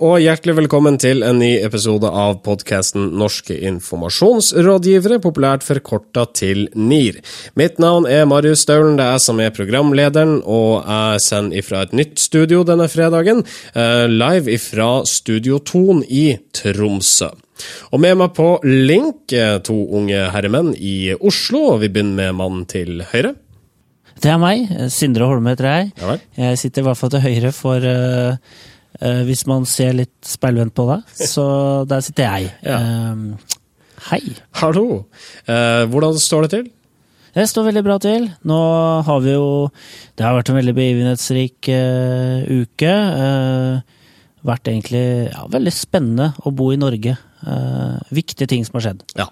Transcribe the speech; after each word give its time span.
Og 0.00 0.14
hjertelig 0.16 0.54
velkommen 0.56 0.94
til 0.96 1.18
en 1.20 1.36
ny 1.42 1.58
episode 1.60 2.08
av 2.08 2.38
podkasten 2.40 3.10
Norske 3.20 3.52
informasjonsrådgivere, 3.68 5.18
populært 5.20 5.66
forkorta 5.66 6.22
til 6.32 6.70
NIR. 6.72 7.18
Mitt 7.60 7.76
navn 7.84 8.06
er 8.08 8.24
Marius 8.24 8.62
Staulen, 8.64 8.94
det 8.96 9.04
er 9.04 9.18
jeg 9.18 9.24
som 9.26 9.42
er 9.44 9.52
programlederen, 9.52 10.38
og 10.40 10.88
jeg 10.88 11.20
sender 11.26 11.60
ifra 11.60 11.82
et 11.84 11.92
nytt 12.00 12.16
studio 12.16 12.62
denne 12.64 12.88
fredagen, 12.88 13.44
eh, 13.74 14.06
live 14.08 14.48
ifra 14.56 14.88
Studio 15.04 15.60
Ton 15.60 16.00
i 16.08 16.38
Tromsø. 16.56 17.28
Og 17.92 18.00
med 18.00 18.16
meg 18.22 18.32
på 18.40 18.48
link 18.64 19.36
eh, 19.36 19.58
to 19.60 19.76
unge 20.00 20.24
herremenn 20.32 20.72
i 20.80 21.12
Oslo, 21.20 21.74
og 21.74 21.80
vi 21.84 21.92
begynner 21.92 22.32
med 22.32 22.40
mannen 22.40 22.64
til 22.64 23.04
høyre. 23.12 23.34
Det 24.16 24.32
er 24.32 24.40
meg. 24.40 24.64
Sindre 24.88 25.28
Holme 25.28 25.52
heter 25.52 25.68
jeg. 25.74 25.92
Ja. 26.00 26.18
Jeg 26.48 26.64
sitter 26.64 26.80
i 26.80 26.88
hvert 26.88 27.04
fall 27.04 27.12
til 27.12 27.26
høyre 27.28 27.52
for 27.52 27.84
uh, 27.84 28.36
uh, 29.02 29.22
Hvis 29.28 29.46
man 29.50 29.66
ser 29.68 29.96
litt 29.98 30.14
speilvendt 30.26 30.74
på 30.76 30.86
deg, 30.90 31.14
så 31.16 31.46
der 31.90 32.04
sitter 32.04 32.28
jeg. 32.28 32.52
Ja. 32.64 32.80
Uh, 32.80 33.56
hei. 34.10 34.22
Hallo. 34.62 34.86
Uh, 35.48 35.84
hvordan 35.90 36.20
står 36.20 36.46
det 36.46 36.52
til? 36.56 36.68
Det 37.30 37.46
står 37.46 37.68
veldig 37.68 37.84
bra 37.86 37.98
til. 38.02 38.26
Nå 38.50 38.60
har 39.06 39.20
vi 39.22 39.36
jo 39.36 39.70
Det 40.18 40.24
har 40.26 40.34
vært 40.34 40.50
en 40.50 40.58
veldig 40.58 40.74
begivenhetsrik 40.74 41.70
uh, 41.70 42.46
uke. 42.48 42.94
Vært 44.40 44.72
egentlig 44.72 45.04
ja, 45.28 45.44
veldig 45.52 45.74
spennende 45.76 46.32
å 46.48 46.52
bo 46.56 46.70
i 46.72 46.80
Norge. 46.80 47.12
Viktige 48.08 48.48
ting 48.48 48.64
som 48.64 48.78
har 48.78 48.88
skjedd. 48.88 49.04
Ja. 49.20 49.28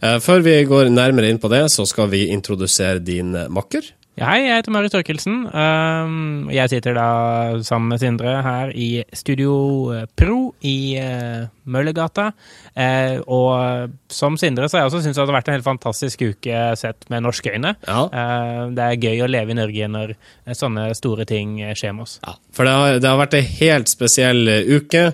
Eh, 0.00 0.18
Før 0.22 0.42
vi 0.44 0.56
går 0.68 0.90
nærmere 0.92 1.30
inn 1.30 1.40
på 1.42 1.50
det, 1.52 1.64
så 1.72 1.86
skal 1.88 2.10
vi 2.12 2.28
introdusere 2.34 3.02
din 3.02 3.34
eh, 3.36 3.50
makker. 3.52 3.86
Hei, 4.20 4.42
jeg 4.44 4.58
heter 4.58 4.72
Marius 4.74 4.92
Torkelsen. 4.92 5.36
Um, 5.48 6.50
jeg 6.52 6.68
sitter 6.68 6.92
da 6.92 7.04
sammen 7.64 7.88
med 7.94 8.02
Sindre 8.02 8.34
her 8.44 8.72
i 8.76 9.00
Studio 9.16 9.54
eh, 9.96 10.02
Pro 10.12 10.50
i 10.60 10.74
uh, 11.00 11.46
Møllergata. 11.64 12.26
Eh, 12.76 13.16
og 13.24 13.94
som 14.12 14.36
Sindre 14.36 14.68
så 14.68 14.76
har 14.76 14.84
jeg 14.84 14.90
også 14.90 15.00
syntes 15.06 15.16
det 15.16 15.24
har 15.24 15.32
vært 15.38 15.48
en 15.48 15.56
helt 15.56 15.64
fantastisk 15.64 16.26
uke 16.26 16.60
sett 16.76 17.08
med 17.08 17.24
norske 17.24 17.54
øyne. 17.54 17.72
Ja. 17.88 18.02
Eh, 18.12 18.60
det 18.76 18.90
er 18.90 19.08
gøy 19.08 19.24
å 19.24 19.30
leve 19.32 19.56
i 19.56 19.58
Norge 19.62 19.88
når 19.96 20.12
eh, 20.12 20.52
sånne 20.58 20.90
store 21.00 21.24
ting 21.30 21.56
eh, 21.64 21.72
skjer 21.72 21.96
med 21.96 22.04
oss. 22.04 22.18
Ja, 22.20 22.36
for 22.52 22.68
det 22.68 22.76
har, 22.76 23.00
det 23.00 23.14
har 23.14 23.22
vært 23.24 23.38
ei 23.40 23.44
helt 23.62 23.88
spesiell 23.88 24.44
eh, 24.52 24.68
uke. 24.68 25.06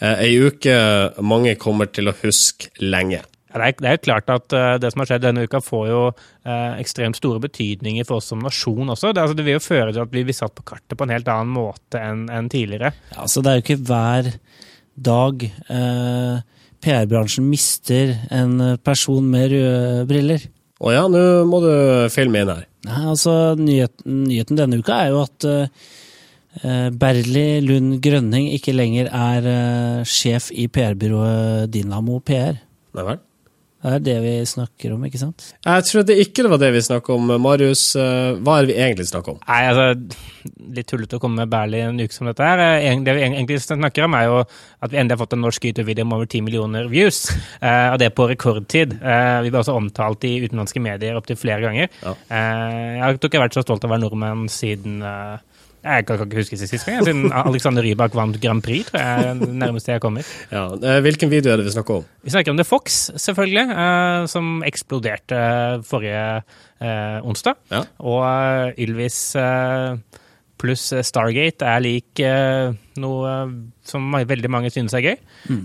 Eh, 0.00 0.24
Ei 0.24 0.40
uke 0.40 0.80
mange 1.20 1.58
kommer 1.60 1.92
til 1.92 2.08
å 2.08 2.16
huske 2.24 2.72
lenge. 2.80 3.20
Det, 3.54 3.62
er, 3.62 3.74
det 3.78 3.86
er 3.86 3.94
jo 3.94 4.02
klart 4.08 4.30
at 4.34 4.54
eh, 4.58 4.72
det 4.82 4.90
som 4.90 5.02
har 5.02 5.10
skjedd 5.12 5.26
denne 5.28 5.44
uka, 5.46 5.60
får 5.62 5.84
jo 5.86 6.00
eh, 6.10 6.72
ekstremt 6.82 7.18
store 7.20 7.38
betydninger 7.44 8.06
for 8.08 8.18
oss 8.18 8.32
som 8.32 8.42
nasjon 8.42 8.90
også. 8.90 9.12
Det, 9.14 9.22
altså, 9.22 9.38
det 9.38 9.46
vil 9.46 9.58
jo 9.58 9.62
føre 9.62 9.92
til 9.92 10.02
at 10.02 10.14
vi 10.14 10.24
blir 10.26 10.36
satt 10.36 10.56
på 10.58 10.66
kartet 10.66 10.98
på 10.98 11.06
en 11.06 11.14
helt 11.14 11.30
annen 11.30 11.54
måte 11.54 12.02
enn 12.02 12.26
en 12.34 12.50
tidligere. 12.50 12.90
Ja, 13.12 13.20
altså, 13.28 13.44
det 13.44 13.52
er 13.52 13.60
jo 13.60 13.64
ikke 13.64 13.78
hver 13.86 14.32
dag 15.06 15.46
eh, 15.46 16.42
PR-bransjen 16.84 17.46
mister 17.48 18.16
en 18.34 18.58
person 18.84 19.30
med 19.30 19.54
røde 19.54 20.04
briller. 20.10 20.48
Å 20.84 20.90
ja, 20.90 21.04
nå 21.08 21.22
må 21.48 21.62
du 21.62 21.74
filme 22.12 22.42
inn 22.42 22.50
her. 22.50 22.66
Nei, 22.84 23.02
altså, 23.14 23.54
nyheten, 23.56 24.24
nyheten 24.26 24.58
denne 24.58 24.82
uka 24.82 24.98
er 25.04 25.14
jo 25.14 25.22
at 25.22 25.46
eh, 25.48 26.88
Berli 26.90 27.62
Lund 27.64 28.00
Grønning 28.04 28.50
ikke 28.56 28.74
lenger 28.74 29.08
er 29.08 29.48
eh, 29.54 30.02
sjef 30.08 30.50
i 30.52 30.66
PR-byrået 30.68 31.70
Dynamo 31.72 32.18
PR. 32.26 32.58
Nei 32.94 33.06
vel? 33.08 33.23
Det 33.84 33.92
er 33.98 34.00
det 34.00 34.14
vi 34.24 34.30
snakker 34.48 34.94
om, 34.94 35.02
ikke 35.04 35.18
sant? 35.20 35.42
Jeg 35.60 35.84
trodde 35.84 36.14
ikke 36.16 36.44
det 36.46 36.50
var 36.54 36.60
det 36.62 36.70
vi 36.72 36.80
snakket 36.86 37.10
om. 37.12 37.32
Marius, 37.44 37.82
eh, 38.00 38.30
hva 38.40 38.54
er 38.56 38.64
det 38.64 38.70
vi 38.70 38.78
egentlig 38.80 39.04
snakker 39.10 39.34
om? 39.34 39.42
Nei, 39.44 39.58
altså, 39.68 40.30
Litt 40.74 40.88
tullete 40.88 41.16
å 41.16 41.20
komme 41.20 41.42
med 41.42 41.50
Berli 41.52 41.82
en 41.84 42.00
uke 42.00 42.12
som 42.16 42.28
dette 42.28 42.44
her. 42.44 42.62
Eh, 42.80 42.96
Det 43.04 43.14
vi 43.16 43.26
egentlig 43.26 43.60
snakker 43.60 44.06
om, 44.06 44.16
er 44.16 44.24
jo 44.30 44.40
at 44.40 44.90
vi 44.90 44.96
endelig 44.96 45.18
har 45.18 45.22
fått 45.26 45.36
en 45.36 45.44
norsk 45.44 45.68
YouTube-video 45.68 46.04
med 46.08 46.16
over 46.16 46.26
10 46.26 46.40
millioner 46.48 46.88
views. 46.88 47.26
Eh, 47.60 47.92
og 47.92 47.98
det 48.00 48.14
på 48.16 48.28
rekordtid. 48.32 48.96
Eh, 49.02 49.42
vi 49.44 49.52
ble 49.52 49.60
også 49.60 49.76
omtalt 49.76 50.24
i 50.24 50.38
utenlandske 50.46 50.80
medier 50.80 51.16
opptil 51.20 51.36
flere 51.36 51.60
ganger. 51.60 51.88
Ja. 52.02 52.16
Eh, 52.28 52.96
jeg 52.96 53.04
har 53.04 53.20
ikke 53.20 53.44
vært 53.44 53.56
så 53.56 53.64
stolt 53.64 53.84
av 53.84 53.90
å 53.90 53.94
være 53.98 54.04
nordmenn 54.08 54.48
siden 54.48 55.02
Jeg 55.84 56.06
kan 56.08 56.16
ikke 56.24 56.40
huske 56.40 56.56
sist 56.56 56.86
gang. 56.88 57.02
Siden 57.04 57.28
Alexander 57.28 57.84
Rybak 57.84 58.14
vant 58.16 58.38
Grand 58.40 58.64
Prix, 58.64 58.88
tror 58.88 59.02
jeg 59.04 59.52
nærmest 59.62 59.90
jeg 59.90 60.00
kommer. 60.00 60.24
Ja, 60.52 60.64
eh, 60.72 61.00
hvilken 61.04 61.28
video 61.32 61.52
er 61.52 61.60
det 61.60 61.68
vi 61.68 61.74
snakker 61.76 62.00
om? 62.00 62.08
Vi 62.24 62.32
snakker 62.32 62.54
om 62.54 62.60
The 62.60 62.64
Fox, 62.64 63.10
selvfølgelig, 63.20 63.66
eh, 63.68 64.24
som 64.32 64.62
eksploderte 64.64 65.38
forrige 65.84 66.24
eh, 66.80 67.18
onsdag. 67.20 67.60
Ja. 67.72 67.84
Og 68.00 68.80
Ylvis 68.80 69.36
pluss 70.64 70.86
Stargate 71.04 71.66
er 71.68 71.80
lik 71.82 72.20
noe 73.02 73.32
som 73.84 74.14
veldig 74.14 74.48
mange 74.48 74.70
synes 74.72 74.94
er 74.96 75.02
gøy. 75.04 75.16
Mm. 75.50 75.64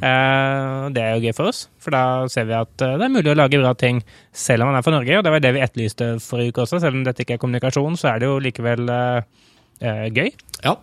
det 0.92 1.04
er 1.04 1.14
jo 1.14 1.22
gøy 1.24 1.36
for 1.38 1.52
oss, 1.54 1.68
for 1.80 1.96
da 1.96 2.02
ser 2.28 2.50
vi 2.50 2.58
at 2.58 2.74
det 2.76 3.06
er 3.06 3.14
mulig 3.14 3.32
å 3.32 3.38
lage 3.38 3.62
bra 3.62 3.72
ting 3.78 4.02
selv 4.36 4.66
om 4.66 4.74
man 4.74 4.80
er 4.82 4.84
fra 4.84 4.98
Norge, 4.98 5.20
og 5.20 5.24
det 5.24 5.32
var 5.32 5.46
det 5.46 5.54
vi 5.56 5.64
etterlyste 5.64 6.10
forrige 6.26 6.52
uke 6.52 6.66
også. 6.66 6.82
Selv 6.84 7.00
om 7.00 7.06
dette 7.08 7.24
ikke 7.24 7.38
er 7.38 7.44
kommunikasjon, 7.46 7.96
så 8.02 8.12
er 8.12 8.20
det 8.20 8.32
jo 8.34 8.42
likevel 8.44 8.90
gøy. 9.82 10.32
Ja. 10.64 10.76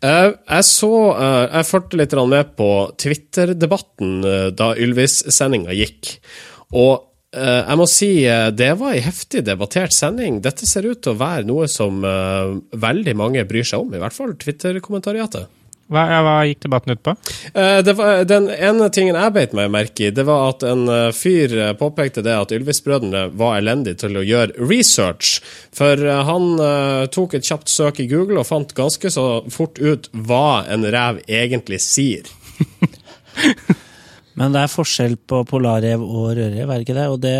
Eh, 0.00 0.32
jeg 0.32 0.64
så 0.64 0.90
eh, 1.12 1.46
Jeg 1.52 1.68
fulgte 1.68 1.98
litt 2.00 2.14
med 2.16 2.52
på 2.56 2.68
Twitter-debatten 3.00 4.12
eh, 4.24 4.50
da 4.56 4.72
Ylvis-sendinga 4.72 5.74
gikk. 5.76 6.14
Og 6.72 6.94
eh, 7.36 7.60
jeg 7.60 7.80
må 7.80 7.88
si 7.90 8.10
eh, 8.24 8.48
det 8.56 8.72
var 8.80 8.96
ei 8.96 9.04
heftig 9.04 9.44
debattert 9.44 9.92
sending. 9.92 10.40
Dette 10.44 10.68
ser 10.68 10.88
ut 10.88 11.02
til 11.04 11.12
å 11.12 11.20
være 11.20 11.44
noe 11.48 11.68
som 11.68 12.00
eh, 12.04 12.56
veldig 12.72 13.16
mange 13.20 13.44
bryr 13.48 13.68
seg 13.68 13.84
om, 13.84 13.92
i 13.92 14.00
hvert 14.00 14.16
fall 14.16 14.32
Twitter-kommentariatet. 14.40 15.50
Hva, 15.92 16.02
ja, 16.08 16.20
hva 16.24 16.36
gikk 16.48 16.62
debatten 16.64 16.94
ut 16.94 17.02
på? 17.04 17.12
Eh, 17.52 17.78
det 17.84 17.94
var, 17.98 18.22
den 18.28 18.48
ene 18.52 18.88
tingen 18.94 19.18
jeg 19.18 19.34
beit 19.34 19.56
meg 19.56 19.72
merke 19.74 20.08
i, 20.08 20.12
det 20.14 20.24
var 20.28 20.54
at 20.54 20.64
en 20.64 20.86
eh, 20.88 21.10
fyr 21.16 21.52
eh, 21.58 21.74
påpekte 21.76 22.24
det 22.24 22.36
at 22.38 22.54
Ylvis-brødrene 22.56 23.26
var 23.38 23.58
elendige 23.60 24.00
til 24.04 24.16
å 24.16 24.24
gjøre 24.24 24.56
research. 24.70 25.42
For 25.76 26.00
eh, 26.00 26.22
han 26.28 26.44
eh, 26.64 27.04
tok 27.12 27.36
et 27.36 27.48
kjapt 27.48 27.72
søk 27.72 28.00
i 28.00 28.08
Google 28.10 28.40
og 28.40 28.48
fant 28.48 28.72
ganske 28.76 29.12
så 29.12 29.26
fort 29.52 29.80
ut 29.82 30.08
hva 30.16 30.64
en 30.72 30.88
rev 30.88 31.20
egentlig 31.28 31.82
sier. 31.84 32.28
Men 34.38 34.54
det 34.54 34.62
er 34.62 34.72
forskjell 34.72 35.18
på 35.28 35.42
polarrev 35.48 36.00
og 36.00 36.30
rødrev, 36.38 36.64
er 36.64 36.78
det 36.78 36.86
ikke 36.86 36.96
det? 36.96 37.08
Og 37.12 37.18
det 37.20 37.36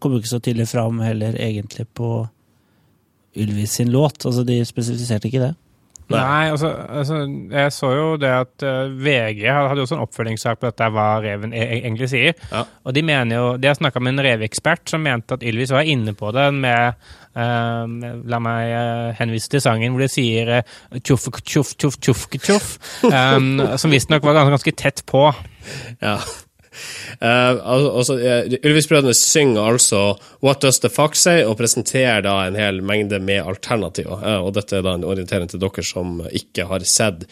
kommer 0.00 0.16
jo 0.16 0.24
ikke 0.24 0.32
så 0.32 0.40
tydelig 0.40 0.70
fram 0.70 1.02
heller 1.04 1.36
egentlig 1.36 1.84
på 1.92 2.22
Ylvis 3.36 3.76
sin 3.78 3.92
låt. 3.92 4.24
Altså, 4.28 4.44
de 4.44 4.58
spesifiserte 4.64 5.28
ikke 5.28 5.44
det. 5.44 5.52
Nei. 6.10 6.18
Nei, 6.18 6.50
altså, 6.52 6.70
altså 6.88 7.20
jeg 7.52 7.72
så 7.74 7.90
jo 7.94 8.06
det 8.20 8.30
at 8.34 8.64
uh, 8.66 8.90
VG 8.90 9.44
hadde 9.46 9.80
jo 9.80 9.86
også 9.86 9.96
en 9.96 10.04
oppfølgingssak 10.04 10.60
på 10.60 10.68
dette, 10.68 10.88
hva 10.94 11.06
reven 11.22 11.54
e 11.56 11.62
egentlig 11.78 12.10
sier. 12.12 12.36
Ja. 12.50 12.64
Og 12.84 12.96
de 12.96 13.04
mener 13.06 13.38
jo, 13.38 13.48
de 13.60 13.70
har 13.70 13.78
snakka 13.78 14.02
med 14.02 14.16
en 14.16 14.24
reveekspert 14.26 14.92
som 14.92 15.04
mente 15.04 15.38
at 15.38 15.46
Ylvis 15.46 15.72
var 15.74 15.88
inne 15.88 16.14
på 16.18 16.32
det 16.34 16.48
med 16.56 16.98
uh, 17.38 18.12
La 18.28 18.40
meg 18.42 18.74
uh, 18.74 19.08
henvise 19.18 19.52
til 19.52 19.64
sangen 19.64 19.94
hvor 19.94 20.04
de 20.04 20.10
sier 20.12 20.56
eh, 20.58 20.78
tjoff, 21.00 21.28
tjoff, 21.40 21.74
tjoff, 21.78 21.98
tjoff, 22.02 22.26
tjoff, 22.36 22.72
um, 23.08 23.60
som 23.80 23.92
visstnok 23.92 24.24
var 24.26 24.38
ganske, 24.38 24.56
ganske 24.58 24.78
tett 24.84 25.04
på. 25.08 25.28
Ja. 26.02 26.18
Eh, 27.20 27.60
al- 27.62 27.90
altså, 27.90 28.16
eh, 28.18 28.58
Ylvis-brødrene 28.62 29.14
synger 29.16 29.72
altså 29.74 30.02
What 30.42 30.60
Does 30.64 30.80
The 30.80 30.90
Fuck 30.92 31.14
Say? 31.18 31.42
og 31.44 31.58
presenterer 31.60 32.22
da 32.26 32.38
en 32.46 32.56
hel 32.58 32.80
mengde 32.82 33.20
med 33.22 33.42
alternativer. 33.44 34.22
Eh, 34.24 34.38
og 34.46 34.54
dette 34.58 34.78
er 34.80 34.86
da 34.86 34.94
en 34.98 35.04
orientering 35.08 35.48
til 35.52 35.60
dere 35.62 35.84
som 35.86 36.20
ikke 36.32 36.66
har 36.70 36.84
sett 36.88 37.26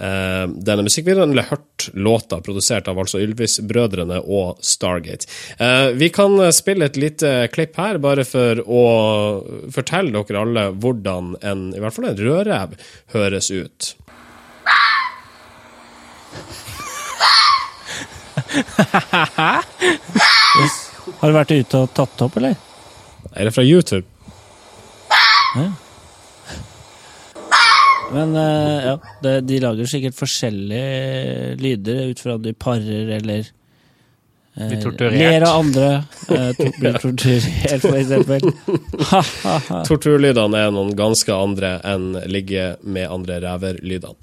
eh, 0.00 0.46
denne 0.48 0.84
musikkvideoen, 0.86 1.32
eller 1.34 1.48
hørt 1.50 1.88
låta 1.94 2.40
produsert 2.44 2.88
av 2.88 2.98
altså 3.02 3.20
Ylvis-brødrene 3.22 4.20
og 4.26 4.60
Stargate. 4.64 5.28
Eh, 5.58 5.90
vi 6.00 6.08
kan 6.14 6.36
eh, 6.40 6.50
spille 6.56 6.88
et 6.90 6.96
lite 7.00 7.34
klipp 7.54 7.76
her, 7.80 7.98
bare 8.02 8.24
for 8.28 8.62
å 8.66 8.84
fortelle 9.72 10.12
dere 10.24 10.40
alle 10.44 10.68
hvordan 10.80 11.34
en, 11.42 11.66
i 11.76 11.80
hvert 11.82 11.96
fall 11.96 12.10
en 12.12 12.20
rødrev 12.20 12.76
høres 13.14 13.50
ut. 13.52 13.94
Har 21.20 21.30
du 21.30 21.34
vært 21.36 21.52
ute 21.54 21.80
og 21.84 21.92
tatt 21.96 22.16
det 22.18 22.26
opp, 22.26 22.36
eller? 22.40 22.56
Er 23.34 23.48
det 23.48 23.52
fra 23.54 23.64
YouTube? 23.66 24.06
Men 28.12 28.36
eh, 28.36 28.84
ja, 28.88 28.96
det, 29.22 29.32
de 29.46 29.60
lager 29.62 29.86
sikkert 29.90 30.16
forskjellige 30.18 31.54
lyder 31.62 32.08
ut 32.10 32.20
fra 32.22 32.34
om 32.34 32.42
de 32.42 32.52
parer 32.58 33.10
eller 33.20 33.44
eh, 33.44 34.66
Blir 34.66 34.80
torturert. 34.82 35.18
ler 35.20 35.42
av 35.46 35.60
andre. 35.60 35.90
eh, 36.34 36.50
blir 36.80 36.98
torturert, 36.98 37.84
for 37.84 37.98
eksempel. 38.00 38.40
Torturlydene 39.90 40.64
er 40.66 40.70
noen 40.74 40.90
ganske 40.98 41.32
andre 41.34 41.76
enn 41.86 42.10
ligge 42.30 42.72
med 42.82 43.06
andre 43.14 43.38
ræver-lydene. 43.46 44.18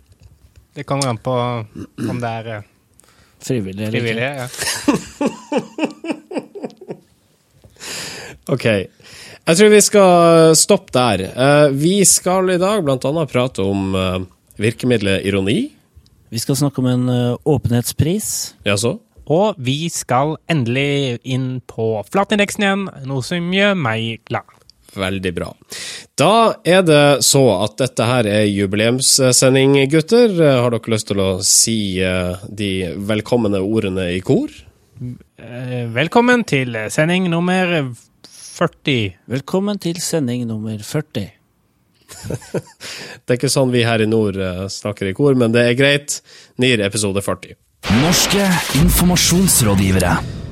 Det 0.77 0.83
kommer 0.85 1.07
an 1.09 1.17
på 1.23 1.33
om 2.11 2.19
det 2.21 2.31
er 2.43 2.47
Frivillig 3.43 3.87
eller 3.87 3.99
frivillig. 3.99 4.23
Ja. 4.23 4.47
Ok. 8.47 8.63
Jeg 8.63 9.57
tror 9.59 9.71
vi 9.73 9.79
skal 9.83 10.53
stoppe 10.55 10.93
der. 10.95 11.23
Eh, 11.27 11.65
vi 11.75 11.97
skal 12.07 12.53
i 12.53 12.59
dag 12.61 12.79
annet 12.87 13.31
prate 13.33 13.59
om 13.59 13.91
eh, 13.91 14.21
virkemidlet 14.55 15.25
ironi. 15.27 15.57
Vi 16.31 16.39
skal 16.39 16.55
snakke 16.55 16.79
om 16.79 16.87
en 16.87 17.09
åpenhetspris. 17.43 18.29
Ja, 18.63 18.77
så? 18.79 18.93
Og 19.27 19.59
vi 19.59 19.89
skal 19.91 20.37
endelig 20.47 21.19
inn 21.27 21.59
på 21.67 21.89
flatindeksen 22.07 22.63
igjen, 22.63 22.85
noe 23.07 23.23
som 23.23 23.51
gjør 23.51 23.75
meg 23.79 24.23
glad. 24.27 24.56
Veldig 24.95 25.33
bra. 25.35 25.49
Da 26.17 26.57
er 26.65 26.83
det 26.87 27.25
så 27.27 27.43
at 27.59 27.77
dette 27.81 28.07
her 28.07 28.29
er 28.29 28.45
jubileumssending, 28.47 29.75
gutter. 29.91 30.33
Har 30.63 30.73
dere 30.73 30.93
lyst 30.93 31.11
til 31.11 31.21
å 31.21 31.29
si 31.45 31.77
uh, 32.01 32.39
de 32.47 32.71
velkomne 33.09 33.61
ordene 33.61 34.09
i 34.15 34.21
kor? 34.25 34.53
Uh, 34.97 35.83
velkommen 35.93 36.45
til 36.47 36.77
sending 36.93 37.27
nummer 37.33 37.91
40. 38.31 39.19
Velkommen 39.29 39.77
til 39.83 40.01
sending 40.01 40.47
nummer 40.49 40.81
40. 40.81 41.27
det 43.27 43.27
er 43.27 43.37
ikke 43.37 43.51
sånn 43.51 43.73
vi 43.75 43.83
her 43.85 44.01
i 44.01 44.09
nord 44.09 44.39
uh, 44.39 44.65
snakker 44.71 45.11
i 45.11 45.15
kor, 45.17 45.37
men 45.37 45.53
det 45.53 45.67
er 45.67 45.79
greit. 45.79 46.21
NIR 46.61 46.87
episode 46.87 47.21
40. 47.25 47.57
Norske 48.01 48.49
informasjonsrådgivere. 48.81 50.46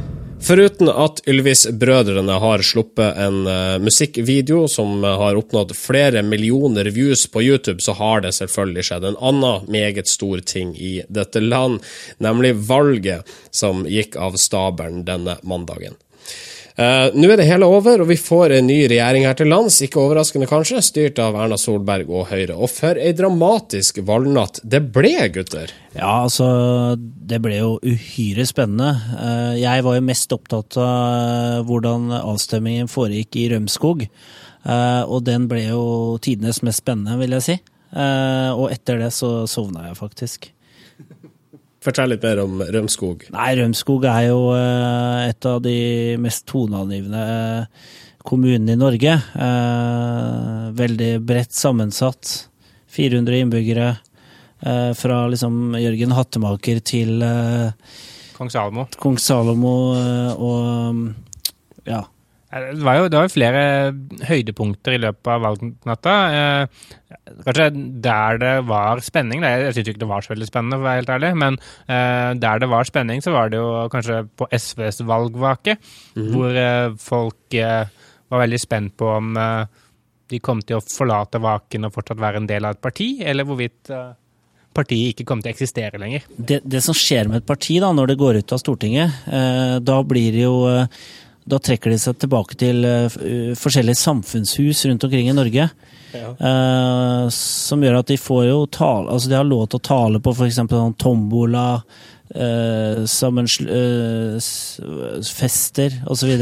Foruten 0.45 0.91
at 0.93 1.23
Ylvis-brødrene 1.25 2.35
har 2.37 2.61
sluppet 2.61 3.17
en 3.17 3.47
uh, 3.49 3.79
musikkvideo 3.81 4.67
som 4.69 5.01
har 5.03 5.39
oppnådd 5.39 5.73
flere 5.73 6.21
millioner 6.21 6.85
views 6.93 7.25
på 7.33 7.41
YouTube, 7.41 7.81
så 7.81 7.95
har 7.97 8.21
det 8.21 8.35
selvfølgelig 8.37 8.85
skjedd 8.85 9.07
en 9.09 9.17
annen 9.17 9.65
meget 9.73 10.11
stor 10.11 10.43
ting 10.45 10.75
i 10.77 10.99
dette 11.09 11.41
land, 11.41 11.81
nemlig 12.21 12.53
valget 12.69 13.25
som 13.49 13.87
gikk 13.89 14.19
av 14.21 14.37
stabelen 14.37 15.01
denne 15.09 15.39
mandagen. 15.41 15.97
Uh, 16.75 17.07
Nå 17.15 17.29
er 17.31 17.39
det 17.39 17.45
hele 17.47 17.67
over, 17.71 18.01
og 18.03 18.09
vi 18.09 18.17
får 18.19 18.57
en 18.57 18.65
ny 18.67 18.81
regjering 18.91 19.23
her 19.23 19.37
til 19.39 19.47
lands, 19.47 19.77
ikke 19.85 20.01
overraskende 20.01 20.47
kanskje, 20.49 20.81
styrt 20.83 21.21
av 21.23 21.37
Erna 21.39 21.55
Solberg 21.59 22.09
og 22.11 22.27
Høyre. 22.33 22.57
Og 22.59 22.67
for 22.67 22.99
ei 22.99 23.13
dramatisk 23.15 24.01
valgnatt 24.03 24.59
det 24.59 24.81
ble, 24.95 25.13
gutter! 25.31 25.71
Ja, 25.95 26.25
altså, 26.25 26.47
det 26.99 27.39
ble 27.45 27.61
jo 27.61 27.69
uhyre 27.79 28.43
spennende. 28.49 28.91
Uh, 29.15 29.53
jeg 29.55 29.85
var 29.87 29.95
jo 29.95 30.07
mest 30.09 30.35
opptatt 30.35 30.75
av 30.83 31.63
hvordan 31.69 32.11
avstemmingen 32.17 32.91
foregikk 32.91 33.39
i 33.39 33.47
Rømskog, 33.55 34.03
uh, 34.67 35.03
og 35.07 35.23
den 35.29 35.47
ble 35.47 35.69
jo 35.69 35.85
tidenes 36.19 36.59
mest 36.67 36.83
spennende, 36.83 37.15
vil 37.23 37.39
jeg 37.39 37.47
si. 37.47 37.57
Og 37.95 38.65
etter 38.73 38.97
det 38.99 39.13
så 39.15 39.45
sovna 39.47 39.85
jeg 39.85 39.95
faktisk. 39.95 40.49
Fortell 41.85 42.15
litt 42.15 42.23
mer 42.25 42.41
om 42.41 42.63
Rømskog. 42.65 43.27
Nei, 43.35 43.51
Rømskog 43.59 44.07
er 44.09 44.23
jo 44.31 44.39
eh, 44.55 45.27
et 45.29 45.45
av 45.45 45.59
de 45.61 45.75
mest 46.21 46.47
toneangivende 46.49 47.21
eh, 47.21 47.91
kommunene 48.25 48.73
i 48.73 48.79
Norge. 48.79 49.13
Eh, 49.13 50.63
veldig 50.79 51.11
bredt 51.29 51.53
sammensatt. 51.53 52.33
400 52.95 53.41
innbyggere. 53.43 53.93
Fra 54.97 55.17
liksom 55.29 55.75
Jørgen 55.77 56.13
Hattemaker 56.15 56.79
til 56.81 57.19
Kong 58.33 58.49
Salomo. 58.49 58.85
Kong 58.97 59.17
Salomo 59.21 59.73
og 60.41 61.01
ja, 61.85 61.99
det 62.55 62.83
var 62.85 62.99
jo 62.99 63.07
det 63.11 63.19
var 63.19 63.31
flere 63.31 63.63
høydepunkter 64.29 64.95
i 64.95 65.01
løpet 65.03 65.29
av 65.31 65.43
valgnatta. 65.43 66.13
Eh, 66.31 66.85
kanskje 67.43 67.67
der 68.03 68.39
det 68.41 68.53
var 68.69 69.01
spenning 69.03 69.43
Jeg 69.43 69.73
syns 69.75 69.91
ikke 69.91 70.03
det 70.05 70.09
var 70.09 70.23
så 70.23 70.33
veldig 70.33 70.47
spennende, 70.47 70.79
for 70.79 70.85
å 70.85 70.87
være 70.87 71.01
helt 71.01 71.13
ærlig. 71.17 71.31
Men 71.43 71.59
eh, 71.59 72.31
der 72.39 72.61
det 72.63 72.69
var 72.71 72.87
spenning, 72.87 73.23
så 73.23 73.35
var 73.35 73.51
det 73.51 73.59
jo 73.59 73.69
kanskje 73.91 74.21
på 74.39 74.47
SVs 74.55 75.03
valgvake. 75.07 75.77
Mm. 76.15 76.29
Hvor 76.31 76.59
eh, 76.61 76.91
folk 77.01 77.57
eh, 77.59 78.05
var 78.31 78.45
veldig 78.45 78.61
spent 78.61 78.95
på 78.99 79.09
om 79.17 79.35
eh, 79.41 79.81
de 80.31 80.39
kom 80.41 80.63
til 80.63 80.79
å 80.79 80.85
forlate 80.85 81.43
vaken 81.43 81.89
og 81.89 81.97
fortsatt 81.97 82.23
være 82.23 82.41
en 82.41 82.47
del 82.49 82.65
av 82.65 82.77
et 82.77 82.85
parti, 82.87 83.09
eller 83.19 83.45
hvorvidt 83.45 83.91
eh, 83.91 84.15
partiet 84.75 85.11
ikke 85.11 85.27
kommer 85.27 85.43
til 85.43 85.51
å 85.51 85.55
eksistere 85.57 85.99
lenger. 85.99 86.23
Det, 86.35 86.61
det, 86.63 86.81
som 86.83 86.95
skjer 86.95 87.27
med 87.27 87.43
et 87.43 87.51
parti 87.51 87.77
da, 87.83 87.91
når 87.95 88.11
det 88.13 88.17
går 88.19 88.41
ut 88.41 88.55
av 88.55 88.59
Stortinget, 88.59 89.21
da 89.87 89.99
blir 90.03 90.33
det 90.35 90.41
jo 90.43 90.57
da 91.45 91.59
trekker 91.61 91.93
de 91.93 91.99
seg 92.01 92.17
tilbake 92.21 92.57
til 92.57 92.85
uh, 92.85 93.53
forskjellige 93.59 94.01
samfunnshus 94.01 94.85
rundt 94.89 95.05
omkring 95.05 95.29
i 95.29 95.37
Norge. 95.37 95.69
Ja. 96.15 96.31
Uh, 96.39 97.25
som 97.33 97.83
gjør 97.83 97.99
at 97.99 98.07
de 98.07 98.15
får 98.15 98.45
jo 98.47 98.59
tale 98.71 99.11
Altså 99.11 99.27
de 99.27 99.35
har 99.35 99.43
lov 99.43 99.65
til 99.67 99.81
å 99.81 99.83
tale 99.83 100.21
på 100.23 100.31
f.eks. 100.31 100.61
sånn 100.63 100.93
tombola, 101.01 101.65
uh, 101.75 102.05
uh, 102.33 103.05
fester 105.35 105.95
osv. 106.11 106.33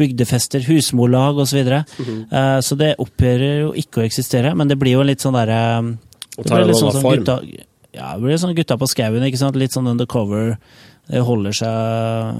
Bygdefester, 0.00 0.60
husmorlag 0.66 1.38
osv. 1.38 1.58
Så, 1.58 1.62
mm 1.62 1.84
-hmm. 2.06 2.20
uh, 2.32 2.60
så 2.60 2.74
det 2.74 2.94
opphører 2.98 3.60
jo 3.60 3.72
ikke 3.74 4.00
å 4.00 4.04
eksistere, 4.04 4.54
men 4.54 4.68
det 4.68 4.78
blir 4.78 4.92
jo 4.92 5.02
litt 5.02 5.20
sånn 5.20 5.34
derre 5.34 5.96
Det 6.36 6.50
blir 6.50 6.66
litt 6.66 6.76
sånn, 6.76 6.92
sånn 6.92 7.16
gutta, 7.16 7.40
ja, 7.92 8.14
det 8.14 8.22
blir 8.22 8.36
sånn 8.36 8.54
gutta 8.54 8.78
på 8.78 8.86
skauen, 8.86 9.22
ikke 9.22 9.38
sant? 9.38 9.56
Litt 9.56 9.72
sånn 9.72 9.86
undercover. 9.86 10.56
Det 11.10 11.20
holder 11.20 11.52
seg 11.52 12.34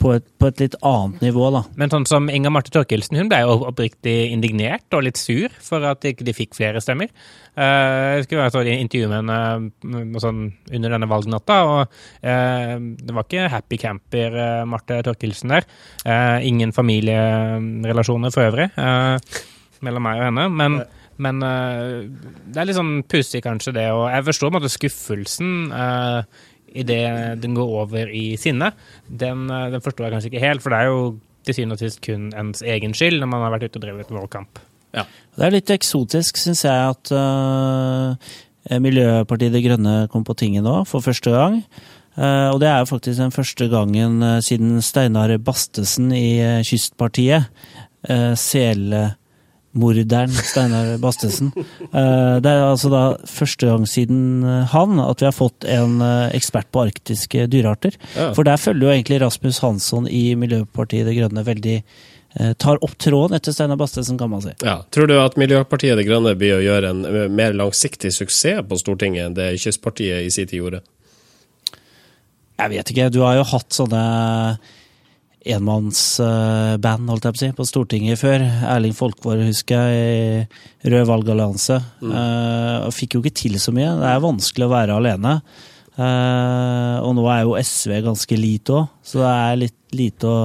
på 0.00 0.14
et, 0.16 0.24
på 0.40 0.48
et, 0.48 0.60
litt 0.62 0.76
annet 0.86 1.20
nivå, 1.24 1.50
da. 1.52 1.62
Men 1.78 1.92
sånn 1.92 2.06
som 2.08 2.28
Inga 2.32 2.52
Marte 2.52 2.72
Thorkildsen, 2.72 3.18
hun 3.20 3.28
ble 3.30 3.42
jo 3.42 3.56
oppriktig 3.68 4.14
indignert 4.32 4.96
og 4.96 5.04
litt 5.06 5.20
sur 5.20 5.52
for 5.64 5.84
at 5.86 6.00
de 6.02 6.14
ikke 6.14 6.34
fikk 6.36 6.56
flere 6.56 6.80
stemmer. 6.82 7.10
Uh, 7.58 8.16
jeg 8.16 8.26
skulle 8.26 8.46
være 8.46 8.72
i 8.72 8.78
intervju 8.80 9.10
med 9.10 9.18
henne 9.20 10.20
sånn, 10.22 10.46
under 10.70 10.94
denne 10.96 11.10
valgnatta, 11.10 11.58
og 11.66 11.80
eh, 12.24 12.76
det 12.78 13.16
var 13.16 13.26
ikke 13.26 13.50
happy 13.52 13.80
camper 13.80 14.36
uh, 14.38 14.68
Marte 14.68 15.02
Thorkildsen 15.04 15.52
der. 15.52 15.68
ingen 16.46 16.72
familierelasjoner 16.72 18.32
for 18.32 18.48
øvrig 18.48 18.70
mellom 19.84 20.04
meg 20.04 20.20
og 20.20 20.26
henne. 20.30 20.48
men 20.48 20.80
men 21.20 21.42
uh, 21.44 22.06
det 22.48 22.60
er 22.62 22.64
litt 22.64 22.78
sånn 22.78 23.02
pussig, 23.04 23.42
kanskje, 23.44 23.74
det. 23.76 23.90
Og 23.92 24.06
jeg 24.08 24.24
forstår 24.30 24.48
på 24.48 24.54
en 24.54 24.62
måte 24.62 24.72
skuffelsen 24.72 25.50
idet 26.74 27.40
den 27.42 27.56
går 27.56 27.74
over 27.84 28.10
i 28.10 28.36
sinne, 28.40 28.72
den, 29.08 29.48
eh, 29.50 29.68
den, 29.72 29.82
forstår 29.84 30.06
jeg 30.06 30.14
kanskje 30.16 30.32
ikke 30.32 30.46
helt. 30.46 30.62
For 30.64 30.72
det 30.72 30.80
er 30.80 30.90
jo 30.90 31.00
til 31.46 31.56
syvende 31.56 31.78
og 31.78 31.82
sist 31.82 32.02
kun 32.04 32.28
ens 32.36 32.62
egen 32.62 32.94
skyld 32.96 33.20
når 33.20 33.30
man 33.32 33.46
har 33.46 33.54
vært 33.56 33.70
ute 33.70 33.80
og 33.80 33.86
drevet 33.86 34.12
valgkamp. 34.12 34.60
Ja. 34.96 35.06
Det 35.36 35.46
er 35.46 35.54
litt 35.54 35.70
eksotisk, 35.70 36.40
syns 36.40 36.64
jeg, 36.66 36.94
at 36.94 37.12
uh, 37.14 38.16
Miljøpartiet 38.82 39.54
De 39.54 39.62
Grønne 39.62 39.94
kom 40.10 40.24
på 40.26 40.34
tinget 40.34 40.66
nå, 40.66 40.80
for 40.90 41.04
første 41.04 41.30
gang. 41.32 41.60
Uh, 42.18 42.50
og 42.50 42.58
det 42.60 42.68
er 42.68 42.82
jo 42.82 42.90
faktisk 42.90 43.22
den 43.22 43.32
første 43.32 43.70
gangen 43.70 44.18
uh, 44.26 44.40
siden 44.42 44.82
Steinar 44.82 45.36
Bastesen 45.38 46.10
i 46.12 46.60
Kystpartiet, 46.66 47.48
Sele 48.40 49.02
morderen 49.72 50.30
Steinar 50.30 50.98
Bastesen. 50.98 51.52
Eh, 51.90 52.36
det 52.42 52.50
er 52.50 52.64
altså 52.64 52.90
da 52.92 53.02
første 53.28 53.66
gang 53.66 53.86
siden 53.88 54.44
eh, 54.46 54.70
han 54.72 55.00
at 55.02 55.22
vi 55.22 55.28
har 55.28 55.34
fått 55.34 55.66
en 55.68 56.00
eh, 56.04 56.30
ekspert 56.36 56.70
på 56.74 56.84
arktiske 56.86 57.46
dyrearter. 57.50 57.96
Ja. 58.16 58.30
For 58.36 58.46
der 58.46 58.60
følger 58.60 58.88
jo 58.88 58.94
egentlig 58.94 59.20
Rasmus 59.22 59.60
Hansson 59.64 60.08
i 60.10 60.34
Miljøpartiet 60.38 61.08
De 61.08 61.16
Grønne 61.18 61.46
veldig 61.46 61.82
tar 62.62 62.78
opp 62.78 62.92
tråden 63.02 63.34
etter 63.34 63.50
Steinar 63.50 63.74
Bastesen, 63.74 64.14
kan 64.14 64.30
man 64.30 64.42
si. 64.44 64.52
Ja. 64.62 64.76
Tror 64.94 65.08
du 65.10 65.16
at 65.18 65.34
Miljøpartiet 65.34 65.98
De 65.98 66.04
Grønne 66.06 66.36
blir 66.38 66.60
å 66.60 66.62
gjøre 66.62 66.92
en 66.92 67.00
mer 67.34 67.56
langsiktig 67.58 68.12
suksess 68.14 68.62
på 68.70 68.78
Stortinget 68.78 69.24
enn 69.24 69.34
det 69.34 69.48
Kystpartiet 69.58 70.28
i 70.28 70.30
sin 70.30 70.46
tid 70.46 70.60
gjorde? 70.60 70.84
Jeg 72.60 72.70
vet 72.76 72.92
ikke. 72.94 73.08
Du 73.10 73.24
har 73.24 73.40
jo 73.40 73.48
hatt 73.50 73.74
sånne 73.74 74.04
enmannsband, 75.48 77.08
holdt 77.08 77.26
jeg 77.26 77.34
på 77.34 77.38
å 77.38 77.42
si, 77.42 77.50
på 77.56 77.66
Stortinget 77.68 78.20
før. 78.20 78.44
Erling 78.74 78.94
Folkvår, 78.96 79.44
husker 79.48 79.88
jeg, 79.88 80.46
i 80.84 80.90
Rød 80.92 81.08
valgallianse. 81.08 81.78
Mm. 82.02 82.12
Uh, 82.12 82.88
fikk 82.94 83.16
jo 83.16 83.22
ikke 83.24 83.36
til 83.42 83.56
så 83.62 83.72
mye. 83.74 83.94
Det 84.00 84.08
er 84.10 84.24
vanskelig 84.24 84.68
å 84.68 84.72
være 84.74 84.98
alene. 85.00 85.38
Uh, 85.96 87.00
og 87.04 87.14
nå 87.16 87.24
er 87.32 87.44
jo 87.44 87.56
SV 87.60 87.98
ganske 88.06 88.40
lite 88.40 88.76
òg, 88.78 88.90
så 89.04 89.20
det 89.24 89.30
er 89.30 89.62
litt 89.64 89.96
lite 89.96 90.28
å 90.28 90.40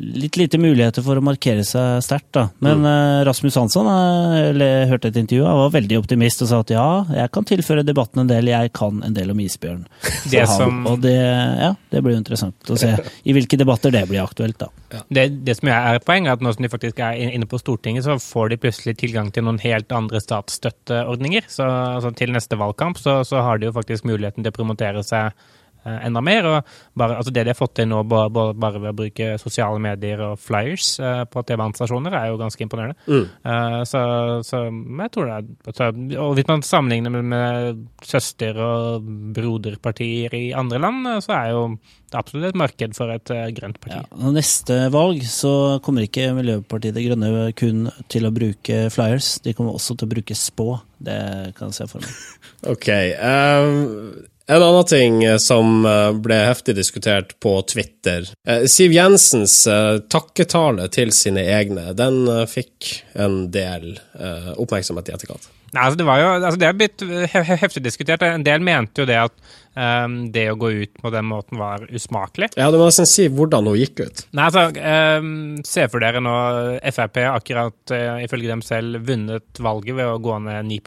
litt 0.00 0.36
lite 0.40 0.58
muligheter 0.60 1.04
for 1.04 1.20
å 1.20 1.24
markere 1.24 1.64
seg 1.66 2.00
sterkt, 2.04 2.30
da. 2.36 2.46
Men 2.64 2.82
mm. 2.84 3.24
Rasmus 3.28 3.58
Hansson 3.60 3.88
jeg 3.90 4.88
hørte 4.90 5.10
et 5.10 5.18
intervju, 5.20 5.44
han 5.46 5.58
var 5.60 5.74
veldig 5.74 5.98
optimist 6.00 6.44
og 6.44 6.50
sa 6.50 6.60
at 6.64 6.72
ja, 6.74 6.86
jeg 7.20 7.32
kan 7.34 7.46
tilføre 7.48 7.84
debatten 7.86 8.22
en 8.22 8.30
del, 8.30 8.50
jeg 8.52 8.72
kan 8.76 9.02
en 9.06 9.16
del 9.16 9.32
om 9.34 9.42
isbjørn. 9.44 9.84
Det 10.32 10.42
han, 10.44 10.54
som... 10.54 10.80
Og 10.90 11.00
det, 11.04 11.14
ja, 11.16 11.72
det 11.92 12.02
blir 12.04 12.16
jo 12.16 12.22
interessant 12.22 12.72
å 12.72 12.78
se 12.80 12.92
i 13.24 13.36
hvilke 13.36 13.58
debatter 13.60 13.94
det 13.94 14.06
blir 14.10 14.22
aktuelt, 14.24 14.58
da. 14.62 14.70
Ja. 14.90 15.04
Det, 15.06 15.26
det, 15.46 15.56
som 15.60 15.70
er 15.70 16.00
et 16.00 16.06
poeng, 16.06 16.26
er 16.26 16.38
at 16.38 16.44
nå 16.44 16.54
som 16.54 16.64
de 16.64 16.72
faktisk 16.72 17.00
er 17.04 17.20
inne 17.28 17.48
på 17.50 17.60
Stortinget, 17.60 18.06
så 18.06 18.18
får 18.22 18.52
de 18.52 18.60
plutselig 18.64 18.96
tilgang 19.02 19.30
til 19.34 19.46
noen 19.46 19.60
helt 19.62 19.92
andre 19.94 20.22
statsstøtteordninger. 20.22 21.46
Så 21.50 21.66
altså, 21.66 22.14
til 22.16 22.34
neste 22.34 22.58
valgkamp 22.60 23.00
så, 23.00 23.20
så 23.26 23.44
har 23.46 23.60
de 23.60 23.70
jo 23.70 23.76
faktisk 23.76 24.08
muligheten 24.08 24.46
til 24.46 24.52
å 24.52 24.58
promotere 24.60 25.04
seg 25.06 25.30
eh, 25.30 25.48
enda 25.84 26.20
mer. 26.24 26.46
og 26.46 26.74
bare, 26.94 27.16
altså 27.16 27.32
Det 27.32 27.44
de 27.44 27.52
har 27.52 27.58
fått 27.58 27.74
til 27.78 27.88
nå 27.90 28.02
bare, 28.08 28.30
bare, 28.30 28.54
bare 28.54 28.82
ved 28.82 28.92
å 28.92 28.98
bruke 29.02 29.28
sosiale 29.40 29.80
medier 29.82 30.20
og 30.24 30.38
flyers 30.40 30.92
uh, 31.00 31.24
på 31.30 31.42
TV-anstasjoner, 31.48 32.16
er 32.16 32.30
jo 32.30 32.40
ganske 32.40 32.64
imponerende. 32.64 32.96
Eh, 33.10 33.78
så, 33.88 34.02
så 34.46 34.64
jeg 34.68 35.12
tror 35.14 35.28
det 35.28 35.36
er 35.36 35.46
altså, 35.70 35.88
Og 36.20 36.34
hvis 36.36 36.48
man 36.48 36.64
sammenligner 36.66 37.14
med, 37.14 37.30
med 37.32 37.80
søster- 38.06 38.58
og 38.60 39.08
broderpartier 39.36 40.34
i 40.36 40.44
andre 40.56 40.80
land, 40.82 41.06
eh, 41.08 41.20
så 41.24 41.36
er 41.36 41.54
jo 41.54 41.64
det 42.10 42.18
absolutt 42.18 42.48
et 42.48 42.58
marked 42.58 42.96
for 42.98 43.12
et 43.14 43.30
uh, 43.30 43.44
grønt 43.54 43.78
parti. 43.78 44.00
Ja, 44.00 44.30
neste 44.34 44.80
valg 44.90 45.22
så 45.30 45.52
kommer 45.84 46.02
ikke 46.02 46.32
Miljøpartiet 46.34 46.96
De 46.96 47.04
Grønne 47.06 47.44
kun 47.58 47.84
til 48.10 48.26
å 48.26 48.32
bruke 48.34 48.80
flyers, 48.90 49.36
de 49.44 49.54
kommer 49.54 49.78
også 49.78 49.94
til 49.94 50.08
å 50.08 50.14
bruke 50.16 50.34
spå. 50.34 50.72
Det 50.98 51.20
kan 51.58 51.70
jeg 51.70 51.78
se 51.78 51.88
for 51.92 52.02
meg. 52.02 52.18
Ok. 52.74 52.88
ehm, 52.90 53.78
en 54.50 54.62
annen 54.66 54.88
ting 54.90 55.20
eh, 55.24 55.36
som 55.42 55.84
eh, 55.86 56.10
ble 56.22 56.40
heftig 56.48 56.74
diskutert 56.78 57.36
på 57.42 57.54
Twitter. 57.70 58.26
Eh, 58.46 58.66
Siv 58.70 58.92
Jensens 58.96 59.60
takketale 60.10 60.88
til 60.92 61.12
sine 61.14 61.44
egne, 61.54 61.90
den 61.98 62.22
fikk 62.50 62.90
en 63.20 63.46
del 63.54 63.94
oppmerksomhet 64.60 65.10
i 65.10 65.14
etterkant. 65.16 65.48
Nei, 65.70 65.84
altså 65.86 66.00
det 66.00 66.06
var 66.08 66.18
jo, 66.18 66.30
altså 66.40 66.58
det 66.58 66.66
er 66.66 66.78
blitt 66.78 67.02
he- 67.30 67.42
he- 67.46 67.58
heftig 67.60 67.82
diskutert. 67.84 68.24
En 68.26 68.42
del 68.46 68.62
mente 68.66 69.04
jo 69.04 69.06
det 69.06 69.18
at 69.22 69.34
um, 69.78 70.16
det 70.34 70.48
å 70.50 70.56
gå 70.58 70.72
ut 70.80 70.98
på 70.98 71.12
den 71.14 71.28
måten 71.30 71.60
var 71.60 71.84
usmakelig. 71.94 72.48
Ja, 72.58 72.72
Du 72.74 72.78
må 72.80 72.88
nesten 72.88 73.06
si 73.06 73.28
hvordan 73.30 73.70
hun 73.70 73.78
gikk 73.78 74.02
ut. 74.02 74.24
Nei, 74.34 74.48
altså, 74.48 74.66
um, 75.22 75.30
Se 75.66 75.86
for 75.92 76.02
dere 76.02 76.22
nå 76.24 76.34
Frp 76.90 77.22
akkurat 77.30 77.94
uh, 77.94 78.18
ifølge 78.24 78.50
dem 78.50 78.64
selv 78.66 79.06
vunnet 79.06 79.62
valget 79.62 79.94
ved 80.00 80.10
å 80.10 80.18
gå 80.18 80.40
ned 80.48 80.66
9 80.72 80.82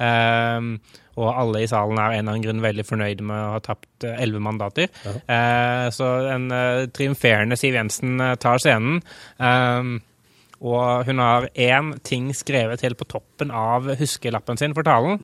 Ehm, 0.00 0.78
og 1.18 1.30
alle 1.30 1.64
i 1.64 1.70
salen 1.70 1.98
er 1.98 2.04
av 2.04 2.14
en 2.14 2.20
eller 2.20 2.36
annen 2.36 2.44
grunn 2.44 2.62
veldig 2.64 2.84
fornøyde 2.86 3.26
med 3.26 3.40
å 3.40 3.56
ha 3.56 3.62
tapt 3.64 4.06
elleve 4.06 4.38
11 4.40 4.44
mandater. 4.46 4.92
Eh, 5.06 5.86
så 5.94 6.10
en 6.34 6.46
eh, 6.54 6.86
triumferende 6.94 7.58
Siv 7.58 7.76
Jensen 7.78 8.20
eh, 8.22 8.36
tar 8.40 8.62
scenen. 8.62 9.00
Ehm, 9.42 9.98
og 10.60 11.08
hun 11.08 11.22
har 11.22 11.48
én 11.56 11.94
ting 12.04 12.30
skrevet 12.36 12.84
helt 12.84 13.00
på 13.00 13.08
toppen 13.08 13.50
av 13.50 13.88
huskelappen 14.00 14.60
sin 14.60 14.76
for 14.76 14.86
talen. 14.86 15.22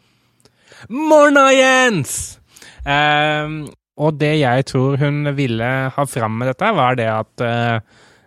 Morna, 0.89 1.49
Jens! 1.55 2.39
Ehm, 2.89 3.67
og 3.97 4.19
det 4.21 4.35
jeg 4.43 4.67
tror 4.69 4.99
hun 5.01 5.33
ville 5.37 5.69
ha 5.95 6.05
fram 6.09 6.41
med 6.41 6.51
dette, 6.53 6.73
var 6.77 6.99
det 6.99 7.09
at 7.13 7.45
eh, 7.45 7.79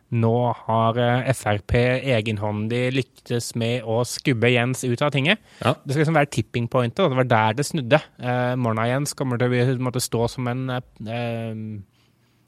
nå 0.09 0.35
har 0.65 0.97
eh, 0.97 1.29
Frp 1.37 1.75
egenhåndig 2.17 2.81
lyktes 2.95 3.51
med 3.59 3.85
å 3.85 4.01
skubbe 4.07 4.49
Jens 4.49 4.83
ut 4.87 5.03
av 5.05 5.13
tinget. 5.13 5.41
Ja. 5.61 5.75
Det 5.83 5.93
skal 5.93 6.03
liksom 6.03 6.17
være 6.17 6.33
tipping 6.33 6.69
pointet, 6.71 7.03
og 7.05 7.13
det 7.13 7.21
var 7.21 7.29
der 7.29 7.59
det 7.59 7.67
snudde. 7.69 8.01
Eh, 8.17 8.55
Morna 8.57 8.87
Jens 8.89 9.13
kommer 9.17 9.41
til 9.41 9.53
å 9.53 9.77
måtte 9.85 10.01
stå 10.03 10.25
som 10.33 10.49
en 10.49 10.65
eh, 10.73 11.61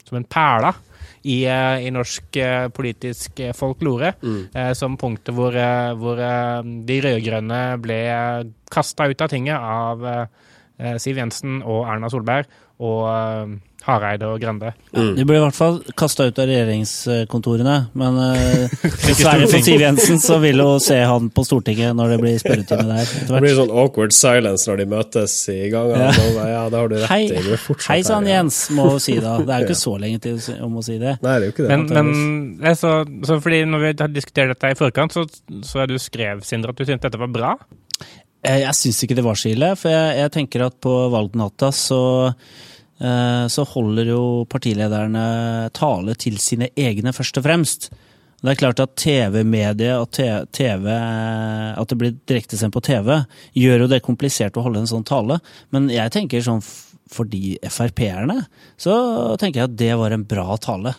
som 0.02 0.18
en 0.18 0.26
perla 0.26 0.72
i, 1.22 1.44
eh, 1.46 1.86
i 1.86 1.90
norsk 1.94 2.36
eh, 2.36 2.68
politisk 2.74 3.40
folklore, 3.56 4.12
folklore. 4.12 4.48
Eh, 4.58 4.72
som 4.78 4.98
punktet 4.98 5.34
hvor, 5.36 5.54
hvor 5.98 6.22
de 6.86 7.00
rød-grønne 7.06 7.60
ble 7.82 8.00
kasta 8.72 9.06
ut 9.08 9.22
av 9.22 9.30
tinget 9.32 9.56
av 9.56 10.06
eh, 10.06 10.96
Siv 10.98 11.20
Jensen 11.20 11.60
og 11.62 11.86
Erna 11.86 12.10
Solberg 12.10 12.50
og 12.82 13.58
Hareide 13.86 14.28
og 14.30 14.40
Grande. 14.42 14.72
De 14.92 15.24
ble 15.26 15.38
i 15.38 15.42
hvert 15.42 15.56
fall 15.56 15.80
kasta 15.98 16.28
ut 16.28 16.38
av 16.38 16.46
regjeringskontorene, 16.50 17.74
men 17.98 18.18
uh, 18.22 18.76
dessverre 19.02 19.48
for 19.50 19.64
Siv 19.66 19.82
Jensen 19.82 20.20
så 20.22 20.38
vil 20.42 20.62
hun 20.62 20.82
se 20.82 20.98
han 21.08 21.28
på 21.34 21.44
Stortinget 21.46 21.96
når 21.98 22.14
det 22.14 22.18
blir 22.22 22.38
spørretime 22.42 22.86
der 22.88 23.12
Det 23.30 23.42
blir 23.42 23.56
sånn 23.58 23.72
awkward 23.74 24.14
silence 24.16 24.68
når 24.70 24.82
de 24.82 24.88
møtes 24.94 25.36
i 25.52 25.58
gang. 25.72 25.90
Ja. 25.96 26.12
Da, 26.14 26.46
ja, 26.52 26.62
det 26.72 26.82
har 26.82 26.92
du 26.92 26.96
rett 27.00 27.10
Hei, 27.10 27.22
i. 27.26 27.42
Du 27.42 27.52
er 27.56 27.86
hei 27.88 28.00
sann, 28.06 28.28
ja. 28.30 28.38
Jens, 28.40 28.62
må 28.74 28.88
hun 28.92 29.02
si 29.02 29.18
da. 29.18 29.36
Det 29.42 29.52
er 29.56 29.64
jo 29.66 29.70
ikke 29.70 29.80
så 29.86 29.96
lenge 30.02 30.22
til 30.28 30.40
om 30.62 30.78
å 30.78 30.86
si 30.86 30.98
det. 31.02 31.18
Nei, 31.24 31.36
det 31.36 31.38
er 31.38 31.50
jo 31.50 31.56
ikke 31.56 31.66
det. 31.68 31.76
Men, 31.76 31.86
men 31.92 32.66
eh, 32.70 32.78
så, 32.78 32.96
så 33.26 33.38
fordi 33.42 33.62
når 33.68 33.84
vi 33.86 33.94
har 34.04 34.12
diskutert 34.14 34.54
dette 34.54 34.72
i 34.72 34.78
forkant, 34.78 35.16
så, 35.16 35.26
så 35.66 35.82
er 35.84 35.90
du 35.90 35.98
skrev, 36.02 36.44
Sindre, 36.46 36.74
at 36.74 36.78
du 36.78 36.86
syntes 36.86 37.06
dette 37.08 37.20
var 37.20 37.32
bra. 37.32 37.54
Eh, 38.42 38.62
Jeg 38.64 38.74
syns 38.78 39.02
ikke 39.04 39.18
det 39.18 39.26
var 39.26 39.38
så 39.38 39.52
ille, 39.52 39.72
for 39.78 39.92
jeg, 39.94 40.18
jeg 40.22 40.34
tenker 40.34 40.66
at 40.66 40.78
på 40.82 40.92
valgnatta 41.12 41.70
så 41.76 42.02
eh, 42.30 42.68
så 43.02 43.64
holder 43.66 44.12
jo 44.12 44.22
partilederne 44.46 45.24
tale 45.74 46.14
til 46.14 46.36
sine 46.38 46.68
egne, 46.78 47.10
først 47.16 47.40
og 47.40 47.46
fremst. 47.46 47.88
Det 48.42 48.50
er 48.50 48.58
klart 48.58 48.80
at 48.82 48.96
TV-mediet 48.98 49.98
og 49.98 50.08
TV, 50.54 50.86
at 50.90 51.92
det 51.92 51.98
blir 51.98 52.16
direktesendt 52.26 52.74
på 52.74 52.82
TV, 52.82 53.20
gjør 53.54 53.84
jo 53.84 53.90
det 53.92 54.02
komplisert 54.02 54.58
å 54.58 54.64
holde 54.66 54.82
en 54.82 54.90
sånn 54.90 55.06
tale. 55.06 55.38
Men 55.74 55.86
jeg 55.90 56.10
tenker 56.14 56.42
sånn 56.42 56.62
for 57.12 57.28
de 57.28 57.54
Frp-erne, 57.70 58.40
så 58.80 58.94
tenker 59.38 59.62
jeg 59.62 59.70
at 59.70 59.78
det 59.78 59.92
var 60.00 60.14
en 60.16 60.26
bra 60.26 60.56
tale. 60.62 60.96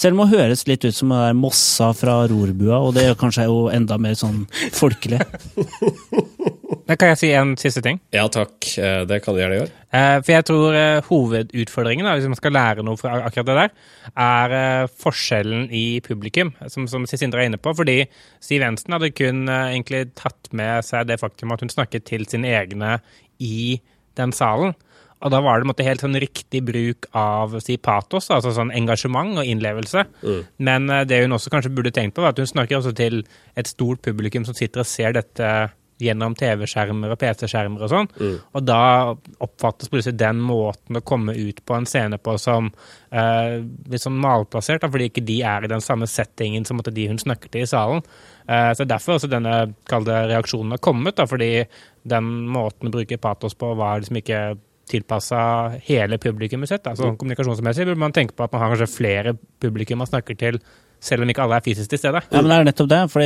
Selv 0.00 0.16
om 0.16 0.24
det 0.24 0.38
høres 0.38 0.64
litt 0.66 0.84
ut 0.86 0.96
som 0.96 1.12
det 1.12 1.20
er 1.28 1.36
Mossa 1.36 1.90
fra 1.94 2.22
Rorbua, 2.30 2.80
og 2.80 2.94
det 2.96 3.04
gjør 3.04 3.18
kanskje 3.20 3.46
jo 3.50 3.62
enda 3.70 3.98
mer 4.00 4.16
sånn 4.18 4.46
folkelig. 4.74 5.20
Men 6.90 6.98
kan 6.98 7.12
jeg 7.12 7.18
si 7.20 7.28
en 7.38 7.52
siste 7.54 7.84
ting? 7.86 8.00
Ja 8.10 8.24
takk, 8.34 8.66
eh, 8.82 9.04
det 9.06 9.20
kan 9.22 9.36
du 9.36 9.38
gjerne 9.38 9.60
gjøre. 9.60 9.70
Eh, 9.94 10.16
for 10.24 10.32
jeg 10.34 10.46
tror 10.48 10.74
eh, 10.74 11.06
hovedutfordringen, 11.06 12.08
da, 12.08 12.16
hvis 12.18 12.26
man 12.26 12.40
skal 12.40 12.56
lære 12.56 12.82
noe 12.82 12.98
fra 12.98 13.20
akkurat 13.28 13.46
det 13.46 13.56
der, 13.60 13.70
er 14.26 14.90
forskjellen 14.98 15.68
i 15.70 15.84
publikum, 16.02 16.50
som, 16.66 16.90
som 16.90 17.06
Sindre 17.06 17.44
er 17.44 17.52
inne 17.52 17.62
på. 17.62 17.76
Fordi 17.78 18.00
Siv 18.42 18.66
Jensen 18.66 18.98
hadde 18.98 19.12
kun 19.14 19.46
egentlig 19.46 20.08
tatt 20.18 20.50
med 20.50 20.82
seg 20.82 21.06
det 21.06 21.20
faktum 21.22 21.54
at 21.54 21.62
hun 21.62 21.70
snakket 21.70 22.10
til 22.10 22.26
sine 22.26 22.50
egne 22.58 22.96
i 23.38 23.78
den 24.18 24.34
salen. 24.34 24.74
Og 25.20 25.32
da 25.34 25.40
var 25.44 25.60
det 25.60 25.68
måtte, 25.68 25.84
helt 25.84 26.00
sånn 26.02 26.16
riktig 26.20 26.62
bruk 26.64 27.06
av 27.16 27.58
si, 27.60 27.76
patos, 27.80 28.30
altså 28.32 28.54
sånn 28.56 28.72
engasjement 28.74 29.38
og 29.38 29.48
innlevelse. 29.48 30.06
Men 30.64 30.88
eh, 30.90 31.04
det 31.08 31.22
hun 31.22 31.36
også 31.36 31.52
kanskje 31.52 31.72
burde 31.76 31.92
tenkt 31.94 32.16
på, 32.16 32.24
var 32.24 32.34
at 32.34 32.40
hun 32.40 32.48
snakker 32.48 32.80
også 32.80 32.94
til 32.96 33.22
et 33.54 33.68
stort 33.68 34.02
publikum 34.06 34.48
som 34.48 34.56
sitter 34.56 34.82
og 34.82 34.88
ser 34.88 35.14
dette 35.16 35.50
gjennom 36.00 36.34
TV-skjermer 36.38 37.12
og 37.14 37.20
PC-skjermer 37.20 37.84
og 37.84 37.92
sånn. 37.92 38.08
Og 38.56 38.64
da 38.66 38.80
oppfattes 39.42 39.90
plutselig 39.92 40.18
den 40.20 40.40
måten 40.44 40.98
å 40.98 41.04
komme 41.06 41.34
ut 41.36 41.60
på 41.66 41.76
en 41.76 41.88
scene 41.88 42.18
på 42.20 42.36
som 42.40 42.70
uh, 42.70 43.60
litt 43.90 44.04
sånn 44.04 44.18
malplassert, 44.20 44.82
da, 44.84 44.90
fordi 44.92 45.10
ikke 45.10 45.26
de 45.28 45.40
er 45.46 45.66
i 45.66 45.72
den 45.72 45.84
samme 45.84 46.08
settingen 46.10 46.66
som 46.68 46.80
de 46.80 47.06
hun 47.10 47.20
snakker 47.20 47.52
til 47.52 47.66
i 47.66 47.70
salen. 47.70 48.02
Uh, 48.48 48.72
så 48.76 48.88
derfor 48.88 49.18
også 49.18 49.30
denne 49.30 49.74
kalde 49.90 50.16
reaksjonen 50.32 50.76
har 50.76 50.82
kommet, 50.82 51.18
da, 51.20 51.28
fordi 51.30 51.52
den 52.08 52.34
måten 52.50 52.88
å 52.88 52.94
bruke 52.94 53.20
patos 53.20 53.56
på 53.58 53.74
var 53.78 54.00
liksom 54.00 54.20
ikke 54.22 54.42
tilpassa 54.90 55.40
hele 55.86 56.18
publikummet 56.18 56.70
sitt. 56.70 56.86
Altså, 56.90 57.12
kommunikasjonsmessig 57.18 57.86
burde 57.86 58.02
man 58.02 58.14
tenke 58.16 58.34
på 58.36 58.46
at 58.46 58.54
man 58.54 58.64
har 58.64 58.72
kanskje 58.72 58.90
flere 58.90 59.34
publikum 59.62 60.00
man 60.02 60.10
snakker 60.10 60.38
til, 60.38 60.58
selv 61.00 61.24
om 61.24 61.32
ikke 61.32 61.46
alle 61.46 61.58
er 61.58 61.64
fysisk 61.64 61.90
til 61.90 62.02
stede. 62.02 62.22
Ja, 62.28 62.42
men 62.42 62.50
det 62.52 62.58
er 62.58 62.70
nettopp 62.70 62.92
det. 62.92 63.02
for 63.12 63.24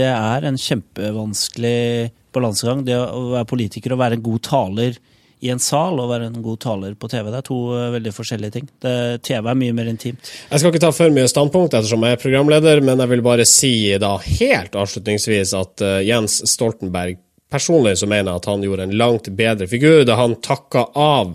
det 0.00 0.08
er 0.08 0.48
en 0.48 0.58
kjempevanskelig 0.60 2.10
balansegang. 2.34 2.84
Det 2.86 2.96
å 2.96 3.30
være 3.34 3.48
politiker 3.50 3.94
og 3.94 4.02
være 4.02 4.18
en 4.18 4.26
god 4.26 4.44
taler 4.48 5.00
i 5.40 5.48
en 5.52 5.60
sal 5.62 5.96
og 6.00 6.10
være 6.10 6.28
en 6.28 6.42
god 6.44 6.60
taler 6.60 6.96
på 7.00 7.08
TV. 7.08 7.30
Det 7.30 7.38
er 7.38 7.46
to 7.46 7.60
eh, 7.76 7.88
veldig 7.94 8.12
forskjellige 8.12 8.56
ting. 8.58 8.68
Det, 8.84 8.94
TV 9.24 9.48
er 9.48 9.60
mye 9.62 9.76
mer 9.76 9.88
intimt. 9.92 10.32
Jeg 10.50 10.60
skal 10.60 10.72
ikke 10.72 10.82
ta 10.84 10.92
for 10.92 11.14
mye 11.16 11.30
standpunkt 11.32 11.76
ettersom 11.76 12.04
jeg 12.04 12.18
er 12.18 12.20
programleder, 12.20 12.82
men 12.84 13.00
jeg 13.00 13.12
vil 13.14 13.24
bare 13.24 13.48
si 13.48 13.72
da 14.00 14.14
helt 14.26 14.76
avslutningsvis 14.76 15.54
at 15.56 15.86
eh, 15.86 16.02
Jens 16.10 16.42
Stoltenberg 16.50 17.20
Personlig 17.50 17.96
så 17.98 18.06
mener 18.06 18.30
jeg 18.30 18.40
at 18.40 18.46
han 18.46 18.62
gjorde 18.62 18.84
en 18.86 18.92
langt 19.00 19.28
bedre 19.34 19.66
figur 19.70 20.04
da 20.06 20.14
han 20.20 20.36
takka 20.38 20.84
av 20.94 21.32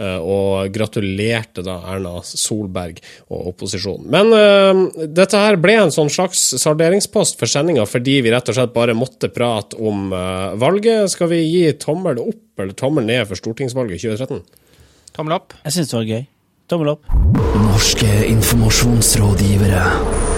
eh, 0.00 0.16
og 0.16 0.72
gratulerte 0.72 1.60
da 1.66 1.76
Erna 1.92 2.22
Solberg 2.24 3.02
og 3.28 3.50
opposisjonen. 3.52 4.08
Men 4.08 4.32
uh, 4.32 5.04
dette 5.04 5.42
her 5.42 5.58
ble 5.60 5.74
en 5.82 5.94
sånn 5.94 6.08
slags 6.12 6.40
salderingspost 6.62 7.36
for 7.40 7.50
sendinga 7.50 7.84
fordi 7.88 8.22
vi 8.24 8.32
rett 8.32 8.48
og 8.48 8.56
slett 8.56 8.72
bare 8.72 8.96
måtte 8.96 9.28
prate 9.32 9.76
om 9.76 10.08
uh, 10.14 10.56
valget. 10.56 11.10
Skal 11.12 11.28
vi 11.34 11.42
gi 11.44 11.66
tommel 11.80 12.20
opp 12.22 12.64
eller 12.64 12.74
tommel 12.78 13.04
ned 13.08 13.28
for 13.28 13.38
stortingsvalget 13.38 14.00
2013? 14.06 14.40
Tommel 15.18 15.36
opp. 15.36 15.52
Jeg 15.66 15.76
syns 15.76 15.92
det 15.92 16.00
var 16.00 16.08
gøy. 16.08 16.24
Tommel 16.68 16.94
opp. 16.96 17.14
Norske 17.68 18.12
informasjonsrådgivere. 18.32 20.37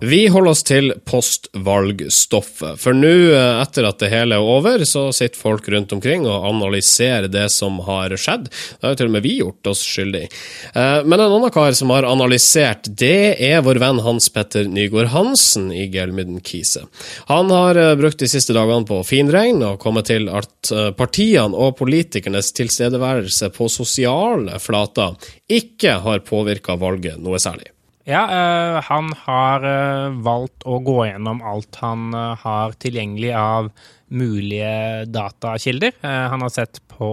Vi 0.00 0.26
holder 0.28 0.50
oss 0.50 0.60
til 0.66 0.90
postvalgstoffet. 1.08 2.76
For 2.76 2.92
nå, 2.92 3.12
eh, 3.32 3.60
etter 3.62 3.86
at 3.88 4.02
det 4.02 4.10
hele 4.12 4.36
er 4.36 4.44
over, 4.44 4.82
så 4.84 5.06
sitter 5.08 5.40
folk 5.40 5.68
rundt 5.72 5.94
omkring 5.96 6.26
og 6.28 6.44
analyserer 6.50 7.30
det 7.32 7.46
som 7.54 7.78
har 7.86 8.12
skjedd. 8.20 8.50
Det 8.50 8.84
har 8.84 8.92
jo 8.92 8.98
til 9.00 9.08
og 9.08 9.14
med 9.14 9.24
vi 9.24 9.38
gjort 9.38 9.70
oss 9.72 9.80
skyldig. 9.80 10.26
Eh, 10.74 11.02
Men 11.06 11.20
en 11.20 11.32
annen 11.32 11.50
kar 11.50 11.72
som 11.72 11.88
har 11.90 12.04
analysert, 12.04 12.90
det 12.94 13.40
er 13.40 13.62
vår 13.62 13.80
venn 13.80 14.02
Hans 14.04 14.28
Petter 14.28 14.68
Nygaard 14.68 15.08
Hansen 15.14 15.72
i 15.72 15.88
Gelmyden 15.88 16.42
Kise. 16.44 16.84
Han 17.28 17.48
har 17.48 17.76
eh, 17.76 17.94
brukt 17.96 18.18
de 18.18 18.28
siste 18.28 18.52
dagene 18.52 18.84
på 18.84 19.00
finregn 19.00 19.64
og 19.64 19.80
kommet 19.80 20.12
til 20.12 20.28
at 20.28 20.68
partiene 20.98 21.56
og 21.56 21.78
politikernes 21.78 22.52
tilstedeværelse 22.52 23.48
på 23.54 23.70
sosiale 23.70 24.58
flater 24.60 25.16
ikke 25.48 26.02
har 26.04 26.20
påvirka 26.26 26.76
valget 26.76 27.16
noe 27.16 27.40
særlig. 27.40 27.75
Ja, 28.06 28.20
øh, 28.30 28.76
han 28.86 29.08
har 29.24 29.64
øh, 29.66 30.18
valgt 30.22 30.62
å 30.70 30.76
gå 30.86 30.98
gjennom 31.08 31.40
alt 31.42 31.74
han 31.82 32.12
øh, 32.14 32.36
har 32.44 32.76
tilgjengelig 32.78 33.32
av 33.34 33.70
mulige 34.14 35.06
datakilder. 35.10 35.96
Han 36.30 36.44
har 36.44 36.52
sett 36.54 36.78
på 36.92 37.08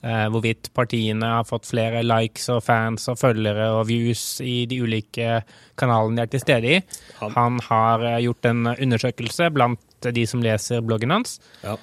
hvorvidt 0.00 0.68
partiene 0.76 1.28
har 1.38 1.46
fått 1.48 1.66
flere 1.68 2.02
likes 2.04 2.46
og 2.52 2.62
fans 2.64 3.06
og 3.12 3.16
følgere 3.20 3.70
og 3.78 3.86
views 3.88 4.22
i 4.44 4.66
de 4.68 4.78
ulike 4.84 5.38
kanalene 5.80 6.20
de 6.20 6.22
er 6.26 6.30
til 6.34 6.42
stede 6.44 6.70
i. 6.74 6.82
Han- 7.22 7.32
Han 7.38 7.58
har 7.70 8.04
gjort 8.20 8.44
en 8.52 8.66
undersøkelse 8.76 9.48
blant 9.52 9.80
de 10.12 10.26
som 10.26 10.40
leser 10.44 10.80
bloggen 10.84 11.10
hans. 11.16 11.38
Ja. 11.64 11.76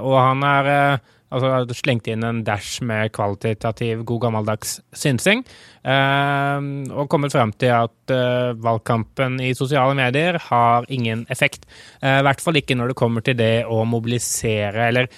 Og 0.00 0.16
han 0.20 0.42
er 0.42 1.00
altså, 1.34 1.76
slengte 1.76 2.14
inn 2.14 2.24
en 2.26 2.42
dash 2.46 2.82
med 2.86 3.12
kvalitativ, 3.14 4.04
god 4.08 4.22
gammeldags 4.28 4.78
synsing. 4.96 5.44
Eh, 5.84 6.66
og 6.94 7.10
kommet 7.12 7.34
frem 7.34 7.52
til 7.60 7.74
at 7.74 8.14
eh, 8.14 8.54
valgkampen 8.64 9.40
i 9.44 9.52
sosiale 9.56 9.96
medier 9.98 10.38
har 10.48 10.86
ingen 10.88 11.26
effekt. 11.32 11.66
Eh, 12.00 12.20
I 12.20 12.24
hvert 12.24 12.44
fall 12.44 12.60
ikke 12.60 12.76
når 12.78 12.92
det 12.92 12.98
kommer 13.00 13.24
til 13.24 13.36
det 13.38 13.66
å 13.68 13.82
mobilisere 13.88 14.88
eller 14.88 15.10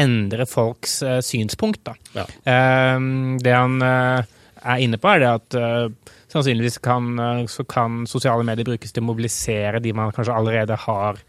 endre 0.00 0.46
folks 0.48 1.00
eh, 1.02 1.18
synspunkt. 1.24 1.82
Da. 1.84 1.96
Ja. 2.16 2.28
Eh, 2.54 2.96
det 3.44 3.56
han 3.56 3.76
er 3.80 4.80
inne 4.84 5.00
på, 5.00 5.08
er 5.08 5.22
det 5.22 5.28
at 5.34 5.54
sannsynligvis 6.30 6.78
kan, 6.84 7.14
så 7.48 7.64
kan 7.64 8.04
sosiale 8.08 8.44
medier 8.46 8.68
brukes 8.68 8.92
til 8.92 9.02
å 9.02 9.08
mobilisere 9.08 9.80
de 9.82 9.94
man 9.96 10.12
kanskje 10.14 10.36
allerede 10.36 10.76
har 10.84 11.22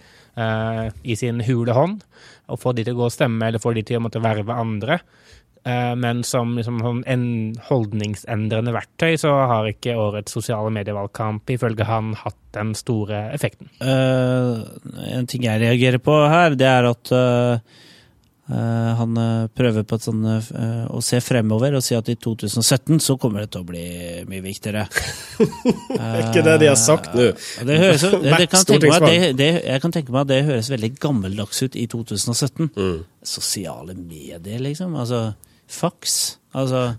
i 1.03 1.15
sin 1.19 1.39
hule 1.43 1.73
hånd, 1.75 2.03
og 2.51 2.59
få 2.61 2.75
de 2.75 2.85
til 2.85 2.97
å 2.97 3.01
gå 3.01 3.07
og 3.09 3.15
stemme, 3.15 3.47
eller 3.47 3.63
få 3.63 3.73
de 3.77 3.85
til 3.87 3.99
å 3.99 4.03
måtte 4.03 4.23
verve 4.23 4.57
andre. 4.59 4.99
Eh, 5.63 5.93
men 5.95 6.23
som 6.25 6.55
liksom, 6.57 6.79
sånn 6.81 7.03
en 7.09 7.25
holdningsendrende 7.67 8.73
verktøy, 8.73 9.13
så 9.21 9.33
har 9.51 9.69
ikke 9.69 9.97
årets 9.99 10.33
sosiale 10.33 10.71
medievalgkamp 10.73 11.53
ifølge 11.53 11.85
han 11.85 12.15
hatt 12.17 12.39
den 12.55 12.73
store 12.75 13.27
effekten. 13.35 13.69
Uh, 13.79 14.65
en 15.13 15.29
ting 15.29 15.45
jeg 15.45 15.61
reagerer 15.61 16.01
på 16.03 16.17
her, 16.33 16.57
det 16.57 16.67
er 16.67 16.89
at 16.89 17.13
eh, 17.15 17.77
han 18.51 19.17
eh, 19.17 19.47
prøver 19.55 19.85
på 19.87 19.97
et 19.97 20.05
sånn, 20.05 20.23
eh, 20.27 20.85
å 20.91 21.01
se 21.05 21.19
fremover 21.23 21.77
og 21.77 21.83
si 21.85 21.95
at 21.97 22.09
i 22.11 22.17
2017 22.19 22.99
så 23.03 23.15
kommer 23.21 23.45
det 23.45 23.51
til 23.53 23.63
å 23.63 23.67
bli 23.67 23.85
mye 24.29 24.43
viktigere. 24.43 24.87
Er 25.97 26.25
ikke 26.25 26.43
det 26.45 26.57
de 26.63 26.71
har 26.71 26.79
sagt 26.79 27.15
nå? 27.17 27.29
Det 27.67 27.77
høres, 27.83 28.03
det, 28.25 28.33
det 28.43 28.49
kan 28.51 28.65
tenke 28.67 28.91
meg, 28.91 29.05
det, 29.07 29.31
det, 29.39 29.51
jeg 29.69 29.83
kan 29.83 29.95
tenke 29.95 30.15
meg 30.15 30.25
at 30.25 30.33
det 30.33 30.41
høres 30.49 30.71
veldig 30.73 30.91
gammeldags 31.01 31.63
ut 31.63 31.77
i 31.79 31.87
2017. 31.91 32.73
Mm. 32.75 32.99
Sosiale 33.35 33.95
medier, 33.95 34.59
liksom. 34.63 34.97
Altså, 34.99 35.23
fax. 35.71 36.19
Altså, 36.57 36.89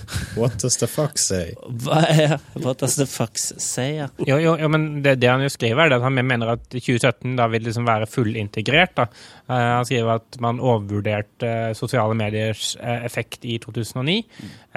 What 0.36 0.58
does 0.58 0.76
the 0.76 0.86
fuck 0.86 1.18
say? 1.18 1.54
er, 1.90 2.38
what 2.54 2.78
does 2.78 2.96
the 2.96 3.06
fuck 3.06 3.38
say? 3.38 3.96
Ja? 3.96 4.08
Jo, 4.26 4.38
jo, 4.40 4.56
jo 4.58 4.68
men 4.72 5.02
det, 5.02 5.16
det 5.22 5.30
han 5.30 5.42
jo 5.44 5.50
skriver, 5.52 5.86
er 5.86 5.96
at 5.96 6.04
han 6.04 6.16
mener 6.26 6.54
at 6.54 6.64
2017 6.72 7.36
da 7.38 7.48
vil 7.52 7.66
liksom 7.66 7.86
være 7.88 8.08
fullintegrert. 8.10 8.94
Da. 8.98 9.08
Eh, 9.52 9.70
han 9.76 9.86
skriver 9.86 10.16
at 10.16 10.38
man 10.42 10.60
overvurderte 10.62 11.48
eh, 11.48 11.74
sosiale 11.76 12.16
mediers 12.16 12.72
eh, 12.80 13.04
effekt 13.06 13.44
i 13.44 13.58
2009, 13.62 14.16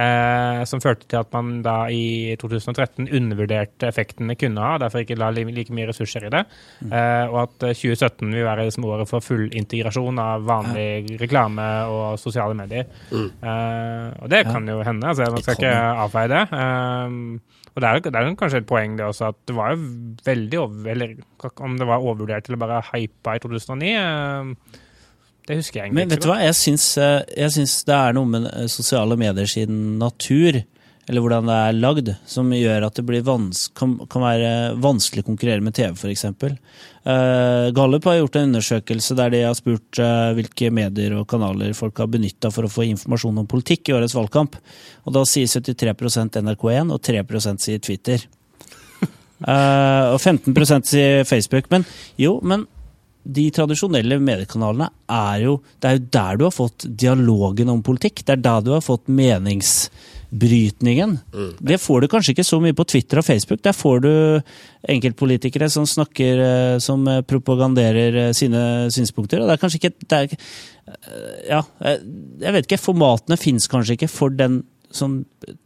eh, 0.01 0.61
som 0.67 0.83
førte 0.83 1.07
til 1.07 1.21
at 1.21 1.31
man 1.35 1.61
da 1.65 1.77
i 1.93 2.35
2013 2.41 3.07
undervurderte 3.07 3.87
effekten 3.89 4.31
det 4.31 4.39
kunne 4.41 4.63
ha, 4.65 4.79
derfor 4.81 5.03
ikke 5.05 5.17
la 5.19 5.31
like 5.35 5.73
mye 5.75 5.89
ressurser 5.89 6.27
i 6.27 6.33
det. 6.33 6.43
Eh, 6.89 7.25
og 7.31 7.41
at 7.45 7.67
eh, 7.69 7.77
2017 7.77 8.33
vil 8.33 8.47
være 8.47 8.67
liksom 8.67 8.87
året 8.89 9.09
for 9.09 9.25
full 9.25 9.47
integrasjon 9.55 10.21
av 10.21 10.45
vanlig 10.47 11.19
reklame 11.21 11.67
og 11.91 12.19
sosiale 12.21 12.57
medier. 12.57 12.89
Eh, 13.11 14.07
og 14.21 14.31
det 14.31 14.45
kan 14.49 14.67
jo 14.69 14.81
hende, 14.85 15.13
altså 15.13 15.29
man 15.31 15.45
skal 15.45 15.59
ikke 15.59 15.75
avfeie 16.05 16.33
det. 16.33 16.43
Og 17.75 17.83
det 17.83 17.89
er, 17.89 17.99
det 17.99 18.15
er 18.15 18.35
kanskje 18.39 18.61
et 18.63 18.67
poeng 18.69 18.93
det 18.95 19.03
også, 19.03 19.33
at 19.33 19.39
det 19.49 19.55
var 19.57 19.73
jo 19.73 19.87
veldig 20.23 20.59
over... 20.61 20.91
Eller 20.93 21.15
om 21.59 21.75
det 21.75 21.87
var 21.89 22.03
overvurdert 22.03 22.47
eller 22.47 22.61
bare 22.61 22.81
hypa 22.93 23.35
i 23.35 23.41
2009, 23.43 23.89
eh, 23.99 24.79
det 25.45 25.57
husker 25.59 25.81
jeg 25.81 25.89
egentlig 25.89 26.05
ikke. 26.05 26.07
Men 26.07 26.13
vet 26.13 26.23
du 26.23 26.29
hva, 26.31 26.37
jeg 26.41 26.55
syns, 26.57 26.85
eh, 27.03 27.17
jeg 27.35 27.55
syns 27.57 27.75
det 27.89 27.97
er 27.97 28.15
noe 28.15 28.31
med 28.31 28.47
eh, 28.53 28.69
sosiale 28.71 29.17
medier 29.19 29.51
sin 29.51 29.81
natur, 29.99 30.61
eller 31.05 31.21
hvordan 31.21 31.49
det 31.49 31.55
er 31.55 31.77
lagd, 31.77 32.09
som 32.25 32.49
gjør 32.53 32.87
at 32.87 32.97
det 32.97 33.05
blir 33.05 33.25
vans 33.25 33.67
kan, 33.77 33.95
være 34.09 34.73
vanskelig 34.81 35.21
å 35.21 35.27
konkurrere 35.27 35.61
med 35.61 35.75
TV, 35.77 35.93
f.eks. 35.93 36.25
Uh, 37.05 37.69
Gallup 37.77 38.07
har 38.09 38.17
gjort 38.17 38.39
en 38.39 38.47
undersøkelse 38.49 39.17
der 39.19 39.33
de 39.35 39.43
har 39.45 39.57
spurt 39.57 40.01
uh, 40.01 40.33
hvilke 40.37 40.71
medier 40.73 41.13
og 41.19 41.27
kanaler 41.29 41.75
folk 41.77 42.01
har 42.01 42.09
benytta 42.09 42.49
for 42.53 42.65
å 42.65 42.71
få 42.71 42.87
informasjon 42.89 43.43
om 43.43 43.49
politikk 43.49 43.91
i 43.91 43.97
årets 43.99 44.17
valgkamp. 44.17 44.57
Og 45.05 45.13
da 45.13 45.25
sier 45.29 45.49
73% 45.51 46.41
NRK1, 46.41 46.93
og 46.95 47.03
3% 47.05 47.67
sier 47.67 47.83
Twitter. 47.85 48.25
Uh, 49.45 50.13
og 50.15 50.17
15% 50.17 50.89
sier 50.89 51.27
Facebook. 51.29 51.69
Men 51.69 51.85
jo, 52.17 52.39
men 52.41 52.65
de 53.25 53.47
tradisjonelle 53.53 54.19
mediekanalene 54.21 54.89
er 55.09 55.39
jo 55.45 55.55
Det 55.81 55.89
er 55.89 55.93
jo 55.97 56.03
der 56.13 56.37
du 56.37 56.43
har 56.45 56.53
fått 56.53 56.85
dialogen 56.85 57.69
om 57.73 57.81
politikk. 57.83 58.25
Det 58.25 58.33
er 58.35 58.41
der 58.43 58.61
du 58.61 58.71
har 58.75 58.81
fått 58.85 59.07
meningsbrytningen. 59.09 61.19
Det 61.59 61.81
får 61.81 62.01
du 62.01 62.07
kanskje 62.11 62.31
ikke 62.35 62.43
så 62.45 62.59
mye 62.61 62.73
på 62.77 62.85
Twitter 62.85 63.17
og 63.21 63.25
Facebook. 63.25 63.63
Der 63.65 63.73
får 63.73 63.99
du 64.05 64.41
enkeltpolitikere 64.89 65.69
som 65.73 65.85
snakker 65.89 66.39
eh, 66.45 66.77
Som 66.79 67.07
eh, 67.07 67.21
propaganderer 67.21 68.15
eh, 68.27 68.33
sine 68.33 68.91
synspunkter. 68.93 69.41
Og 69.41 69.47
det 69.49 69.53
er 69.57 69.63
kanskje 69.63 69.79
ikke 69.81 69.95
det 70.05 70.17
er, 70.21 70.27
Ja, 71.49 71.61
jeg 72.45 72.53
vet 72.53 72.65
ikke. 72.67 72.81
Formatene 72.81 73.37
fins 73.41 73.67
kanskje 73.67 73.93
ikke 73.97 74.11
for 74.11 74.29
den 74.29 74.63
sånn 74.93 75.19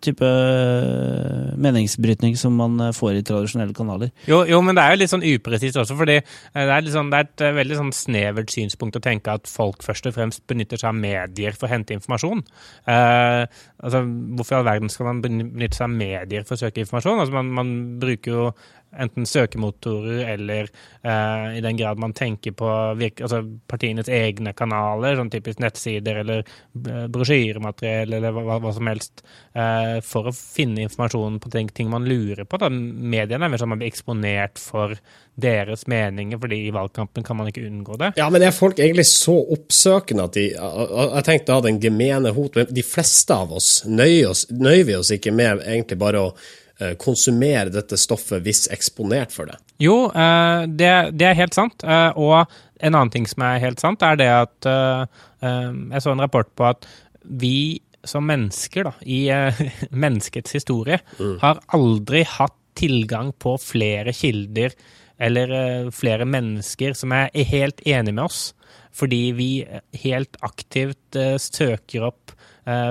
type 0.04 0.26
eh, 0.26 1.52
meningsbrytning 1.60 2.36
som 2.40 2.56
man 2.60 2.78
eh, 2.84 2.94
får 2.96 3.20
i 3.20 3.24
tradisjonelle 3.28 3.76
kanaler. 3.76 4.12
Jo, 4.30 4.42
jo, 4.48 4.60
men 4.66 4.78
det 4.78 4.84
er 4.84 4.96
jo 4.96 5.00
litt 5.02 5.14
sånn 5.14 5.26
upresist 5.28 5.80
også, 5.80 5.98
fordi 6.00 6.18
eh, 6.20 6.24
det 6.56 6.76
er, 6.76 6.90
sånn, 6.94 7.12
det 7.12 7.22
er 7.22 7.30
et 7.30 7.46
veldig 7.60 7.80
sånn 7.80 7.94
snevert 7.96 8.54
synspunkt 8.54 9.00
å 9.00 9.04
tenke 9.04 9.36
at 9.40 9.50
folk 9.50 9.86
først 9.86 10.10
og 10.10 10.18
fremst 10.18 10.44
benytter 10.52 10.82
seg 10.82 10.92
av 10.92 11.00
medier 11.00 11.56
for 11.58 11.70
å 11.70 11.74
hente 11.74 11.96
informasjon. 11.98 12.44
Eh, 12.90 13.44
altså, 13.80 14.04
hvorfor 14.40 14.58
i 14.58 14.60
all 14.60 14.68
verden 14.70 14.94
skal 14.94 15.12
man 15.12 15.24
benytte 15.26 15.80
seg 15.80 15.88
av 15.88 15.96
medier 15.96 16.48
for 16.48 16.58
å 16.58 16.64
søke 16.66 16.84
informasjon? 16.84 17.24
Altså, 17.24 17.36
man, 17.40 17.54
man 17.60 17.74
bruker 18.02 18.36
jo 18.36 18.50
enten 18.98 19.26
søkemotorer 19.26 20.24
eller 20.34 20.70
eh, 21.04 21.58
i 21.58 21.62
den 21.62 21.78
grad 21.78 22.00
man 22.02 22.14
tenker 22.14 22.56
på 22.58 22.70
virke, 22.98 23.24
altså 23.28 23.44
partienes 23.70 24.10
egne 24.10 24.54
kanaler, 24.58 25.18
sånn 25.20 25.32
typisk 25.34 25.62
nettsider 25.62 26.22
eller 26.24 26.44
eh, 26.44 27.06
brosjyremateriell 27.12 28.18
eller 28.18 28.36
hva, 28.36 28.60
hva 28.64 28.74
som 28.76 28.90
helst, 28.90 29.24
eh, 29.54 30.00
for 30.06 30.30
å 30.30 30.36
finne 30.36 30.88
informasjon 30.88 31.40
på 31.44 31.54
ting, 31.54 31.70
ting 31.76 31.92
man 31.92 32.08
lurer 32.10 32.46
på. 32.50 32.62
Da. 32.62 32.70
Mediene 32.70 33.46
er 33.46 33.54
mer 33.54 33.62
sånn 33.62 33.74
man 33.76 33.82
blir 33.82 33.92
eksponert 33.92 34.62
for 34.62 34.96
deres 35.40 35.86
meninger, 35.88 36.40
fordi 36.42 36.64
i 36.68 36.74
valgkampen 36.76 37.24
kan 37.24 37.38
man 37.40 37.50
ikke 37.52 37.64
unngå 37.68 38.00
det. 38.02 38.14
Ja, 38.20 38.28
men 38.34 38.44
er 38.44 38.56
folk 38.56 38.80
egentlig 38.82 39.08
så 39.08 39.38
oppsøkende 39.56 40.26
at 40.28 40.36
de 40.36 40.48
Jeg 40.50 41.26
tenkte 41.28 41.54
da 41.54 41.62
den 41.70 41.80
gemene 41.80 42.34
hot, 42.36 42.58
de 42.70 42.84
fleste 42.84 43.36
av 43.36 43.54
oss 43.56 43.84
nøyer, 43.88 44.34
oss 44.34 44.48
nøyer 44.52 44.88
vi 44.90 44.98
oss 44.98 45.14
ikke 45.16 45.32
med 45.36 45.64
egentlig 45.64 46.00
bare 46.02 46.26
å 46.28 46.34
konsumere 47.02 47.72
dette 47.74 47.98
stoffet 48.00 48.44
hvis 48.46 48.68
eksponert 48.72 49.34
for 49.36 49.50
det. 49.52 49.58
Jo, 49.84 50.08
eh, 50.12 50.64
det, 50.68 50.94
det 51.20 51.30
er 51.30 51.38
helt 51.40 51.58
sant. 51.58 51.84
Eh, 51.84 52.12
og 52.16 52.46
en 52.80 52.96
annen 52.96 53.12
ting 53.14 53.28
som 53.28 53.44
er 53.48 53.62
helt 53.64 53.82
sant, 53.84 54.04
er 54.06 54.20
det 54.20 54.30
at 54.32 54.70
eh, 54.70 55.04
eh, 55.44 55.70
Jeg 55.96 56.06
så 56.06 56.14
en 56.14 56.24
rapport 56.24 56.50
på 56.56 56.70
at 56.70 56.88
vi 57.24 57.82
som 58.08 58.24
mennesker 58.24 58.88
da, 58.88 58.94
i 59.04 59.26
eh, 59.34 59.60
menneskets 60.06 60.56
historie 60.56 61.02
har 61.44 61.60
aldri 61.76 62.24
hatt 62.24 62.56
tilgang 62.80 63.34
på 63.36 63.58
flere 63.60 64.14
kilder 64.16 64.76
eller 65.20 65.52
eh, 65.52 65.92
flere 65.92 66.28
mennesker 66.28 66.96
som 66.96 67.12
er 67.16 67.30
helt 67.52 67.84
enige 67.84 68.16
med 68.16 68.24
oss, 68.30 68.54
fordi 68.96 69.24
vi 69.36 69.50
helt 70.06 70.40
aktivt 70.46 71.20
eh, 71.20 71.36
søker 71.42 72.08
opp 72.14 72.32
eh, 72.32 72.39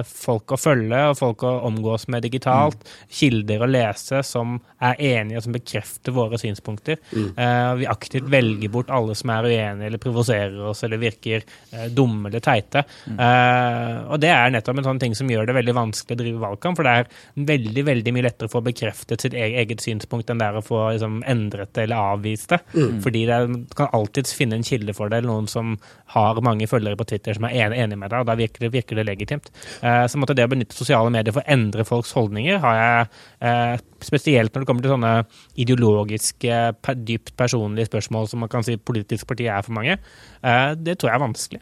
folk 0.08 0.52
å 0.54 0.58
følge 0.60 1.00
og 1.10 1.18
folk 1.18 1.42
å 1.46 1.52
omgås 1.68 2.08
med 2.08 2.22
digitalt, 2.26 2.82
kilder 3.10 3.62
å 3.64 3.68
lese 3.70 4.22
som 4.26 4.56
er 4.80 4.94
enige 5.02 5.38
og 5.40 5.44
som 5.46 5.54
bekrefter 5.54 6.14
våre 6.14 6.38
synspunkter. 6.38 6.98
Eh, 7.14 7.74
vi 7.80 7.86
aktivt 7.90 8.28
velger 8.30 8.70
bort 8.74 8.90
alle 8.94 9.14
som 9.18 9.30
er 9.34 9.48
uenige 9.48 9.86
eller 9.88 9.98
provoserer 10.02 10.58
oss 10.70 10.84
eller 10.86 11.00
virker 11.02 11.42
eh, 11.72 11.88
dumme 11.90 12.28
eller 12.30 12.42
teite. 12.44 12.84
Eh, 13.08 13.96
og 14.12 14.20
det 14.22 14.30
er 14.34 14.52
nettopp 14.54 14.78
en 14.78 14.88
sånn 14.90 15.00
ting 15.02 15.14
som 15.18 15.30
gjør 15.30 15.46
det 15.50 15.56
veldig 15.58 15.74
vanskelig 15.76 16.16
å 16.16 16.22
drive 16.22 16.42
valgkamp, 16.44 16.78
for 16.78 16.86
det 16.86 16.94
er 17.00 17.10
veldig 17.52 17.84
veldig 17.88 18.14
mye 18.14 18.26
lettere 18.28 18.50
å 18.50 18.54
få 18.54 18.62
bekreftet 18.66 19.20
sitt 19.24 19.34
e- 19.34 19.54
eget 19.62 19.82
synspunkt 19.84 20.30
enn 20.30 20.38
det 20.42 20.48
er 20.50 20.58
å 20.60 20.64
få 20.64 20.84
liksom, 20.94 21.20
endret 21.28 21.74
det 21.74 21.86
eller 21.88 22.12
avvist 22.14 22.54
det. 22.54 22.60
Fordi 23.04 23.24
det 23.28 23.34
er, 23.34 23.48
kan 23.78 23.90
alltids 23.98 24.34
finne 24.36 24.58
en 24.58 24.66
kilde 24.66 24.94
for 24.94 25.10
det, 25.10 25.20
eller 25.22 25.32
noen 25.32 25.48
som 25.50 25.76
har 26.14 26.38
mange 26.44 26.66
følgere 26.70 26.96
på 26.98 27.08
Twitter 27.10 27.34
som 27.36 27.44
er 27.48 27.74
enig 27.74 27.98
med 27.98 28.10
deg, 28.10 28.20
og 28.22 28.28
da 28.30 28.36
virker 28.38 28.64
det, 28.66 28.72
virker 28.74 28.96
det 29.00 29.06
legitimt. 29.08 29.50
Eh, 29.83 30.07
så 30.11 30.18
måtte 30.20 30.35
det 30.37 30.44
å 30.46 30.50
benytte 30.52 30.74
sosiale 30.76 31.11
medier 31.14 31.33
for 31.33 31.40
å 31.44 31.50
endre 31.54 31.85
folks 31.88 32.12
holdninger, 32.16 32.59
har 32.62 32.74
jeg 32.78 33.09
eh, 33.40 33.76
spesielt 34.04 34.52
når 34.54 34.61
det 34.64 34.66
kommer 34.70 34.83
til 34.87 34.94
sånne 34.94 35.12
ideologiske, 35.57 36.61
dypt 37.09 37.35
personlige 37.38 37.87
spørsmål 37.90 38.28
som 38.31 38.38
man 38.44 38.48
kan 38.52 38.62
si 38.66 38.76
politisk 38.76 39.26
parti 39.31 39.46
er 39.50 39.62
for 39.66 39.72
mange, 39.78 39.98
eh, 40.42 40.70
det 40.76 40.98
tror 40.98 41.11
jeg 41.12 41.16
er 41.18 41.24
vanskelig. 41.26 41.61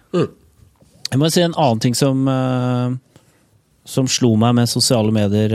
Jeg 1.12 1.18
må 1.22 1.30
si 1.30 1.40
en 1.46 1.54
annen 1.54 1.80
ting 1.84 1.94
som, 1.94 2.26
som 3.86 4.08
slo 4.10 4.32
meg 4.40 4.54
med 4.58 4.66
sosiale 4.68 5.12
medier 5.14 5.52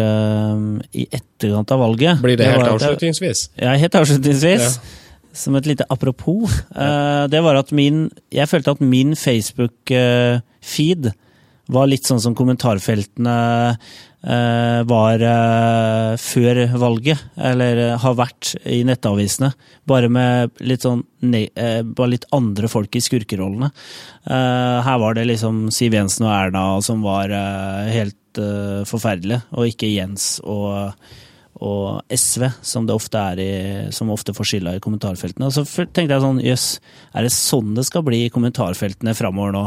i 0.96 1.04
etterkant 1.12 1.72
av 1.76 1.80
valget 1.84 2.22
Blir 2.24 2.38
det 2.40 2.48
helt 2.48 2.64
at 2.64 2.68
jeg- 2.72 2.80
avslutningsvis? 2.80 3.40
Ja, 3.60 3.74
helt 3.76 3.96
avslutningsvis. 4.00 4.62
Ja. 4.62 4.72
Som 5.34 5.56
et 5.56 5.66
lite 5.66 5.86
apropos. 5.90 6.52
eh, 6.76 7.28
det 7.32 7.40
var 7.44 7.56
at 7.56 7.72
min 7.72 8.10
Jeg 8.32 8.48
følte 8.50 8.72
at 8.72 8.82
min 8.82 9.14
Facebook-feed 9.16 11.12
var 11.72 11.90
litt 11.90 12.08
sånn 12.08 12.22
som 12.22 12.36
kommentarfeltene 12.38 13.36
eh, 13.72 14.82
var 14.88 15.24
eh, 15.26 16.18
før 16.22 16.62
valget, 16.82 17.24
eller 17.38 17.82
eh, 17.86 17.96
har 18.02 18.18
vært 18.20 18.54
i 18.66 18.82
nettavisene. 18.88 19.54
Bare 19.88 20.12
med 20.12 20.62
litt 20.64 20.86
sånn 20.86 21.04
ne 21.26 21.46
eh, 21.56 21.82
Bare 21.86 22.16
litt 22.16 22.28
andre 22.36 22.70
folk 22.72 22.96
i 22.98 23.04
skurkerollene. 23.04 23.72
Eh, 24.26 24.78
her 24.88 25.02
var 25.02 25.18
det 25.18 25.28
liksom 25.30 25.68
Siv 25.74 25.98
Jensen 25.98 26.28
og 26.28 26.36
Erna 26.36 26.66
som 26.86 27.04
var 27.06 27.34
eh, 27.36 27.92
helt 27.96 28.18
forferdelige, 28.88 29.42
og 29.60 29.68
ikke 29.68 29.90
Jens 29.92 30.38
og 30.48 30.96
og 31.62 32.02
SV, 32.10 32.48
som 32.66 32.88
det 32.88 32.96
ofte 32.96 33.22
er 33.22 33.40
i, 33.44 33.52
som 33.94 34.10
ofte 34.10 34.34
får 34.34 34.48
skylda 34.50 34.72
i 34.78 34.82
kommentarfeltene. 34.82 35.46
Og 35.46 35.54
så 35.54 35.86
tenkte 35.86 36.16
jeg 36.16 36.24
sånn, 36.24 36.40
jøss, 36.42 36.68
er 37.14 37.28
det 37.28 37.34
sånn 37.36 37.76
det 37.78 37.86
skal 37.86 38.06
bli 38.08 38.24
i 38.26 38.32
kommentarfeltene 38.34 39.14
framover 39.18 39.54
nå? 39.54 39.66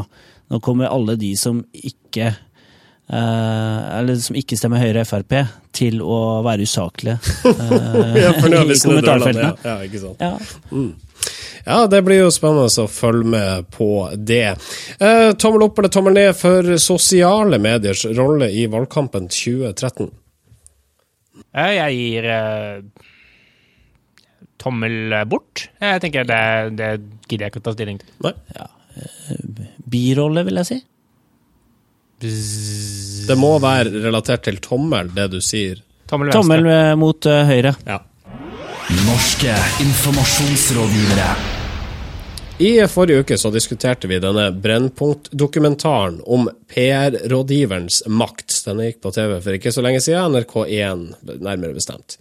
Nå 0.53 0.61
kommer 0.65 0.93
alle 0.93 1.17
de 1.21 1.33
som 1.41 1.63
ikke 1.73 2.35
Uh, 3.05 3.99
eller 3.99 4.17
som 4.17 4.33
ikke 4.33 4.57
stemmer 4.57 4.81
Høyre 4.81 5.03
og 5.05 5.09
Frp, 5.11 5.35
til 5.77 5.99
å 6.01 6.41
være 6.41 6.65
usaklige 6.65 7.19
uh, 7.21 8.15
Ja, 8.23 8.31
i 8.33 8.79
kommentarfeltene. 8.81 9.43
Ja, 9.45 9.51
ja, 9.61 9.75
ikke 9.85 10.01
sant. 10.01 10.23
Ja. 10.25 10.39
Ja, 11.67 11.77
det 11.93 12.01
blir 12.07 12.23
jo 12.23 12.31
spennende 12.33 12.65
å 12.65 12.87
følge 12.89 13.29
med 13.35 13.69
på 13.77 13.89
det. 14.17 14.55
Uh, 14.97 15.37
tommel 15.37 15.67
opp 15.67 15.83
eller 15.83 15.93
tommel 15.93 16.17
ned 16.17 16.33
for 16.39 16.71
sosiale 16.81 17.61
mediers 17.61 18.07
rolle 18.17 18.49
i 18.57 18.65
valgkampen 18.73 19.29
2013? 19.29 20.09
Eh, 21.53 21.75
Jeg 21.77 21.99
gir 22.01 22.31
tommel 24.65 25.13
bort. 25.29 25.67
Jeg 25.77 26.01
tenker 26.07 26.25
det, 26.25 26.41
det 26.81 26.91
gidder 27.29 27.51
jeg 27.51 27.53
ikke 27.53 27.61
å 27.67 27.69
ta 27.69 27.77
stilling 27.77 28.01
til. 28.01 28.17
Nei. 28.25 28.33
Birolle, 29.91 30.45
vil 30.47 30.61
jeg 30.63 30.71
si. 30.71 30.79
Det 33.29 33.37
må 33.37 33.57
være 33.63 34.05
relatert 34.07 34.45
til 34.47 34.61
tommel, 34.65 35.11
det 35.15 35.29
du 35.33 35.41
sier. 35.45 35.81
Tommel. 36.09 36.33
Tommel 36.35 36.69
eh, 36.69 36.93
mot 37.01 37.27
uh, 37.29 37.43
høyre. 37.49 37.75
Ja. 37.89 38.01
Norske 39.05 39.57
informasjonsrådgivere. 39.85 41.54
I 42.59 42.87
forrige 42.87 43.21
uke 43.21 43.39
så 43.39 43.51
diskuterte 43.51 44.07
vi 44.07 44.21
denne 44.23 44.53
Brennpunkt-dokumentaren 44.53 46.21
om 46.23 46.47
PR-rådgiverens 46.71 48.05
makt. 48.07 48.55
Denne 48.67 48.87
gikk 48.87 49.01
på 49.03 49.11
TV 49.11 49.33
for 49.43 49.57
ikke 49.57 49.73
så 49.75 49.83
lenge 49.83 49.99
siden, 50.05 50.37
NRK1 50.37 51.03
nærmere 51.43 51.75
bestemt. 51.75 52.15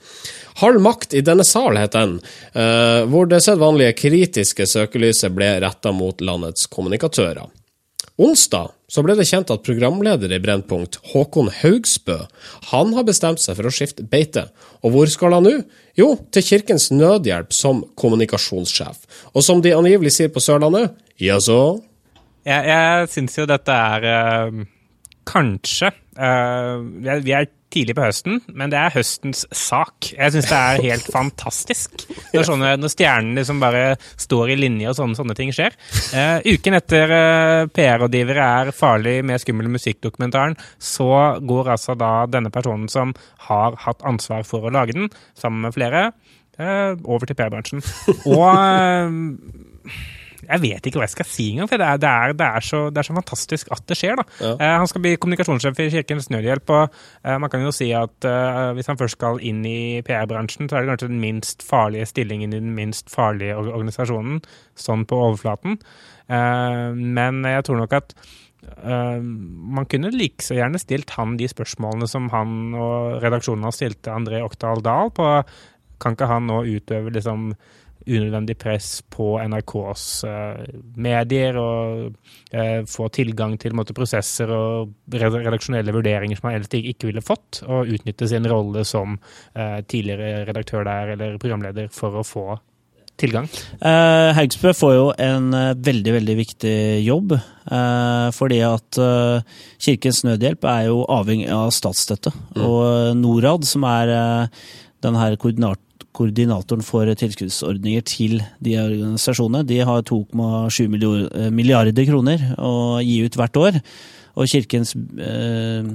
Halv 0.58 0.82
makt 0.82 1.13
i 1.13 1.22
denne 1.22 1.46
sal, 1.46 1.78
het 1.78 1.93
den, 1.93 2.15
eh, 2.58 3.06
hvor 3.06 3.30
det 3.30 3.43
sedvanlige 3.46 3.93
kritiske 3.93 4.65
søkelyset 4.65 5.36
ble 5.38 5.52
retta 5.62 5.93
mot 5.93 6.22
landets 6.22 6.65
kommunikatører. 6.65 7.54
Onsdag 8.21 8.76
så 8.93 9.02
ble 9.02 9.15
det 9.17 9.26
kjent 9.26 9.49
at 9.49 9.63
programleder 9.65 10.30
i 10.36 10.38
Brennpunkt, 10.41 10.99
Håkon 11.10 11.47
Haugsbø, 11.63 12.19
han 12.69 12.91
har 12.93 13.08
bestemt 13.08 13.41
seg 13.41 13.58
for 13.58 13.65
å 13.65 13.73
skifte 13.73 14.06
beite. 14.06 14.45
Og 14.86 14.93
hvor 14.93 15.10
skal 15.10 15.34
han 15.34 15.47
nå? 15.47 15.56
Jo, 15.97 16.12
til 16.30 16.45
Kirkens 16.45 16.91
Nødhjelp 16.93 17.56
som 17.58 17.82
kommunikasjonssjef. 17.97 19.02
Og 19.34 19.41
som 19.45 19.63
de 19.65 19.73
angivelig 19.73 20.13
sier 20.13 20.30
på 20.30 20.43
Sørlandet, 20.45 20.93
jaså? 21.17 21.58
Jeg, 22.45 22.69
jeg 22.69 23.10
syns 23.15 23.39
jo 23.39 23.49
dette 23.49 23.82
er 23.97 24.08
øh, 24.13 24.63
kanskje 25.26 25.89
eh, 26.17 27.19
vi 27.23 27.36
er- 27.36 27.52
tidlig 27.73 27.95
på 27.97 28.04
høsten, 28.06 28.41
men 28.54 28.69
det 28.69 28.78
er 28.80 28.93
høstens 28.93 29.43
sak. 29.56 30.12
Jeg 30.13 30.34
syns 30.36 30.49
det 30.52 30.58
er 30.60 30.84
helt 30.84 31.08
fantastisk 31.17 32.06
når, 32.34 32.45
sånne, 32.45 32.73
når 32.78 32.93
stjernene 32.93 33.39
liksom 33.39 33.62
bare 33.63 33.84
står 34.21 34.54
i 34.54 34.58
linje 34.60 34.91
og 34.91 34.97
sånne, 34.99 35.17
sånne 35.17 35.38
ting 35.39 35.54
skjer. 35.56 35.78
Uh, 36.13 36.38
uken 36.54 36.78
etter 36.78 37.13
uh, 37.13 37.63
PR-rådgivere 37.73 38.49
er 38.60 38.73
farlig 38.78 39.17
med 39.26 39.41
skummel 39.41 39.71
musikk-dokumentaren, 39.73 40.58
så 40.78 41.10
går 41.41 41.73
altså 41.78 41.97
da 41.99 42.13
denne 42.30 42.54
personen 42.54 42.86
som 42.91 43.15
har 43.49 43.78
hatt 43.88 44.06
ansvar 44.06 44.45
for 44.47 44.67
å 44.67 44.73
lage 44.73 44.97
den, 44.97 45.10
sammen 45.39 45.65
med 45.65 45.78
flere, 45.78 46.12
uh, 46.60 46.93
over 47.04 47.26
til 47.30 47.39
PR-bransjen. 47.39 47.82
Og 48.36 48.49
eh, 48.54 50.04
jeg 50.47 50.63
vet 50.63 50.88
ikke 50.88 50.99
hva 50.99 51.08
jeg 51.08 51.13
skal 51.15 51.27
si 51.29 51.47
engang, 51.53 51.69
for 51.71 51.82
det 51.82 51.88
er, 51.88 52.01
det, 52.01 52.12
er, 52.12 52.36
det, 52.39 52.49
er 52.58 52.67
så, 52.67 52.82
det 52.93 53.01
er 53.01 53.08
så 53.08 53.15
fantastisk 53.17 53.71
at 53.73 53.84
det 53.89 53.97
skjer. 53.99 54.21
Ja. 54.39 54.53
Eh, 54.53 54.75
han 54.82 54.89
skal 54.89 55.03
bli 55.06 55.15
kommunikasjonssjef 55.17 55.82
i 55.84 55.89
Kirkens 55.95 56.29
Nødhjelp, 56.34 56.73
og 56.75 56.84
eh, 57.23 57.39
man 57.41 57.51
kan 57.53 57.65
jo 57.65 57.73
si 57.75 57.89
at 57.97 58.29
eh, 58.29 58.69
hvis 58.77 58.91
han 58.91 58.99
først 58.99 59.19
skal 59.19 59.41
inn 59.45 59.63
i 59.67 60.03
PR-bransjen, 60.06 60.69
så 60.69 60.77
er 60.77 60.86
det 60.86 60.93
kanskje 60.93 61.12
den 61.12 61.23
minst 61.23 61.65
farlige 61.67 62.10
stillingen 62.12 62.56
i 62.56 62.62
den 62.62 62.75
minst 62.77 63.13
farlige 63.13 63.58
organisasjonen, 63.62 64.41
sånn 64.79 65.08
på 65.10 65.19
overflaten. 65.29 65.79
Eh, 66.27 66.88
men 66.93 67.43
jeg 67.49 67.67
tror 67.67 67.84
nok 67.84 67.99
at 68.03 68.17
Uh, 68.63 69.19
man 69.19 69.84
kunne 69.91 70.08
like 70.15 70.39
så 70.39 70.56
gjerne 70.56 70.79
stilt 70.79 71.10
han 71.17 71.34
de 71.36 71.49
spørsmålene 71.51 72.08
som 72.08 72.29
han 72.32 72.71
og 72.71 73.17
redaksjonen 73.19 73.67
har 73.67 73.75
stilt 73.75 73.99
til 74.06 74.15
André 74.15 74.39
Oktal 74.39 74.79
Dahl 74.86 75.12
på 75.12 75.25
kan 76.03 76.15
ikke 76.15 76.29
han 76.29 76.49
nå 76.49 76.62
utøve 76.67 77.13
liksom 77.15 77.51
unødvendig 78.08 78.58
press 78.60 78.89
på 79.13 79.36
NRKs 79.42 80.06
eh, 80.28 80.74
medier 80.96 81.58
og 81.62 82.10
eh, 82.52 82.82
få 82.89 83.10
tilgang 83.13 83.56
til 83.62 83.76
måte, 83.78 83.96
prosesser 83.96 84.52
og 84.54 84.94
redaksjonelle 85.13 85.96
vurderinger 85.96 86.39
som 86.39 86.50
han 86.50 86.60
ellers 86.60 86.74
ikke 86.80 87.10
ville 87.10 87.24
fått, 87.26 87.63
og 87.68 87.89
utnytte 87.94 88.30
sin 88.30 88.48
rolle 88.50 88.86
som 88.88 89.18
eh, 89.56 89.80
tidligere 89.88 90.46
redaktør 90.50 90.86
der 90.88 91.16
eller 91.16 91.42
programleder 91.42 91.92
for 91.94 92.20
å 92.20 92.28
få 92.28 92.48
tilgang. 93.20 93.48
Eh, 93.78 94.30
Haugsbø 94.38 94.74
får 94.76 94.94
jo 94.96 95.08
en 95.22 95.52
veldig, 95.86 96.13
veldig 96.18 96.36
viktig 96.39 96.78
jobb. 97.06 97.36
eh, 97.38 98.30
fordi 98.34 98.60
at 98.66 99.00
Kirkens 99.80 100.24
Nødhjelp 100.26 100.66
er 100.66 100.88
jo 100.89 101.04
avhengig 101.06 101.50
av 101.54 101.72
statsstøtte. 101.72 102.34
Og 102.58 102.80
eh, 102.84 103.13
Norad, 103.16 103.66
som 103.70 103.86
er 103.88 104.50
den 105.04 105.20
her 105.20 105.36
koordinat 105.36 105.80
koordinatoren 106.13 106.86
for 106.86 107.10
tilskuddsordninger 107.19 108.06
til 108.08 108.39
de 108.63 108.78
organisasjonene, 108.82 109.65
de 109.67 109.82
har 109.86 110.06
2,7 110.10 110.86
eh, 110.86 111.49
milliarder 111.54 112.08
kroner 112.10 112.54
å 112.62 113.02
gi 113.04 113.19
ut 113.26 113.38
hvert 113.39 113.62
år. 113.62 113.80
Og 114.34 114.49
Kirkens 114.49 114.95
eh, 114.95 115.93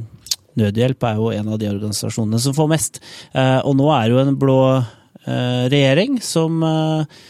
Nødhjelp 0.59 1.07
er 1.07 1.19
jo 1.19 1.33
en 1.35 1.51
av 1.55 1.59
de 1.61 1.71
organisasjonene 1.71 2.41
som 2.43 2.55
får 2.57 2.71
mest. 2.71 3.03
Eh, 3.33 3.59
og 3.63 3.77
nå 3.79 3.91
er 3.95 4.07
det 4.07 4.17
jo 4.17 4.23
en 4.25 4.39
blå 4.39 4.61
eh, 4.79 5.67
regjering 5.71 6.19
som 6.25 6.63
eh, 6.67 7.21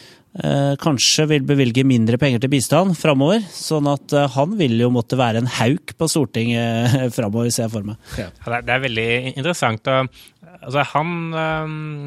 eh, 0.45 0.73
kanskje 0.81 1.27
vil 1.35 1.45
bevilge 1.49 1.85
mindre 1.89 2.21
penger 2.21 2.45
til 2.45 2.53
bistand 2.55 2.97
framover. 2.99 3.45
Sånn 3.53 3.91
at 3.91 4.15
han 4.37 4.57
vil 4.61 4.79
jo 4.81 4.91
måtte 4.95 5.19
være 5.21 5.43
en 5.43 5.53
hauk 5.59 5.97
på 5.99 6.09
Stortinget 6.11 7.13
framover, 7.19 7.53
ser 7.53 7.67
jeg 7.67 7.75
for 7.77 7.91
meg. 7.91 8.01
Ja, 8.21 8.31
det 8.65 8.77
er 8.77 8.85
veldig 8.87 9.11
interessant. 9.35 9.93
Og, 9.93 10.25
altså, 10.61 10.85
han 10.95 11.15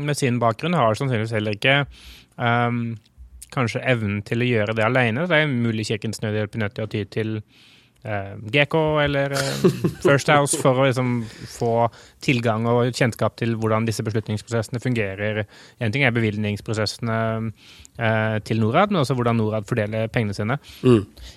med 0.08 0.18
sin 0.18 0.40
bakgrunn 0.42 0.78
har 0.78 0.98
sannsynligvis 0.98 1.36
heller 1.38 1.58
ikke 1.58 1.78
um, 2.38 2.98
kanskje 3.52 3.84
evnen 3.84 4.22
til 4.28 4.44
å 4.44 4.48
gjøre 4.48 4.76
det 4.78 4.86
alene. 4.86 5.28
Det 5.30 5.38
er 5.38 5.52
mulig 5.52 5.88
Kirkens 5.90 6.22
Nødhjelp 6.24 6.56
er 6.56 6.64
nødt 6.66 6.78
til 6.78 6.88
å 6.88 6.92
ty 6.92 7.04
til 7.12 7.38
GK 8.02 8.76
eller 9.04 9.36
øh, 9.38 9.66
First 10.02 10.32
House 10.34 10.58
for 10.58 10.82
å 10.82 10.88
liksom, 10.88 11.22
få 11.54 11.74
tilgang 12.24 12.66
og 12.70 12.90
kjennskap 12.98 13.36
til 13.38 13.54
hvordan 13.60 13.86
disse 13.86 14.04
beslutningsprosessene 14.06 14.82
fungerer. 14.82 15.44
En 15.82 15.94
ting 15.94 16.06
er 16.06 16.16
bevilgningsprosessene 16.16 17.20
øh, 17.38 18.38
til 18.48 18.62
Norad, 18.62 18.94
men 18.94 19.04
også 19.04 19.18
hvordan 19.18 19.38
Norad 19.38 19.70
fordeler 19.70 20.10
pengene 20.14 20.34
sine. 20.38 20.58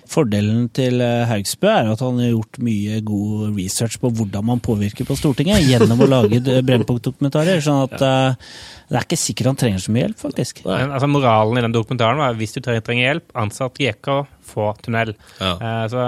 Fordelen 0.09 0.69
til 0.73 1.01
eh, 1.05 1.27
Haugsbø 1.29 1.69
er 1.69 1.91
at 1.93 2.01
han 2.05 2.21
har 2.23 2.33
gjort 2.33 2.61
mye 2.65 3.01
god 3.05 3.59
research 3.59 3.99
på 4.01 4.09
hvordan 4.17 4.49
man 4.49 4.63
påvirker 4.65 5.05
på 5.05 5.17
Stortinget 5.19 5.65
gjennom 5.69 6.01
å 6.01 6.09
lage 6.09 6.41
Brennpunkt-dokumentarer. 6.41 7.61
sånn 7.61 7.85
at 7.85 7.99
eh, 8.01 8.55
det 8.89 8.99
er 8.99 9.05
ikke 9.07 9.17
sikkert 9.17 9.51
han 9.51 9.57
trenger 9.59 9.81
så 9.81 9.93
mye 9.93 10.07
hjelp, 10.07 10.19
faktisk. 10.21 10.65
Men, 10.65 10.91
altså, 10.93 11.09
moralen 11.09 11.57
i 11.57 11.65
den 11.65 11.73
dokumentaren 11.73 12.21
var 12.21 12.33
at 12.33 12.41
hvis 12.41 12.53
du 12.57 12.61
trenger 12.61 13.01
hjelp, 13.01 13.31
ansatt 13.45 13.81
GK, 13.81 14.25
få 14.45 14.71
tunnel. 14.85 15.13
Ja. 15.39 15.53
Uh, 15.61 15.85
så 15.91 16.07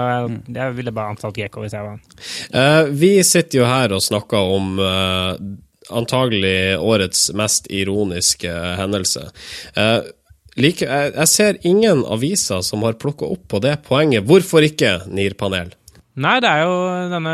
jeg 0.54 0.76
ville 0.78 0.94
bare 0.94 1.14
ansatt 1.14 1.36
GK 1.36 1.60
hvis 1.62 1.76
jeg 1.76 1.86
var 1.86 1.96
han. 1.96 2.04
Uh, 2.54 2.92
vi 2.92 3.14
sitter 3.26 3.62
jo 3.62 3.68
her 3.68 3.94
og 3.96 4.04
snakker 4.04 4.52
om 4.58 4.78
uh, 4.82 5.32
antagelig 5.88 6.78
årets 6.78 7.28
mest 7.38 7.68
ironiske 7.72 8.52
hendelse. 8.80 9.28
Uh, 9.76 10.00
like, 10.56 10.84
jeg, 10.84 11.14
jeg 11.14 11.32
ser 11.34 11.60
ingen 11.68 12.04
aviser 12.08 12.64
som 12.66 12.84
har 12.86 12.98
plukka 13.00 13.28
opp 13.28 13.46
på 13.50 13.62
det 13.64 13.78
poenget. 13.88 14.26
Hvorfor 14.28 14.64
ikke 14.66 14.98
NIR-panel? 15.08 15.74
Nei, 16.18 16.38
det 16.42 16.48
er 16.50 16.64
jo 16.66 16.76
denne, 17.12 17.32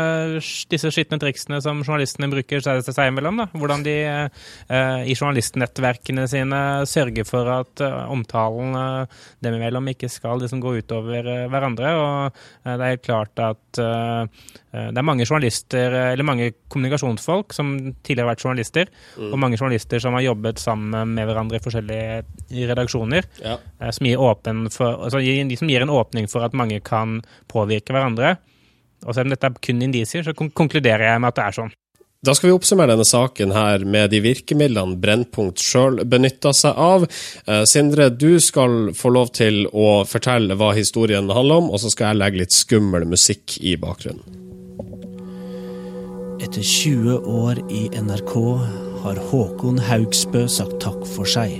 disse 0.69 0.91
skitne 0.93 1.17
triksene 1.21 1.57
som 1.63 1.79
journalistene 1.81 2.27
bruker 2.29 2.61
seg, 2.61 2.83
seg 2.85 3.09
imellom. 3.09 3.39
Da. 3.41 3.47
Hvordan 3.57 3.85
de 3.85 3.95
eh, 4.05 4.99
i 5.09 5.15
journalistnettverkene 5.15 6.27
sine 6.29 6.59
sørger 6.89 7.25
for 7.25 7.49
at 7.55 7.81
eh, 7.81 7.95
omtalen 8.13 8.77
eh, 8.77 9.17
dem 9.45 9.57
imellom 9.57 9.89
ikke 9.89 10.09
skal 10.13 10.37
liksom, 10.43 10.61
gå 10.61 10.75
utover 10.83 11.25
eh, 11.33 11.47
hverandre. 11.49 11.95
Og 11.97 12.15
eh, 12.29 12.71
det 12.75 12.77
er 12.77 12.93
helt 12.93 13.05
klart 13.07 13.43
at 13.47 13.81
eh, 13.81 14.45
det 14.75 14.99
er 15.01 15.07
mange 15.07 15.23
journalister, 15.25 15.93
eller 16.11 16.27
mange 16.27 16.49
kommunikasjonsfolk 16.69 17.53
som 17.55 17.69
tidligere 18.03 18.25
har 18.27 18.33
vært 18.33 18.43
journalister, 18.43 18.89
og 19.23 19.37
mange 19.39 19.55
journalister 19.57 20.01
som 20.03 20.17
har 20.17 20.25
jobbet 20.25 20.59
sammen 20.59 21.13
med 21.15 21.29
hverandre 21.29 21.61
i 21.61 21.63
forskjellige 21.63 22.65
redaksjoner, 22.73 23.29
Ja. 23.41 23.55
eh, 23.79 23.93
som, 23.95 24.05
gir 24.09 24.19
åpen 24.21 24.65
for, 24.69 25.07
altså, 25.07 25.23
som 25.57 25.71
gir 25.71 25.85
en 25.85 25.93
åpning 25.95 26.27
for 26.29 26.43
at 26.45 26.53
mange 26.53 26.81
kan 26.83 27.21
påvirke 27.51 27.95
hverandre. 27.95 28.35
Og 29.05 29.15
selv 29.15 29.29
om 29.29 29.35
dette 29.35 29.49
er 29.49 29.65
kun 29.67 29.81
indisier, 29.85 30.25
så 30.25 30.33
konkluderer 30.35 31.11
jeg 31.11 31.21
med 31.21 31.33
at 31.33 31.39
det 31.39 31.47
er 31.47 31.57
sånn. 31.59 31.73
Da 32.25 32.33
skal 32.33 32.49
vi 32.49 32.55
oppsummere 32.55 32.89
denne 32.95 33.05
saken 33.05 33.51
her 33.53 33.83
med 33.85 34.09
de 34.09 34.21
virkemidlene 34.23 34.97
Brennpunkt 34.97 35.61
sjøl 35.61 35.99
benytta 36.09 36.55
seg 36.57 36.79
av. 36.81 37.05
Eh, 37.45 37.61
Sindre, 37.69 38.07
du 38.09 38.39
skal 38.41 38.95
få 38.97 39.11
lov 39.13 39.29
til 39.37 39.67
å 39.69 39.99
fortelle 40.09 40.57
hva 40.57 40.71
historien 40.73 41.29
handler 41.29 41.61
om, 41.61 41.69
og 41.69 41.83
så 41.83 41.91
skal 41.93 42.13
jeg 42.13 42.21
legge 42.23 42.41
litt 42.41 42.55
skummel 42.55 43.05
musikk 43.09 43.59
i 43.61 43.75
bakgrunnen. 43.77 44.41
Etter 46.41 46.65
20 46.65 47.29
år 47.29 47.61
i 47.69 47.83
NRK 47.93 48.33
har 49.05 49.21
Håkon 49.29 49.77
Haugsbø 49.85 50.47
sagt 50.49 50.79
takk 50.81 51.05
for 51.05 51.29
seg. 51.29 51.59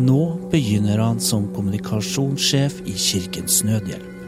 Nå 0.00 0.22
begynner 0.52 1.02
han 1.04 1.20
som 1.20 1.50
kommunikasjonssjef 1.52 2.80
i 2.88 2.96
Kirkens 2.96 3.60
Nødhjelp. 3.68 4.21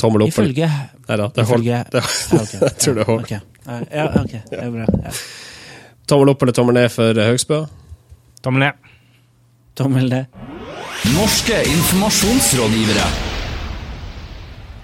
Tommel 0.00 0.24
opp. 0.24 0.32
Ifølge 0.32 0.68
Nei 0.70 1.16
da, 1.20 1.28
det 1.36 1.44
holder. 1.44 1.44
Ifølge 1.44 1.78
Ja, 1.92 2.02
ok. 2.40 2.52
Jeg 2.64 2.76
tror 2.84 2.94
det 3.00 3.06
holder. 3.08 3.24
Ok. 3.24 3.32
Ja, 3.92 4.06
ok. 4.22 4.36
Det 4.50 4.60
er 4.60 4.70
bra. 4.74 4.86
Ja. 5.04 5.14
Tommel 6.10 6.32
opp 6.32 6.42
eller 6.42 6.56
tommel 6.56 6.78
ned 6.80 6.88
for 6.90 7.20
Høgsbø? 7.30 7.60
Tommel 8.42 8.66
ned. 8.66 8.94
Tommel 9.78 10.08
ned. 10.10 10.40
Norske 11.14 11.60
informasjonsrådgivere. 11.70 13.29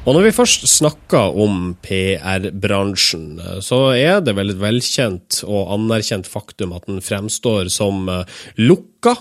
Og 0.06 0.14
når 0.14 0.28
vi 0.28 0.34
først 0.36 0.62
snakker 0.70 1.34
om 1.42 1.72
PR-bransjen, 1.82 3.40
så 3.64 3.78
er 3.98 4.20
det 4.22 4.36
vel 4.38 4.52
et 4.52 4.60
velkjent 4.60 5.40
og 5.48 5.72
anerkjent 5.74 6.28
faktum 6.30 6.76
at 6.76 6.86
den 6.86 7.00
fremstår 7.02 7.66
som 7.74 8.06
eh, 8.12 8.36
lukka. 8.62 9.16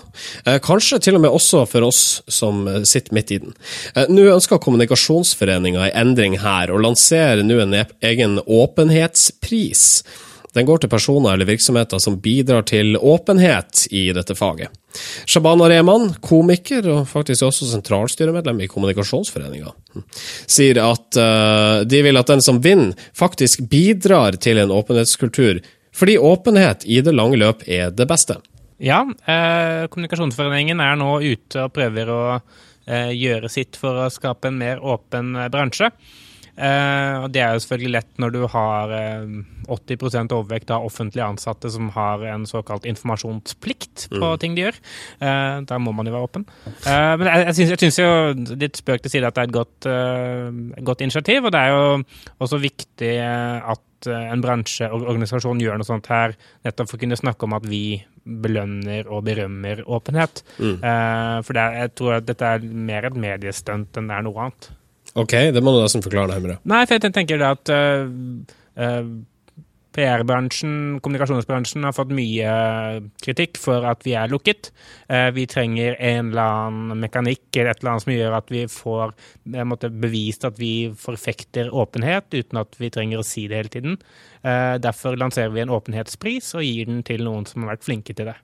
Eh, 0.46 0.60
Kanskje 0.62 1.00
til 1.02 1.18
og 1.18 1.24
med 1.24 1.34
også 1.34 1.64
for 1.66 1.88
oss 1.88 2.04
som 2.30 2.62
sitter 2.86 3.18
midt 3.18 3.34
i 3.34 3.40
den. 3.42 3.56
Eh, 3.96 4.06
Nå 4.06 4.28
ønsker 4.36 4.62
Kommunikasjonsforeninga 4.62 5.88
en 5.88 6.06
endring 6.06 6.38
her, 6.44 6.70
og 6.70 6.84
lanserer 6.86 7.42
nå 7.42 7.58
en 7.64 7.80
egen 7.82 8.38
åpenhetspris. 8.46 9.82
Den 10.56 10.64
går 10.64 10.80
til 10.80 10.88
personer 10.88 11.34
eller 11.34 11.48
virksomheter 11.48 12.00
som 12.00 12.16
bidrar 12.20 12.64
til 12.68 12.96
åpenhet 12.96 13.86
i 13.92 14.08
dette 14.16 14.34
faget. 14.38 14.72
Shabana 15.28 15.68
Rehman, 15.68 16.14
komiker 16.24 16.86
og 16.88 17.02
faktisk 17.10 17.44
også 17.44 17.68
sentralstyremedlem 17.68 18.62
i 18.64 18.68
Kommunikasjonsforeninga, 18.72 19.74
sier 20.48 20.80
at 20.80 21.20
eh, 21.20 21.84
de 21.84 22.02
vil 22.06 22.16
at 22.16 22.32
den 22.32 22.44
som 22.44 22.62
vinner, 22.64 22.96
faktisk 23.12 23.66
bidrar 23.68 24.38
til 24.40 24.62
en 24.62 24.72
åpenhetskultur, 24.72 25.60
fordi 25.96 26.16
åpenhet 26.16 26.88
i 26.88 27.02
det 27.04 27.12
lange 27.12 27.36
løp 27.40 27.66
er 27.68 27.92
det 27.92 28.08
beste. 28.08 28.40
Ja, 28.80 29.02
eh, 29.28 29.84
Kommunikasjonsforeningen 29.92 30.80
er 30.80 30.96
nå 30.96 31.18
ute 31.20 31.66
og 31.66 31.76
prøver 31.76 32.12
å 32.12 32.22
eh, 32.36 33.12
gjøre 33.12 33.52
sitt 33.52 33.76
for 33.76 34.06
å 34.06 34.12
skape 34.12 34.48
en 34.48 34.60
mer 34.64 34.80
åpen 34.80 35.36
bransje. 35.52 35.92
Eh, 36.56 37.14
og 37.20 37.32
Det 37.32 37.42
er 37.44 37.52
jo 37.52 37.62
selvfølgelig 37.62 37.92
lett 37.92 38.20
når 38.22 38.32
du 38.32 38.40
har 38.48 38.92
eh, 38.96 39.24
80 39.68 40.32
overvekt 40.32 40.70
av 40.72 40.86
offentlige 40.86 41.26
ansatte 41.26 41.70
som 41.72 41.90
har 41.94 42.22
en 42.32 42.46
såkalt 42.48 42.86
informasjonsplikt 42.88 44.08
på 44.14 44.30
ting 44.40 44.56
de 44.56 44.66
gjør. 44.66 44.78
Eh, 45.20 45.56
da 45.68 45.80
må 45.82 45.92
man 45.96 46.08
jo 46.08 46.14
være 46.16 46.28
åpen. 46.28 46.46
Eh, 46.66 47.12
men 47.20 47.28
jeg, 47.28 47.48
jeg, 47.60 47.80
syns, 47.82 48.00
jo 48.00 48.56
litt 48.56 48.80
spøk 48.80 49.04
til 49.04 49.16
side 49.16 49.28
at 49.28 49.36
det 49.36 49.44
er 49.44 49.50
et 49.50 49.58
godt, 49.58 49.90
eh, 49.90 50.80
godt 50.86 51.04
initiativ, 51.04 51.44
og 51.44 51.52
det 51.52 51.60
er 51.60 51.74
jo 51.74 51.84
også 52.46 52.62
viktig 52.62 53.12
eh, 53.20 53.72
at 53.74 54.10
eh, 54.10 54.28
en 54.32 54.44
bransje 54.44 54.88
organisasjon 54.88 55.60
gjør 55.60 55.80
noe 55.80 55.88
sånt 55.88 56.08
her, 56.12 56.36
nettopp 56.66 56.92
for 56.92 56.98
å 56.98 57.04
kunne 57.04 57.20
snakke 57.20 57.48
om 57.48 57.58
at 57.58 57.68
vi 57.68 57.84
belønner 58.26 59.06
og 59.12 59.26
berømmer 59.28 59.84
åpenhet. 59.84 60.42
Eh, 60.80 61.36
for 61.46 61.52
det 61.52 61.62
er, 61.62 61.78
jeg 61.84 61.94
tror 62.00 62.18
at 62.18 62.26
dette 62.32 62.56
er 62.56 62.66
mer 62.66 63.06
et 63.10 63.22
mediestunt 63.28 64.00
enn 64.00 64.10
det 64.10 64.16
er 64.18 64.26
noe 64.26 64.48
annet. 64.48 64.72
Ok, 65.16 65.32
det 65.54 65.62
må 65.64 65.72
du 65.72 65.80
nesten 65.80 66.04
forklare 66.04 66.34
nærmere. 66.34 66.58
Nei, 66.68 66.82
for 66.84 66.98
jeg 66.98 67.14
tenker 67.16 67.40
det 67.40 67.48
at 67.48 67.72
uh, 67.72 68.10
uh, 68.76 69.08
PR-bransjen, 69.96 70.98
kommunikasjonsbransjen, 71.00 71.86
har 71.86 71.94
fått 71.96 72.12
mye 72.14 72.50
kritikk 73.24 73.56
for 73.60 73.86
at 73.88 74.04
vi 74.04 74.12
er 74.18 74.30
lukket. 74.32 74.70
Uh, 75.08 75.30
vi 75.36 75.46
trenger 75.48 75.96
en 75.96 76.32
eller 76.32 76.42
annen 76.68 77.00
mekanikk 77.00 77.48
eller 77.56 77.72
et 77.72 77.80
eller 77.80 77.94
annet 77.94 78.04
som 78.04 78.12
gjør 78.12 78.36
at 78.36 78.52
vi 78.52 78.64
får 78.70 79.14
eh, 79.14 79.64
måtte, 79.68 79.90
bevist 80.04 80.44
at 80.48 80.58
vi 80.60 80.90
forfekter 81.00 81.72
åpenhet, 81.72 82.28
uten 82.34 82.60
at 82.60 82.76
vi 82.80 82.92
trenger 82.92 83.22
å 83.22 83.26
si 83.26 83.46
det 83.48 83.62
hele 83.62 83.72
tiden. 83.72 83.96
Eh, 84.42 84.76
derfor 84.82 85.16
lanserer 85.18 85.54
vi 85.54 85.64
en 85.64 85.72
åpenhetspris 85.72 86.52
og 86.58 86.66
gir 86.66 86.90
den 86.90 87.00
til 87.06 87.24
noen 87.24 87.48
som 87.48 87.64
har 87.64 87.74
vært 87.74 87.88
flinke 87.88 88.16
til 88.16 88.28
det. 88.28 88.36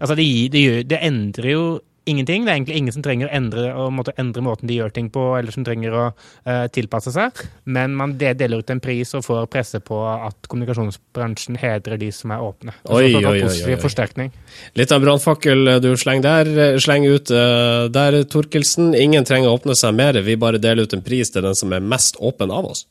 Altså, 0.00 0.16
det, 0.16 0.24
gir, 0.24 0.50
det, 0.50 0.64
gjør, 0.64 0.82
det 0.90 1.00
endrer 1.06 1.50
jo 1.52 1.64
ingenting. 2.10 2.44
Det 2.44 2.52
er 2.52 2.58
egentlig 2.58 2.80
ingen 2.80 2.94
som 2.96 3.04
trenger 3.04 3.28
å 3.28 3.32
endre, 3.38 3.64
å 3.74 3.88
måtte 3.94 4.14
endre 4.20 4.44
måten 4.44 4.70
de 4.70 4.76
gjør 4.78 4.92
ting 4.96 5.10
på, 5.12 5.22
eller 5.38 5.54
som 5.54 5.66
trenger 5.66 5.96
å 5.96 6.04
uh, 6.10 6.66
tilpasse 6.74 7.12
seg. 7.14 7.42
Men 7.70 7.96
man 7.98 8.16
deler 8.20 8.60
ut 8.60 8.72
en 8.72 8.82
pris 8.82 9.14
og 9.18 9.24
får 9.26 9.48
presse 9.52 9.80
på 9.84 10.00
at 10.10 10.50
kommunikasjonsbransjen 10.50 11.58
hedrer 11.60 12.00
de 12.00 12.10
som 12.14 12.34
er 12.34 12.44
åpne. 12.44 12.76
Oi, 12.90 13.10
var 13.16 13.30
oi, 13.32 13.42
oi, 13.42 13.48
oi, 13.48 13.72
oi. 13.72 13.80
forsterkning. 13.80 14.32
Litt 14.78 14.94
av 14.94 15.02
brannfakkel 15.04 15.76
du 15.82 15.90
slenger 16.00 16.26
der, 16.26 16.54
eh, 16.66 16.78
slenger 16.82 17.18
ut 17.18 17.34
uh, 17.34 17.88
der, 17.92 18.22
Torkelsen. 18.30 18.94
Ingen 18.98 19.26
trenger 19.28 19.50
å 19.50 19.58
åpne 19.58 19.76
seg 19.78 19.96
mer, 19.96 20.20
vi 20.24 20.38
bare 20.40 20.62
deler 20.62 20.88
ut 20.88 20.96
en 20.96 21.04
pris 21.04 21.32
til 21.32 21.46
den 21.46 21.58
som 21.58 21.72
er 21.72 21.84
mest 21.84 22.20
åpen 22.20 22.52
av 22.54 22.72
oss. 22.72 22.86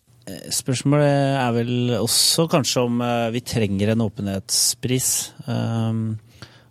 Spørsmålet 0.53 1.37
er 1.39 1.53
vel 1.55 1.93
også 1.97 2.45
kanskje 2.51 2.85
om 2.85 2.99
eh, 3.01 3.27
vi 3.33 3.43
trenger 3.45 3.93
en 3.93 4.03
åpenhetspris. 4.05 5.09
Um, 5.47 6.19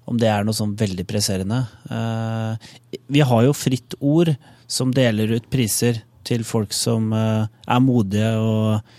om 0.09 0.17
det 0.21 0.31
er 0.33 0.47
noe 0.47 0.57
sånn 0.57 0.73
veldig 0.81 1.05
presserende. 1.09 1.63
Eh, 1.93 2.71
vi 3.13 3.21
har 3.29 3.43
jo 3.45 3.53
Fritt 3.57 3.95
Ord, 4.01 4.33
som 4.69 4.93
deler 4.97 5.35
ut 5.37 5.49
priser 5.53 6.03
til 6.29 6.45
folk 6.49 6.73
som 6.77 7.13
eh, 7.17 7.45
er 7.69 7.81
modige 7.85 8.31
og, 8.41 8.95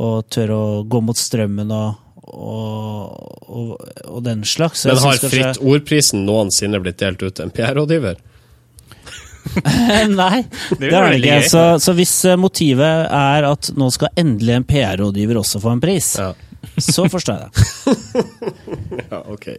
og 0.00 0.16
tør 0.32 0.54
å 0.56 0.62
gå 0.88 1.00
mot 1.04 1.16
strømmen 1.20 1.70
og, 1.72 2.00
og, 2.24 3.48
og, 3.48 3.74
og 4.08 4.22
den 4.26 4.44
slags. 4.48 4.86
Men 4.88 5.00
har 5.04 5.20
Fritt 5.22 5.60
Ord-prisen 5.60 6.24
noensinne 6.28 6.80
blitt 6.84 7.00
delt 7.04 7.22
ut 7.24 7.34
til 7.36 7.46
en 7.46 7.52
PR-rådgiver? 7.54 8.20
Nei, 10.16 10.38
Det 10.72 10.88
det 10.88 10.96
er 10.96 11.10
det 11.12 11.18
ikke. 11.20 11.38
Så, 11.52 11.62
så 11.84 11.92
hvis 11.96 12.14
eh, 12.28 12.38
motivet 12.40 13.04
er 13.12 13.44
at 13.52 13.68
nå 13.76 13.90
skal 13.92 14.12
endelig 14.20 14.56
en 14.56 14.64
PR-rådgiver 14.68 15.40
også 15.44 15.60
få 15.62 15.74
en 15.76 15.82
pris, 15.84 16.14
Ja. 16.20 16.32
så 16.80 17.04
forstår 17.12 17.44
jeg 17.44 17.50
det. 17.52 18.24
Ja, 19.12 19.20
ok. 19.30 19.50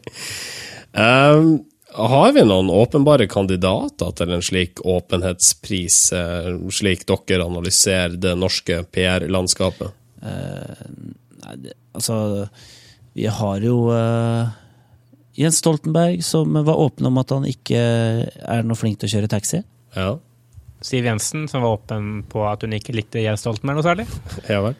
Ehm, 0.95 1.49
har 1.95 2.33
vi 2.35 2.43
noen 2.47 2.71
åpenbare 2.71 3.27
kandidater 3.31 4.11
til 4.15 4.33
en 4.35 4.43
slik 4.43 4.81
åpenhetspris, 4.83 5.99
eh, 6.15 6.51
slik 6.71 7.05
dere 7.07 7.47
analyserer 7.47 8.17
det 8.19 8.35
norske 8.39 8.81
PR-landskapet? 8.95 9.95
Nei, 10.25 11.55
det, 11.61 11.75
altså, 11.93 12.47
vi 13.13 13.27
har 13.29 13.61
jo 13.61 13.75
uh, 13.93 14.49
Jens 15.37 15.59
Stoltenberg, 15.61 16.23
som 16.25 16.55
var 16.57 16.79
åpen 16.81 17.05
om 17.05 17.19
at 17.21 17.29
han 17.35 17.45
ikke 17.45 17.77
er 18.33 18.65
noe 18.65 18.79
flink 18.79 18.97
til 18.99 19.11
å 19.11 19.13
kjøre 19.13 19.29
taxi. 19.35 19.61
Ja, 19.93 20.15
Siv 20.85 21.05
Jensen, 21.07 21.47
som 21.49 21.63
var 21.63 21.79
åpen 21.79 22.23
på 22.29 22.43
at 22.45 22.61
hun 22.65 22.75
ikke 22.77 22.93
likte 22.93 23.23
Jens 23.23 23.41
Stoltenberg 23.45 23.79
noe 23.79 23.85
særlig. 23.85 24.05
ja 24.51 24.59
vel. 24.61 24.75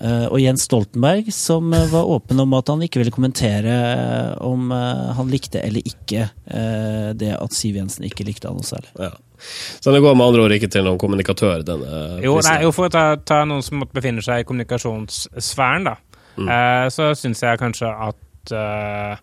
Eh, 0.00 0.26
og 0.32 0.38
Jens 0.40 0.62
Stoltenberg, 0.64 1.26
som 1.34 1.72
eh, 1.76 1.88
var 1.92 2.08
åpen 2.08 2.40
om 2.40 2.54
at 2.56 2.70
han 2.72 2.80
ikke 2.86 3.02
ville 3.02 3.12
kommentere 3.12 3.74
eh, 3.92 4.30
om 4.46 4.70
han 4.72 5.28
likte 5.32 5.60
eller 5.60 5.84
ikke 5.84 6.22
eh, 6.24 7.10
det 7.20 7.34
at 7.36 7.56
Siv 7.56 7.76
Jensen 7.76 8.06
ikke 8.08 8.24
likte 8.24 8.48
han 8.48 8.56
noe 8.56 8.64
særlig. 8.64 8.92
Ja. 8.96 9.10
Så 9.80 9.92
det 9.92 10.00
går 10.04 10.16
med 10.16 10.26
andre 10.26 10.46
ord 10.46 10.54
ikke 10.56 10.68
til 10.72 10.84
noen 10.84 11.00
kommunikatør, 11.00 11.62
denne 11.64 12.00
Jo, 12.24 12.34
nei, 12.44 12.58
jo 12.64 12.72
for 12.76 12.88
å 12.88 12.92
ta, 12.92 13.04
ta 13.16 13.42
noen 13.48 13.64
som 13.64 13.80
måtte 13.80 13.96
befinne 13.96 14.24
seg 14.24 14.42
i 14.42 14.48
kommunikasjonssfæren, 14.48 15.88
da, 15.88 15.94
eh, 16.44 16.86
så 16.92 17.10
syns 17.16 17.44
jeg 17.44 17.60
kanskje 17.60 17.92
at 18.08 18.54
eh, 18.56 19.14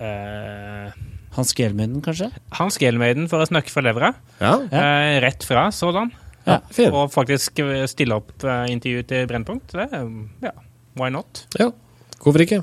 eh, 0.00 0.96
Hans 1.36 1.52
Gelmeiden, 1.56 2.00
kanskje? 2.04 2.30
Hans 2.56 2.78
Gelmeiden 2.80 3.28
for 3.28 3.44
å 3.44 3.48
snakke 3.48 3.72
fra 3.72 3.84
levra. 3.84 4.14
Ja, 4.40 4.54
Eh, 4.72 5.18
rett 5.24 5.44
fra 5.44 5.68
sådan. 5.72 6.12
Ja. 6.46 6.60
Og 6.92 7.10
faktisk 7.12 7.62
stille 7.90 8.16
opp 8.16 8.44
eh, 8.46 8.66
intervju 8.70 9.06
til 9.10 9.28
Brennpunkt. 9.30 9.74
Det, 9.74 9.88
ja, 10.46 10.52
why 10.98 11.10
not? 11.10 11.46
Ja, 11.58 11.72
hvorfor 12.22 12.46
ikke? 12.46 12.62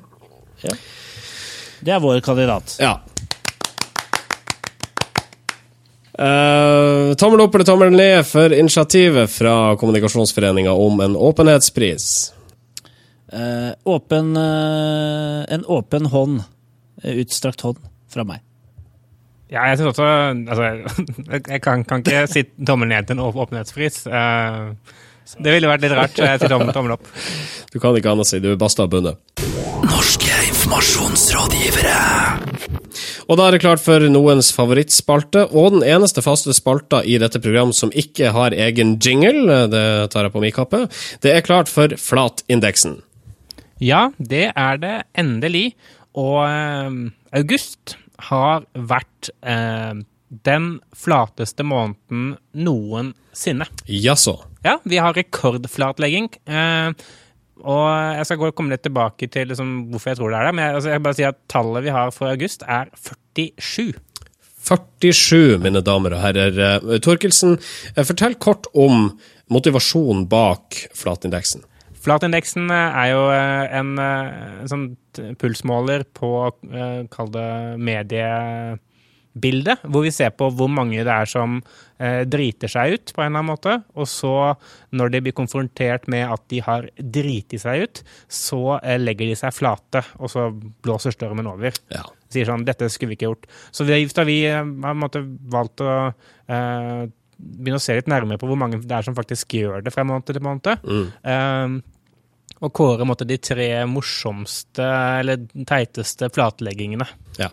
Det 1.84 1.92
er 1.92 2.00
vår 2.00 2.22
kandidat. 2.24 2.78
Ja. 2.80 3.02
Uh, 6.14 7.16
tommel 7.18 7.42
opp 7.42 7.56
eller 7.58 7.66
tommel 7.66 7.96
ned 7.96 8.22
for 8.30 8.54
initiativet 8.54 9.32
fra 9.34 9.74
Kommunikasjonsforeninga 9.82 10.72
om 10.72 11.02
en 11.02 11.18
åpenhetspris. 11.18 12.06
Uh, 13.34 13.74
åpen 13.84 14.38
uh, 14.38 15.42
En 15.50 15.66
åpen 15.66 16.06
hånd. 16.06 16.44
Utstrakt 17.04 17.66
hånd 17.66 17.82
fra 18.14 18.24
meg. 18.24 18.46
Ja, 19.54 19.68
jeg 19.70 19.78
synes 19.80 19.94
også 19.94 20.08
altså, 20.50 20.66
Jeg 21.54 21.62
kan, 21.62 21.84
kan 21.86 22.02
ikke 22.02 22.24
si 22.32 22.42
tommel 22.66 22.90
ned 22.90 23.06
til 23.08 23.18
en 23.20 23.24
åp- 23.28 23.38
åpenhetspris. 23.46 24.04
Eh, 24.10 24.74
det 25.40 25.54
ville 25.56 25.70
vært 25.70 25.84
litt 25.86 25.94
rart, 25.96 26.16
så 26.18 26.26
jeg 26.28 26.42
sier 26.42 26.52
tommel, 26.52 26.74
tommel 26.76 26.96
opp. 26.98 27.06
Du 27.72 27.78
kan 27.80 27.96
ikke 27.96 28.12
annet 28.12 28.28
si, 28.28 28.42
du 28.44 28.50
er 28.52 28.58
basta 28.60 28.88
bundet. 28.92 29.22
Norske 29.86 30.34
informasjonsrådgivere. 30.50 31.96
Og 33.30 33.38
da 33.40 33.46
er 33.48 33.56
det 33.56 33.62
klart 33.64 33.82
for 33.84 34.04
noens 34.12 34.50
favorittspalte, 34.56 35.46
og 35.56 35.78
den 35.78 35.86
eneste 35.88 36.22
faste 36.26 36.54
spalta 36.56 37.00
i 37.08 37.16
dette 37.22 37.40
programmet 37.44 37.78
som 37.78 37.94
ikke 37.96 38.34
har 38.36 38.52
egen 38.58 38.98
jingle, 39.02 39.64
det 39.72 39.86
tar 40.14 40.28
jeg 40.28 40.34
på 40.36 40.44
min 40.44 40.54
kappe, 40.56 40.84
det 41.24 41.32
er 41.38 41.46
klart 41.46 41.72
for 41.72 41.88
Flatindeksen. 42.00 43.00
Ja, 43.84 44.10
det 44.20 44.50
er 44.56 44.78
det 44.82 44.96
endelig. 45.20 45.70
Og 46.20 46.44
eh, 46.46 46.92
august 47.40 47.96
har 48.30 48.66
vært 48.74 49.30
eh, 49.42 50.04
den 50.44 50.70
flateste 50.98 51.66
måneden 51.66 52.38
noensinne. 52.54 53.68
Jaså. 53.86 54.40
Ja, 54.64 54.78
vi 54.84 55.02
har 55.02 55.16
rekordflatlegging. 55.18 56.32
Eh, 56.46 56.94
og 57.64 57.84
jeg 58.18 58.26
skal 58.28 58.40
gå, 58.42 58.50
komme 58.58 58.74
litt 58.74 58.84
tilbake 58.84 59.30
til 59.32 59.52
liksom, 59.52 59.76
hvorfor 59.92 60.14
jeg 60.14 60.20
tror 60.20 60.34
det 60.34 60.40
er 60.40 60.50
det. 60.50 60.56
Men 60.58 60.66
jeg, 60.66 60.80
altså, 60.80 60.94
jeg 60.94 61.06
bare 61.06 61.20
si 61.20 61.28
at 61.28 61.44
tallet 61.52 61.86
vi 61.86 61.94
har 61.96 62.16
for 62.16 62.32
august, 62.32 62.66
er 62.68 62.90
47. 62.98 63.94
47, 64.64 65.60
mine 65.64 65.84
damer 65.84 66.16
og 66.16 66.24
herrer. 66.24 66.58
Eh, 66.58 66.98
Torkelsen, 67.04 67.58
eh, 67.94 68.08
fortell 68.08 68.36
kort 68.42 68.70
om 68.74 69.12
motivasjonen 69.52 70.26
bak 70.32 70.86
flatindeksen. 70.98 71.66
Flatindeksen 72.04 72.72
eh, 72.74 72.98
er 73.04 73.12
jo 73.14 73.22
eh, 73.32 73.76
en, 73.80 73.94
eh, 74.02 74.32
en 74.64 74.72
sånn 74.72 74.88
pulsmåler 75.40 76.04
på, 76.18 76.30
kall 77.14 77.30
det 77.30 77.78
mediebildet, 77.86 79.84
hvor 79.86 80.02
vi 80.08 80.12
ser 80.16 80.32
på 80.34 80.50
hvor 80.58 80.70
mange 80.74 81.04
det 81.06 81.14
er 81.14 81.30
som 81.30 81.60
driter 82.34 82.70
seg 82.72 82.94
ut 82.96 83.14
på 83.14 83.22
en 83.22 83.28
eller 83.28 83.40
annen 83.44 83.52
måte. 83.52 83.76
Og 83.94 84.10
så, 84.10 84.58
når 84.90 85.08
de 85.14 85.22
blir 85.28 85.36
konfrontert 85.38 86.10
med 86.10 86.26
at 86.34 86.42
de 86.50 86.60
har 86.66 86.90
driti 86.98 87.62
seg 87.62 87.86
ut, 87.86 88.02
så 88.26 88.80
legger 88.98 89.30
de 89.30 89.38
seg 89.38 89.54
flate, 89.54 90.02
og 90.18 90.34
så 90.34 90.50
blåser 90.82 91.14
stormen 91.14 91.46
over. 91.54 91.72
Ja. 91.94 92.02
Sier 92.34 92.50
sånn 92.50 92.66
'Dette 92.66 92.90
skulle 92.90 93.14
vi 93.14 93.22
ikke 93.22 93.30
gjort'. 93.30 93.50
Så 93.70 93.86
vi, 93.86 93.94
da 94.10 94.24
vi 94.26 94.40
har 94.50 94.98
valgt 95.54 95.78
å 95.86 96.10
eh, 96.50 97.06
begynne 97.38 97.78
å 97.78 97.86
se 97.86 98.02
litt 98.02 98.10
nærmere 98.10 98.42
på 98.42 98.50
hvor 98.50 98.58
mange 98.60 98.82
det 98.82 98.98
er 98.98 99.06
som 99.06 99.14
faktisk 99.18 99.54
gjør 99.62 99.86
det 99.86 99.94
fra 99.94 100.06
måned 100.08 100.26
til 100.26 100.42
måned. 100.42 100.74
Eh, 101.22 101.68
og 102.64 102.74
kåre 102.76 103.08
måtte, 103.08 103.28
de 103.28 103.38
tre 103.44 103.68
morsomste 103.90 104.86
eller 105.20 105.44
teiteste 105.68 106.32
flatleggingene. 106.34 107.08
ja. 107.42 107.52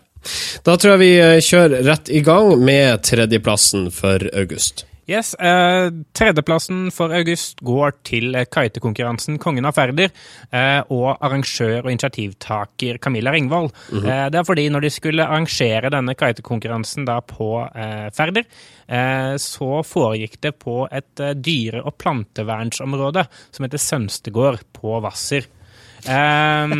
Da 0.61 0.75
tror 0.77 0.91
jeg 0.93 1.01
vi 1.01 1.13
eh, 1.17 1.39
kjører 1.41 1.81
rett 1.87 2.09
i 2.13 2.19
gang 2.21 2.51
med 2.61 3.01
tredjeplassen 3.07 3.87
for 3.95 4.21
august. 4.37 4.85
Yes, 5.11 5.33
eh, 5.33 5.89
Tredjeplassen 6.15 6.85
for 6.95 7.11
august 7.15 7.59
går 7.67 7.97
til 8.07 8.35
eh, 8.37 8.45
kitekonkurransen 8.47 9.39
Kongen 9.43 9.67
av 9.67 9.75
Færder 9.75 10.07
eh, 10.07 10.79
og 10.93 11.17
arrangør 11.19 11.81
og 11.81 11.89
initiativtaker 11.91 12.99
Camilla 13.03 13.33
Ringvold. 13.35 13.73
eh, 14.05 14.27
det 14.31 14.39
er 14.39 14.47
fordi 14.47 14.69
når 14.71 14.85
de 14.85 14.91
skulle 14.93 15.25
arrangere 15.25 15.91
denne 15.91 16.15
kitekonkurransen 16.15 17.09
da 17.09 17.17
på 17.27 17.49
eh, 17.75 18.07
Færder, 18.15 18.47
eh, 18.87 19.33
så 19.41 19.81
foregikk 19.87 20.39
det 20.47 20.53
på 20.61 20.85
et 20.87 21.25
dyre- 21.43 21.83
og 21.83 21.97
plantevernsområde 21.99 23.25
som 23.51 23.67
heter 23.67 23.83
Sønstegård 23.89 24.63
på 24.79 24.99
Hvasser. 25.03 25.49
Eh, 26.01 26.71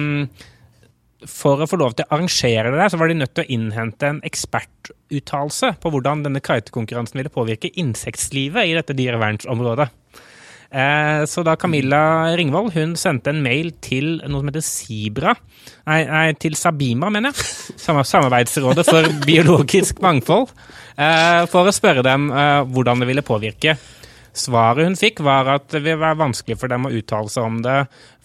for 1.30 1.62
å 1.62 1.68
få 1.70 1.80
lov 1.80 1.96
til 1.96 2.06
å 2.06 2.16
arrangere 2.16 2.72
det 2.72 2.80
der, 2.80 2.92
så 2.92 3.00
var 3.00 3.12
de 3.12 3.20
nødt 3.20 3.34
til 3.38 3.46
å 3.46 3.54
innhente 3.54 4.10
en 4.10 4.22
ekspertuttalelse 4.28 5.76
på 5.82 5.92
hvordan 5.94 6.24
denne 6.26 6.42
kitekonkurransen 6.44 7.22
ville 7.22 7.34
påvirke 7.34 7.72
insektlivet 7.82 8.70
i 8.70 8.78
dette 8.78 8.96
dyrevernsområdet. 8.98 9.90
Eh, 10.72 11.22
så 11.28 11.44
da 11.44 11.58
Camilla 11.60 12.32
Ringvold 12.40 12.72
hun 12.78 12.94
sendte 12.96 13.34
en 13.34 13.42
mail 13.44 13.74
til 13.84 14.22
noe 14.24 14.40
som 14.40 14.52
heter 14.54 14.64
Sibra, 14.64 15.34
nei, 15.90 15.98
nei 16.08 16.28
til 16.40 16.56
Sabima, 16.56 17.10
mener 17.12 17.36
jeg, 17.36 17.76
Samarbeidsrådet 17.82 18.86
for 18.88 19.10
biologisk 19.28 20.00
mangfold, 20.04 20.54
eh, 20.96 21.44
for 21.52 21.68
å 21.68 21.76
spørre 21.76 22.06
dem 22.08 22.30
eh, 22.32 22.62
hvordan 22.72 23.04
det 23.04 23.12
ville 23.12 23.26
påvirke. 23.28 23.76
Svaret 24.38 24.88
hun 24.88 24.96
fikk, 24.96 25.20
var 25.26 25.50
at 25.52 25.68
det 25.74 25.82
ville 25.84 26.00
være 26.00 26.20
vanskelig 26.22 26.56
for 26.62 26.72
dem 26.72 26.88
å 26.88 26.92
uttale 26.96 27.32
seg 27.32 27.48
om 27.48 27.58
det, 27.66 27.78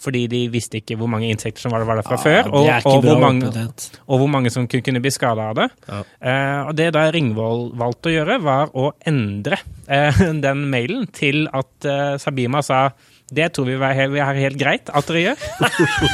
fordi 0.02 0.26
de 0.30 0.42
visste 0.52 0.78
ikke 0.78 0.98
hvor 1.00 1.10
mange 1.10 1.30
insekter 1.32 1.64
som 1.64 1.74
var 1.74 1.82
der, 1.82 1.88
fra 1.88 1.96
der 1.98 2.06
fra 2.06 2.18
før, 2.22 2.50
og, 2.52 2.68
og, 2.86 3.06
hvor 3.06 3.20
mange, 3.22 3.66
og 4.06 4.22
hvor 4.22 4.30
mange 4.30 4.52
som 4.54 4.68
kunne, 4.70 4.84
kunne 4.86 5.02
bli 5.02 5.12
skada 5.14 5.50
av 5.50 5.58
det. 5.58 5.68
Ja. 5.88 6.00
Eh, 6.20 6.60
og 6.68 6.72
det 6.78 6.92
da 6.94 7.08
Ringvold 7.14 7.74
valgte 7.80 8.12
å 8.12 8.16
gjøre, 8.18 8.38
var 8.44 8.72
å 8.78 8.92
endre 9.08 9.58
eh, 9.88 10.22
den 10.46 10.66
mailen 10.72 11.10
til 11.16 11.46
at 11.50 11.90
eh, 11.90 12.16
Sabima 12.22 12.62
sa 12.66 12.88
det 13.26 13.48
tror 13.56 13.66
vi 13.66 13.74
er 13.74 13.96
helt, 13.98 14.20
helt 14.38 14.58
greit 14.60 14.90
at 14.94 15.08
dere 15.10 15.22
gjør. 15.24 15.40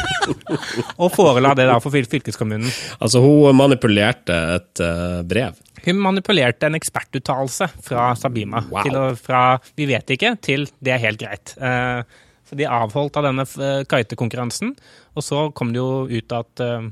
og 1.02 1.10
forela 1.12 1.52
det 1.58 1.66
da 1.68 1.76
for 1.84 1.92
fylkeskommunen. 1.92 2.70
Altså, 3.04 3.20
hun 3.20 3.52
manipulerte 3.58 4.38
et 4.56 4.80
eh, 4.80 5.18
brev. 5.28 5.58
Hun 5.82 5.98
manipulerte 6.02 6.68
en 6.68 6.78
ekspertuttalelse 6.78 7.68
fra 7.82 8.12
Sabima. 8.18 8.62
Wow. 8.70 8.82
Til 8.86 9.16
fra 9.18 9.58
'vi 9.76 9.86
vet 9.90 10.10
ikke' 10.14 10.36
til 10.40 10.68
'det 10.80 10.92
er 10.92 11.02
helt 11.02 11.22
greit'. 11.22 11.56
Eh, 11.58 12.02
så 12.46 12.56
de 12.58 12.68
avholdt 12.68 13.16
av 13.16 13.24
denne 13.24 13.42
eh, 13.42 13.84
kitekonkurransen, 13.88 14.74
og 15.16 15.22
så 15.24 15.50
kom 15.56 15.72
det 15.72 15.80
jo 15.80 16.04
ut 16.04 16.32
at 16.32 16.60
eh, 16.60 16.90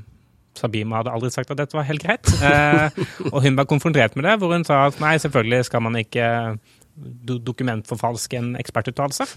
Sabima 0.57 0.97
hadde 0.99 1.13
aldri 1.13 1.29
sagt 1.31 1.51
at 1.53 1.59
dette 1.61 1.77
var 1.77 1.87
helt 1.87 2.03
greit. 2.03 2.27
Eh, 2.41 2.89
og 3.31 3.43
hun 3.45 3.55
ble 3.55 3.65
konfrontert 3.69 4.15
med 4.17 4.25
det, 4.25 4.39
hvor 4.41 4.51
hun 4.51 4.65
sa 4.67 4.87
at 4.89 4.99
nei, 4.99 5.15
selvfølgelig 5.21 5.65
skal 5.69 5.83
man 5.85 5.95
ikke 5.95 6.57
do 6.97 7.37
dokumentforfalske 7.37 8.37
en 8.37 8.55
ekspertuttalelse. 8.59 9.29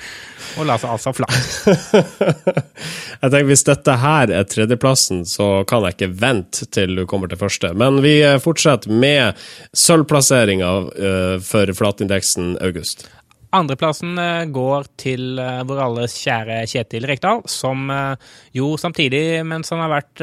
Eh, 0.00 0.60
og 0.60 0.66
la 0.66 0.76
seg 0.80 0.90
altså 0.94 1.12
flat. 1.14 1.34
Jeg 3.20 3.30
tenker 3.30 3.48
Hvis 3.50 3.66
dette 3.68 3.96
her 4.02 4.32
er 4.34 4.48
tredjeplassen, 4.48 5.22
så 5.28 5.62
kan 5.68 5.84
jeg 5.86 5.96
ikke 5.96 6.10
vente 6.22 6.66
til 6.72 6.96
du 6.98 7.04
kommer 7.08 7.30
til 7.30 7.40
første. 7.40 7.72
Men 7.76 8.00
vi 8.04 8.16
eh, 8.24 8.38
fortsetter 8.42 8.90
med 8.90 9.38
sølvplasseringa 9.76 10.70
uh, 10.88 11.36
for 11.44 11.70
flatindeksen 11.76 12.56
august. 12.64 13.06
Andreplassen 13.56 14.14
eh, 14.20 14.44
går 14.54 14.86
til 15.00 15.38
eh, 15.42 15.62
vår 15.66 15.80
alles 15.82 16.14
kjære 16.22 16.60
Kjetil 16.70 17.06
Rekdal, 17.10 17.42
som 17.50 17.90
eh, 17.90 18.30
jo 18.54 18.76
samtidig, 18.78 19.42
mens 19.46 19.72
han 19.74 19.82
har 19.82 19.90
vært 19.90 20.22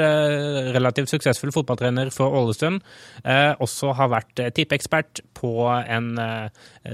relativt 0.76 1.12
suksessfull 1.12 1.52
fotballtrener 1.56 2.12
for 2.14 2.36
Ålesund, 2.38 2.80
også 3.64 3.94
har 3.98 4.10
vært 4.12 4.42
tippeekspert 4.56 5.22
på 5.38 5.68
en 5.68 6.10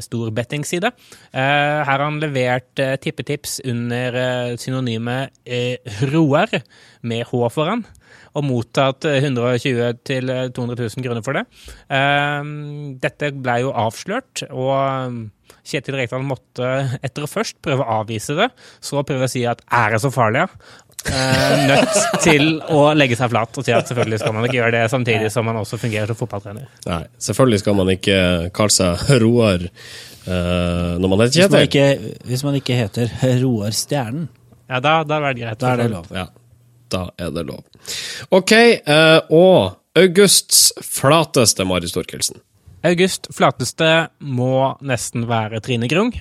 stor 0.04 0.32
bettingside. 0.36 0.92
Her 1.34 1.84
har 1.90 2.04
han 2.04 2.22
levert 2.22 2.80
tippetips 3.04 3.60
under 3.70 4.18
synonymet 4.62 5.34
Roar, 6.14 6.62
med 7.04 7.28
H 7.30 7.50
foran 7.54 7.84
og 8.34 8.46
mottatt 8.48 9.06
eh, 9.10 9.20
120 9.22 10.00
000-200 10.10 10.80
000 10.98 11.06
kroner 11.06 11.24
for 11.26 11.38
det. 11.38 11.46
Eh, 11.94 12.52
Dette 13.04 13.32
ble 13.36 13.60
jo 13.66 13.74
avslørt, 13.86 14.46
og 14.52 14.74
eh, 14.78 15.20
Kjetil 15.64 15.96
Rekdal 15.96 16.24
måtte 16.28 16.70
etter 17.06 17.24
å 17.24 17.30
først 17.30 17.60
prøve 17.64 17.86
å 17.86 18.00
avvise 18.02 18.36
det, 18.36 18.50
så 18.84 19.04
prøve 19.08 19.30
å 19.30 19.32
si 19.32 19.46
at 19.48 19.62
er 19.72 19.94
det 19.96 20.02
så 20.04 20.12
farlig, 20.12 20.44
ja? 20.48 20.80
Eh, 21.04 21.66
nødt 21.68 21.98
til 22.24 22.46
å 22.72 22.86
legge 22.96 23.18
seg 23.20 23.28
flat 23.34 23.58
og 23.60 23.66
si 23.68 23.74
at 23.76 23.90
selvfølgelig 23.90 24.22
skal 24.22 24.36
man 24.38 24.46
ikke 24.48 24.56
gjøre 24.62 24.76
det 24.78 24.84
samtidig 24.92 25.32
som 25.34 25.44
man 25.50 25.58
også 25.60 25.76
fungerer 25.82 26.08
som 26.08 26.16
fotballtrener. 26.22 26.70
Nei, 26.88 27.02
selvfølgelig 27.26 27.60
skal 27.60 27.76
man 27.76 27.92
ikke 27.92 28.20
kalle 28.56 28.72
seg 28.72 29.02
Roar 29.24 29.66
eh, 29.68 30.94
når 31.04 31.12
man 31.12 31.24
heter 31.26 31.36
Hvis 31.42 31.52
man, 31.52 31.60
Kjetil. 31.60 31.68
ikke, 31.68 32.28
hvis 32.32 32.44
man 32.48 32.56
ikke 32.62 32.78
heter 32.80 33.12
Roar 33.44 33.76
Stjernen, 33.76 34.30
Ja, 34.72 34.80
da, 34.80 34.94
da 35.04 35.20
er 35.20 35.34
det 35.36 35.44
greit. 35.44 35.60
da 35.60 35.74
er 35.74 35.82
det 35.84 35.90
lov. 35.92 36.08
Ja, 36.16 36.28
da 36.94 37.08
er 37.18 37.34
det 37.36 37.46
lov. 37.50 37.64
Ok, 38.34 38.54
eh, 38.54 39.20
og 39.34 40.00
augusts 40.00 40.72
flateste 40.82 41.66
Mari 41.68 41.90
Storkelsen. 41.92 42.42
August 42.84 43.30
flateste 43.32 43.90
må 44.20 44.74
nesten 44.84 45.28
være 45.30 45.62
Trine 45.64 45.88
Grung. 45.92 46.12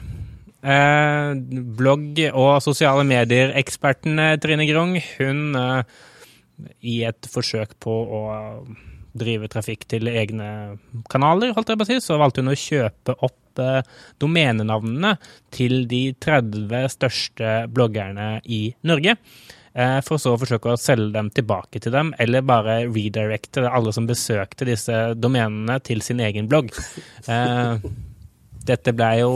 Eh, 0.63 1.33
blogg- 1.79 2.29
og 2.39 2.63
sosiale 2.63 3.03
medier-eksperten 3.09 4.19
eh, 4.23 4.37
Trine 4.39 4.69
Grung, 4.69 4.95
hun 5.19 5.59
eh, 5.59 5.83
i 6.87 7.01
et 7.09 7.27
forsøk 7.33 7.75
på 7.83 7.91
å 7.91 8.23
drive 9.19 9.49
trafikk 9.53 9.89
til 9.91 10.07
egne 10.09 10.79
kanaler, 11.13 11.53
holdt 11.57 11.73
jeg 11.73 11.81
på 11.81 11.87
å 11.87 11.91
si, 11.91 11.99
så 12.05 12.19
valgte 12.21 12.45
hun 12.45 12.53
å 12.53 12.59
kjøpe 12.59 13.17
opp 13.27 13.63
eh, 13.63 13.81
domenenavnene 14.23 15.17
til 15.55 15.83
de 15.91 16.05
30 16.23 16.95
største 16.95 17.57
bloggerne 17.73 18.37
i 18.47 18.69
Norge. 18.87 19.17
Eh, 19.75 19.99
for 20.07 20.23
så 20.23 20.35
å 20.35 20.41
forsøke 20.41 20.73
å 20.73 20.81
selge 20.81 21.13
dem 21.17 21.33
tilbake 21.35 21.83
til 21.83 21.95
dem, 21.95 22.13
eller 22.23 22.47
bare 22.47 22.83
redirecte 22.87 23.67
alle 23.69 23.95
som 23.95 24.09
besøkte 24.09 24.69
disse 24.69 25.03
domenene, 25.19 25.81
til 25.85 26.05
sin 26.05 26.23
egen 26.25 26.51
blogg. 26.51 26.73
Eh, 27.29 27.91
dette 28.67 28.95
ble 28.97 29.13
jo 29.21 29.35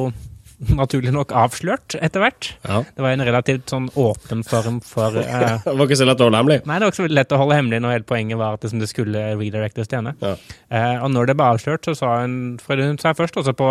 naturlig 0.73 1.13
nok 1.13 1.33
avslørt 1.37 1.97
etter 2.01 2.23
hvert. 2.23 2.49
Ja. 2.65 2.81
Det 2.97 3.05
var 3.05 3.13
en 3.13 3.25
relativt 3.29 3.73
sånn 3.73 3.91
åpen 4.01 4.43
form 4.47 4.79
for 4.85 5.19
uh, 5.21 5.61
Det 5.65 5.75
var 5.77 5.85
ikke 5.85 6.01
så 6.01 6.09
lett 6.09 6.23
å 6.23 6.29
holde 6.29 6.41
hemmelig. 6.41 6.59
Nei, 6.65 6.79
det 6.79 6.89
var 6.89 6.95
ikke 6.95 7.03
så 7.03 7.19
lett 7.19 7.35
å 7.37 7.41
holde 7.43 7.59
hemmelig 7.59 7.83
når 7.85 7.97
hele 7.97 8.09
poenget 8.09 8.41
var 8.41 8.57
at 8.57 8.65
det, 8.65 8.73
som 8.73 8.83
det 8.83 8.91
skulle 8.91 9.25
redirectes 9.37 9.91
til 9.91 10.01
henne. 10.01 10.15
Ja. 10.23 10.35
Uh, 10.73 11.05
og 11.05 11.13
når 11.13 11.31
det 11.31 11.39
ble 11.39 11.51
avslørt, 11.57 11.89
så 11.89 11.97
sa 11.99 12.19
hun 12.23 12.57
Hun 12.67 13.01
sa 13.03 13.13
først 13.17 13.37
også 13.41 13.57
på 13.57 13.71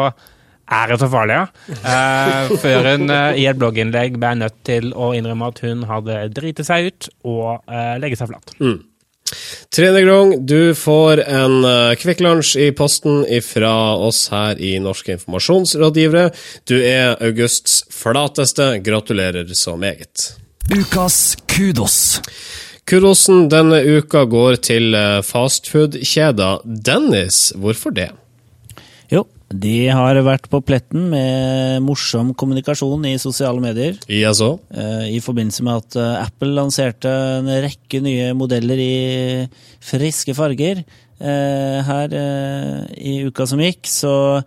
er 0.66 0.90
det 0.90 0.98
så 1.02 1.10
farlig, 1.12 1.38
ja? 1.38 1.46
Eh, 1.76 2.56
før 2.64 2.90
hun 2.92 3.14
eh, 3.14 3.38
i 3.42 3.46
et 3.50 3.60
blogginnlegg 3.60 4.18
ble 4.18 4.34
nødt 4.42 4.58
til 4.66 4.92
å 4.98 5.12
innrømme 5.18 5.52
at 5.54 5.62
hun 5.66 5.86
hadde 5.90 6.26
driti 6.34 6.66
seg 6.66 6.90
ut 6.90 7.10
og 7.28 7.48
eh, 7.70 7.96
legge 8.02 8.18
seg 8.20 8.32
flat. 8.32 8.56
Trine 9.74 10.02
Grong, 10.06 10.36
du 10.46 10.76
får 10.78 11.24
en 11.26 11.56
uh, 11.66 11.96
Kvikk 11.98 12.22
Lunsj 12.22 12.54
i 12.62 12.68
posten 12.78 13.24
fra 13.44 13.74
oss 13.98 14.28
her 14.32 14.62
i 14.62 14.76
Norske 14.80 15.16
informasjonsrådgivere. 15.18 16.30
Du 16.70 16.78
er 16.78 17.18
Augusts 17.26 17.82
flateste. 17.92 18.76
Gratulerer 18.86 19.50
så 19.58 19.76
meget. 19.82 20.36
Ukas 20.70 21.36
kudos. 21.50 22.22
Kudosen 22.86 23.50
denne 23.50 23.82
uka 23.82 24.28
går 24.30 24.62
til 24.62 24.94
uh, 24.94 25.24
fastfood-kjeda 25.26 26.60
Dennis. 26.64 27.50
Hvorfor 27.58 27.98
det? 27.98 28.12
De 29.56 29.88
har 29.94 30.18
vært 30.26 30.50
på 30.52 30.60
pletten 30.66 31.06
med 31.12 31.84
morsom 31.86 32.34
kommunikasjon 32.36 33.06
i 33.08 33.14
sosiale 33.22 33.62
medier. 33.64 33.96
Jaså? 34.12 34.56
eh, 34.74 35.06
I 35.16 35.20
forbindelse 35.24 35.64
med 35.64 35.76
at 35.84 35.96
eh, 36.02 36.24
Apple 36.26 36.52
lanserte 36.58 37.12
en 37.40 37.48
rekke 37.64 38.02
nye 38.04 38.34
modeller 38.36 38.80
i 38.82 39.48
friske 39.86 40.34
farger. 40.36 40.82
Eh, 41.22 41.78
Her 41.88 42.10
i 43.00 43.22
uka 43.30 43.46
som 43.48 43.60
gikk, 43.64 43.88
så 43.88 44.42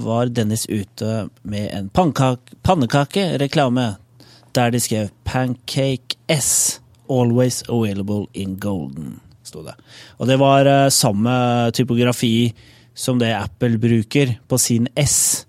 var 0.00 0.30
Dennis 0.32 0.64
ute 0.70 1.26
med 1.44 1.68
en 1.76 1.90
pannekakereklame 1.92 3.90
der 4.56 4.70
de 4.70 4.80
skrev 4.80 5.10
'Pancake 5.24 6.16
S. 6.28 6.80
Always 7.10 7.62
available 7.68 8.26
in 8.32 8.56
golden'. 8.56 9.20
Sto 9.44 9.62
det. 9.62 9.74
Og 10.18 10.26
det 10.26 10.38
var 10.38 10.88
samme 10.88 11.70
typografi 11.72 12.54
som 12.94 13.18
det 13.20 13.32
Apple 13.36 13.78
bruker 13.80 14.36
på 14.48 14.58
sin 14.60 14.88
S. 14.96 15.46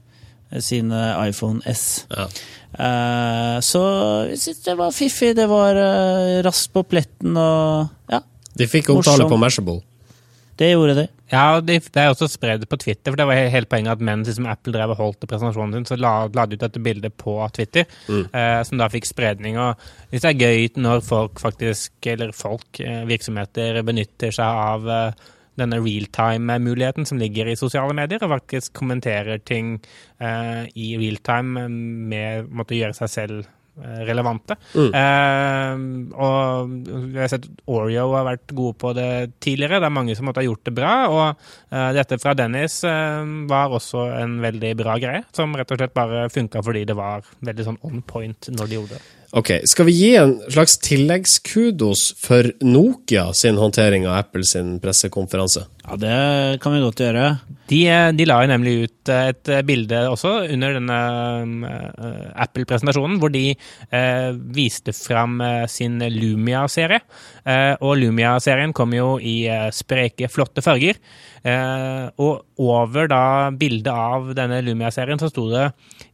eh, 0.51 0.59
Sin 0.63 0.91
eh, 0.91 1.27
iPhone 1.29 1.61
S. 1.65 2.05
Ja. 2.11 2.27
Uh, 2.73 3.59
så 3.61 3.79
jeg 4.31 4.39
synes 4.41 4.61
det 4.65 4.73
var 4.79 4.93
fiffig, 4.97 5.35
det 5.37 5.45
var 5.51 5.77
uh, 5.77 6.39
raskt 6.41 6.71
på 6.73 6.81
pletten 6.89 7.35
og 7.37 7.91
Ja, 8.09 8.23
De 8.57 8.65
fikk 8.65 8.89
omtale 8.89 9.27
på 9.29 9.37
Mashable. 9.37 9.83
det 10.57 10.71
gjorde 10.71 10.95
de. 10.97 11.03
Ja, 11.33 11.59
det, 11.61 11.79
det 11.93 12.01
er 12.01 12.09
også 12.09 12.27
spredd 12.29 12.65
på 12.69 12.77
Twitter, 12.81 13.11
for 13.11 13.17
det 13.17 13.25
var 13.29 13.37
he- 13.37 13.49
hele 13.53 13.65
poenget 13.69 13.91
at 13.93 14.01
mens 14.05 14.27
liksom, 14.29 14.45
Apple 14.49 14.73
drev 14.73 14.89
og 14.93 14.97
holdt 15.03 15.25
presentasjonen 15.29 15.73
sin, 15.79 15.85
så 15.89 15.97
la, 16.01 16.11
la 16.33 16.45
de 16.49 16.57
ut 16.57 16.61
dette 16.65 16.81
bildet 16.85 17.13
på 17.17 17.35
Twitter, 17.53 17.85
eh, 18.09 18.59
som 18.65 18.77
da 18.81 18.89
fikk 18.93 19.05
spredning. 19.09 19.57
Og 19.61 19.77
hvis 20.11 20.21
det 20.25 20.29
er 20.33 20.41
gøy 20.43 20.67
når 20.81 21.01
folk 21.05 21.41
faktisk, 21.41 21.93
eller 22.09 22.33
folk, 22.37 22.81
eh, 22.85 23.01
virksomheter, 23.09 23.81
benytter 23.85 24.33
seg 24.33 24.61
av 24.65 24.89
eh, 24.97 25.25
denne 25.59 25.79
realtime-muligheten 25.81 27.07
som 27.09 27.19
ligger 27.21 27.49
i 27.49 27.57
sosiale 27.59 27.93
medier, 27.97 28.23
og 28.23 28.33
faktisk 28.37 28.73
kommenterer 28.79 29.41
ting 29.45 29.75
eh, 30.19 30.63
i 30.73 30.93
realtime 31.01 31.67
med 31.69 32.49
å 32.49 32.69
gjøre 32.69 32.97
seg 32.97 33.13
selv 33.13 33.51
relevante. 33.73 34.55
relevante. 34.73 34.93
Uh, 34.93 36.13
og 36.13 36.73
vi 37.09 37.19
har 37.19 37.31
sett 37.31 37.47
Oreo 37.65 38.11
har 38.13 38.27
vært 38.27 38.53
gode 38.53 38.77
på 38.77 38.93
det 38.97 39.39
tidligere. 39.43 39.79
Det 39.81 39.89
er 39.89 39.95
mange 39.97 40.15
som 40.17 40.29
måtte 40.29 40.43
ha 40.43 40.47
gjort 40.47 40.65
det 40.67 40.75
bra. 40.77 40.93
Og 41.09 41.25
uh, 41.73 41.89
dette 41.97 42.19
fra 42.21 42.35
Dennis 42.37 42.81
uh, 42.85 43.23
var 43.49 43.73
også 43.73 44.05
en 44.19 44.39
veldig 44.43 44.75
bra 44.83 44.97
greie, 45.01 45.23
som 45.33 45.55
rett 45.57 45.73
og 45.73 45.81
slett 45.81 45.97
bare 45.97 46.27
funka 46.33 46.63
fordi 46.63 46.85
det 46.89 46.97
var 46.97 47.25
veldig 47.41 47.67
sånn 47.69 47.81
on 47.89 48.05
point 48.05 48.53
når 48.53 48.69
de 48.69 48.79
gjorde 48.79 48.99
det. 48.99 49.03
Ok, 49.33 49.49
Skal 49.65 49.87
vi 49.87 49.93
gi 49.97 50.09
en 50.21 50.35
slags 50.45 50.75
tilleggskudos 50.85 52.03
for 52.21 52.51
Nokia 52.61 53.31
sin 53.33 53.57
håndtering 53.57 54.05
av 54.05 54.19
Apple 54.19 54.45
sin 54.45 54.75
pressekonferanse? 54.81 55.63
Ja, 55.87 55.97
det 55.97 56.59
kan 56.61 56.75
vi 56.75 56.83
godt 56.83 57.01
gjøre. 57.01 57.23
De, 57.71 57.79
eh, 57.89 58.11
de 58.13 58.27
la 58.29 58.37
jo 58.43 58.51
nemlig 58.51 58.73
ut 58.83 59.09
eh, 59.09 59.31
et 59.31 59.49
eh, 59.49 59.63
bilde 59.65 60.03
også 60.11 60.35
under 60.53 60.77
denne 60.77 60.99
Apple-presentasjonen, 62.45 63.17
hvor 63.17 63.33
de 63.33 63.55
eh, 63.55 64.29
viste 64.53 64.93
fram 64.93 65.41
sin 65.71 65.97
Lumia-serie. 66.13 67.01
Eh, 67.41 67.73
og 67.81 67.97
Lumia-serien 68.03 68.75
kom 68.77 68.93
jo 68.93 69.15
i 69.17 69.47
spreke, 69.73 70.29
flotte 70.29 70.61
farger. 70.61 71.01
Eh, 71.43 72.05
og 72.23 72.45
over 72.63 73.09
da 73.11 73.51
bildet 73.51 73.91
av 73.91 74.29
denne 74.37 74.61
Lumia-serien 74.63 75.19
så 75.19 75.27
sto 75.31 75.49
det 75.51 75.73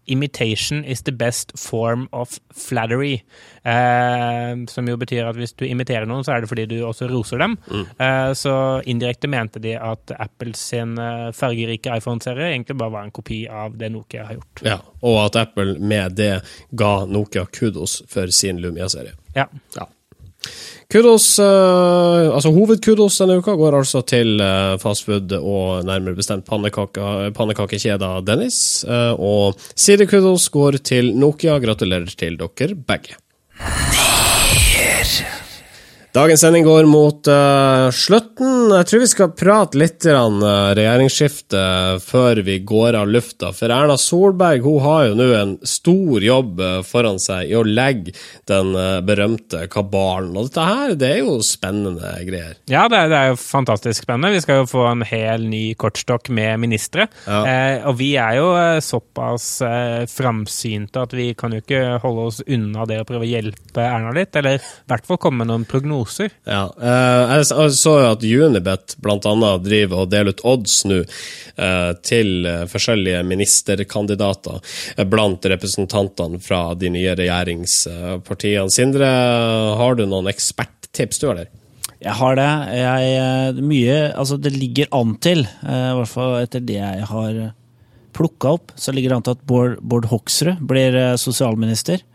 'Imitation 0.10 0.84
is 0.84 1.04
the 1.04 1.12
best 1.12 1.52
form 1.56 2.08
of 2.12 2.40
flattery'. 2.50 3.22
Eh, 3.64 4.66
som 4.66 4.88
jo 4.88 4.98
betyr 4.98 5.30
at 5.30 5.36
hvis 5.36 5.54
du 5.54 5.66
imiterer 5.66 6.08
noen, 6.08 6.24
så 6.24 6.34
er 6.34 6.42
det 6.42 6.50
fordi 6.50 6.66
du 6.66 6.82
også 6.82 7.08
roser 7.08 7.38
dem. 7.38 7.58
Eh, 8.00 8.34
så 8.34 8.82
indirekte 8.86 9.30
mente 9.30 9.60
de 9.60 9.76
at 9.76 10.12
Apples 10.20 10.58
sin 10.58 10.96
fargerike 11.34 11.98
iPhone-serie 11.98 12.50
egentlig 12.54 12.78
bare 12.78 12.92
var 12.92 13.04
en 13.04 13.12
kopi 13.12 13.48
av 13.48 13.78
det 13.78 13.92
Nokia 13.92 14.26
har 14.26 14.34
gjort. 14.34 14.64
Ja, 14.64 14.80
Og 15.02 15.26
at 15.26 15.36
Apple 15.36 15.80
med 15.80 16.16
det 16.16 16.42
ga 16.72 17.06
Nokia 17.06 17.46
kudos 17.46 18.02
for 18.08 18.28
sin 18.28 18.58
Lumia-serie. 18.58 19.14
Ja. 19.36 19.46
Ja. 19.76 19.86
Kudos, 20.90 21.26
uh, 21.38 22.34
altså 22.34 22.50
Hovedkudos 22.56 23.20
denne 23.22 23.36
uka 23.42 23.54
går 23.60 23.76
altså 23.78 24.02
til 24.10 24.40
uh, 24.42 24.80
fastfood 24.82 25.36
og 25.38 25.86
nærmere 25.86 26.18
bestemt 26.18 26.48
pannekaka- 26.50 27.30
pannekakekjeda 27.38 28.16
Dennis. 28.26 28.86
Uh, 28.88 29.14
og 29.20 29.60
sidekudos 29.76 30.50
går 30.50 30.80
til 30.82 31.14
Nokia. 31.16 31.60
Gratulerer 31.62 32.10
til 32.18 32.40
dere 32.40 32.76
begge. 32.88 33.20
Dagens 36.20 36.42
sending 36.42 36.66
går 36.66 36.84
mot 36.84 37.28
uh, 37.32 37.88
slutten. 37.96 38.74
Jeg 38.74 38.88
tror 38.90 39.00
vi 39.00 39.08
skal 39.08 39.30
prate 39.40 39.80
litt 39.80 40.04
om 40.12 40.42
uh, 40.44 40.74
regjeringsskifte 40.76 41.62
før 42.04 42.42
vi 42.44 42.58
går 42.68 42.98
av 43.00 43.08
lufta. 43.08 43.54
For 43.56 43.72
Erna 43.72 43.96
Solberg 43.96 44.66
hun 44.66 44.82
har 44.84 45.06
jo 45.08 45.14
nå 45.16 45.28
en 45.38 45.54
stor 45.64 46.26
jobb 46.26 46.60
eh, 46.60 46.82
foran 46.84 47.22
seg 47.24 47.54
i 47.54 47.56
å 47.56 47.62
legge 47.64 48.12
den 48.52 48.74
uh, 48.76 49.00
berømte 49.06 49.62
kabalen. 49.72 50.36
Og 50.36 50.50
dette 50.50 50.66
her, 50.68 50.92
det 51.00 51.14
er 51.14 51.22
jo 51.22 51.38
spennende 51.46 52.12
greier. 52.28 52.60
Ja, 52.68 52.84
det 52.92 53.00
er, 53.00 53.14
det 53.14 53.22
er 53.22 53.32
jo 53.32 53.40
fantastisk 53.40 54.04
spennende. 54.04 54.34
Vi 54.36 54.44
skal 54.44 54.60
jo 54.66 54.68
få 54.74 54.90
en 54.90 55.08
hel 55.08 55.48
ny 55.48 55.72
kortstokk 55.80 56.28
med 56.36 56.60
ministre. 56.66 57.08
Ja. 57.30 57.40
Eh, 57.48 57.88
og 57.88 57.96
vi 58.02 58.10
er 58.20 58.42
jo 58.42 58.52
eh, 58.60 58.82
såpass 58.84 59.48
eh, 59.64 60.04
framsynte 60.12 61.08
at 61.08 61.16
vi 61.16 61.32
kan 61.40 61.56
jo 61.56 61.64
ikke 61.64 62.02
holde 62.04 62.28
oss 62.28 62.44
unna 62.44 62.84
det 62.92 63.00
å 63.00 63.08
prøve 63.08 63.24
å 63.24 63.32
hjelpe 63.32 63.88
Erna 63.88 64.12
litt, 64.20 64.36
eller 64.36 64.60
i 64.60 64.92
hvert 64.92 65.08
fall 65.08 65.24
komme 65.24 65.46
med 65.46 65.54
noen 65.54 65.68
prognoser. 65.70 66.09
Ja, 66.48 66.64
eh, 66.82 67.34
jeg 67.40 67.74
så 67.78 67.94
at 68.08 68.24
Unibet 68.24 68.96
annet 69.06 69.66
driver 69.66 70.04
og 70.04 70.12
deler 70.12 70.34
ut 70.34 70.44
odds 70.48 70.82
nå 70.90 71.00
eh, 71.04 71.92
til 72.06 72.48
eh, 72.50 72.66
forskjellige 72.70 73.22
ministerkandidater 73.28 75.06
blant 75.10 75.46
representantene 75.54 76.42
fra 76.44 76.74
de 76.80 76.92
nye 76.94 77.16
regjeringspartiene. 77.20 78.74
Sindre, 78.74 79.08
har 79.80 79.98
du 79.98 80.06
noen 80.08 80.30
eksperttips 80.32 81.22
du 81.22 81.30
har 81.30 81.42
der? 81.44 81.56
Jeg 82.00 82.16
har 82.16 82.38
det. 82.40 82.52
Jeg, 82.80 83.64
mye, 83.66 83.98
altså 84.16 84.38
det 84.40 84.54
ligger 84.56 84.88
an 84.96 85.18
til, 85.20 85.42
i 85.44 85.80
hvert 85.98 86.08
fall 86.12 86.38
etter 86.40 86.64
det 86.64 86.78
jeg 86.80 87.08
har 87.10 87.42
plukka 88.16 88.54
opp, 88.56 88.72
så 88.80 88.94
ligger 88.96 89.12
det 89.12 89.18
an 89.18 89.26
til 89.28 89.36
at 89.36 89.44
Bård, 89.48 89.76
Bård 89.84 90.08
Hoksrud 90.08 90.64
blir 90.70 90.96
sosialminister. 91.20 92.06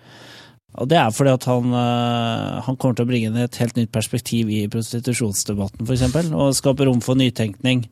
Og 0.75 0.89
det 0.91 0.99
er 0.99 1.13
fordi 1.15 1.31
at 1.31 1.45
han, 1.47 1.71
eh, 1.79 2.63
han 2.67 2.77
kommer 2.77 2.97
til 2.99 3.07
å 3.07 3.11
bringe 3.11 3.31
inn 3.31 3.39
et 3.39 3.59
helt 3.63 3.77
nytt 3.79 3.93
perspektiv 3.95 4.51
i 4.51 4.65
prostitusjonsdebatten, 4.73 5.87
f.eks. 5.87 6.33
Og 6.35 6.57
skape 6.59 6.89
rom 6.89 7.03
for 7.05 7.19
nytenkning 7.19 7.85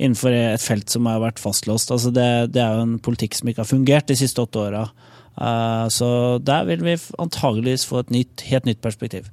innenfor 0.00 0.34
et 0.34 0.64
felt 0.64 0.90
som 0.90 1.06
har 1.06 1.22
vært 1.22 1.42
fastlåst. 1.42 1.94
Altså 1.94 2.10
det, 2.14 2.26
det 2.56 2.64
er 2.64 2.74
jo 2.74 2.88
en 2.88 2.98
politikk 2.98 3.38
som 3.38 3.50
ikke 3.50 3.62
har 3.62 3.70
fungert 3.70 4.10
de 4.10 4.18
siste 4.18 4.42
åtte 4.42 4.64
åra. 4.66 4.88
Eh, 5.38 5.86
Så 5.94 6.10
der 6.42 6.66
vil 6.66 6.82
vi 6.82 6.98
antageligvis 7.22 7.86
få 7.86 8.02
et 8.02 8.10
nytt, 8.10 8.48
helt 8.50 8.66
nytt 8.66 8.82
perspektiv. 8.82 9.30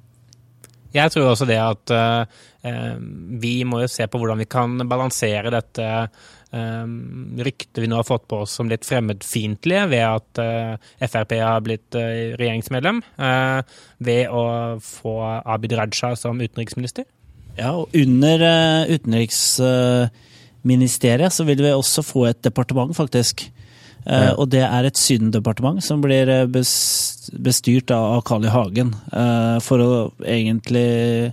Jeg 0.91 1.11
tror 1.13 1.29
også 1.31 1.45
det 1.47 1.59
at 1.61 1.91
eh, 1.95 2.23
eh, 2.67 2.95
vi 3.41 3.63
må 3.67 3.81
jo 3.83 3.89
se 3.91 4.07
på 4.07 4.17
hvordan 4.19 4.41
vi 4.43 4.51
kan 4.51 4.69
balansere 4.89 5.49
dette 5.53 5.85
eh, 5.87 6.85
ryktet 7.47 7.81
vi 7.81 7.87
nå 7.87 7.95
har 7.99 8.07
fått 8.07 8.27
på 8.27 8.35
oss 8.43 8.51
som 8.59 8.69
litt 8.71 8.85
fremmedfiendtlige 8.87 9.83
ved 9.91 10.05
at 10.07 10.29
eh, 10.43 10.73
Frp 11.07 11.31
har 11.39 11.61
blitt 11.65 11.91
eh, 11.95 12.35
regjeringsmedlem, 12.39 12.97
eh, 13.17 13.59
ved 14.03 14.23
å 14.29 14.77
få 14.83 15.41
Abid 15.45 15.73
Raja 15.79 16.15
som 16.19 16.41
utenriksminister. 16.41 17.03
Ja, 17.57 17.71
og 17.75 17.89
under 17.95 18.39
utenriksministeriet 18.87 21.33
så 21.35 21.43
vil 21.47 21.63
vi 21.63 21.71
også 21.75 22.01
få 22.05 22.25
et 22.29 22.43
departement, 22.45 22.95
faktisk. 22.95 23.51
Ja. 24.05 24.33
Og 24.39 24.49
det 24.49 24.63
er 24.65 24.83
et 24.87 24.97
Syden-departement 24.97 25.83
som 25.85 26.01
blir 26.01 26.47
bes 26.49 27.10
bestyrt 27.29 27.91
av 27.91 28.21
Carl 28.27 28.45
I. 28.45 28.51
Hagen 28.51 28.95
eh, 29.13 29.57
for 29.63 29.83
å 29.83 29.91
egentlig 30.25 31.31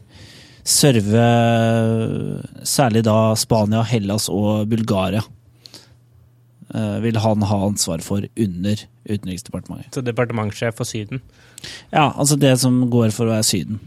serve 0.68 1.24
særlig 2.66 3.06
da 3.06 3.32
Spania, 3.40 3.82
Hellas 3.88 4.28
og 4.28 4.68
Bulgaria. 4.68 5.22
Eh, 6.74 6.98
vil 7.00 7.16
han 7.16 7.42
ha 7.48 7.60
ansvar 7.66 8.02
for 8.04 8.26
under 8.36 8.82
Utenriksdepartementet. 9.08 9.94
Så 9.94 10.04
departementssjef 10.04 10.76
for 10.76 10.88
Syden. 10.88 11.22
Ja, 11.90 12.10
altså 12.12 12.36
det 12.36 12.58
som 12.60 12.82
går 12.92 13.08
for 13.16 13.24
å 13.24 13.38
være 13.38 13.46
Syden. 13.48 13.80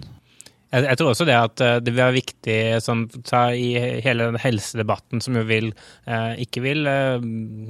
Jeg, 0.71 0.85
jeg 0.87 0.99
tror 1.01 1.09
også 1.11 1.25
det 1.27 1.35
at 1.35 1.61
eh, 1.65 1.77
det 1.83 1.91
vil 1.93 1.99
være 2.01 2.15
viktig 2.15 2.57
sånn, 2.85 3.01
ta 3.27 3.41
i 3.51 3.73
hele 4.05 4.29
den 4.29 4.39
helsedebatten 4.39 5.19
som 5.23 5.35
jo 5.35 5.43
vil, 5.49 5.71
eh, 6.07 6.37
ikke 6.45 6.63
vil 6.63 6.87
eh, 6.87 7.17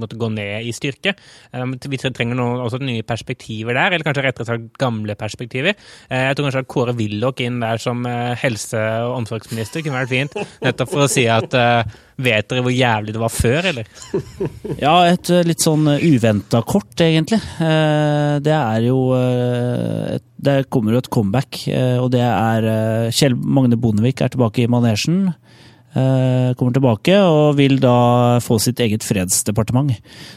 måtte 0.01 0.19
gå 0.21 0.29
ned 0.35 0.67
i 0.69 0.73
styrke. 0.75 1.15
Eh, 1.51 1.65
vi 1.89 1.99
trenger 2.01 2.37
noen, 2.37 2.61
også 2.65 2.81
nye 2.83 3.05
perspektiver 3.07 3.77
der, 3.77 3.95
eller 3.97 4.05
kanskje 4.07 4.25
rettere 4.27 4.49
sagt 4.51 4.69
gamle 4.81 5.15
perspektiver. 5.19 5.73
Eh, 6.09 6.27
jeg 6.29 6.37
tror 6.37 6.49
kanskje 6.49 6.63
at 6.65 6.71
Kåre 6.75 6.95
Willoch 6.99 7.41
inn 7.41 7.59
der 7.63 7.81
som 7.81 8.05
eh, 8.05 8.35
helse- 8.43 8.85
og 9.07 9.17
omsorgsminister 9.23 9.81
kunne 9.85 10.03
vært 10.03 10.13
fint. 10.13 10.39
Nettopp 10.65 10.93
for 10.93 11.07
å 11.07 11.11
si 11.11 11.25
at 11.31 11.57
eh, 11.57 11.97
vet 12.21 12.51
dere 12.51 12.61
hvor 12.61 12.73
jævlig 12.75 13.15
det 13.15 13.21
var 13.23 13.33
før, 13.33 13.71
eller? 13.71 13.89
Ja, 14.81 14.93
et 15.09 15.29
litt 15.47 15.61
sånn 15.63 15.87
uventa 15.89 16.61
kort, 16.67 16.93
egentlig. 17.01 17.41
Eh, 17.65 18.37
Det 18.45 18.53
er 18.53 18.85
jo 18.85 18.99
eh, 19.17 19.80
Det 20.41 20.69
kommer 20.73 20.95
jo 20.95 21.01
et 21.03 21.09
comeback, 21.13 21.67
eh, 21.69 21.97
og 22.01 22.09
det 22.15 22.23
er 22.25 22.65
eh, 22.65 23.11
Kjell 23.13 23.35
Magne 23.37 23.77
Bondevik 23.77 24.23
er 24.23 24.31
tilbake 24.33 24.63
i 24.63 24.69
manesjen. 24.71 25.27
eh, 25.93 26.53
Kommer 26.57 26.73
tilbake 26.73 27.19
og 27.21 27.57
vil 27.59 27.77
da 27.83 28.39
få 28.41 28.57
sitt 28.59 28.81
eget 28.81 29.05
fredsdepartement, 29.05 29.93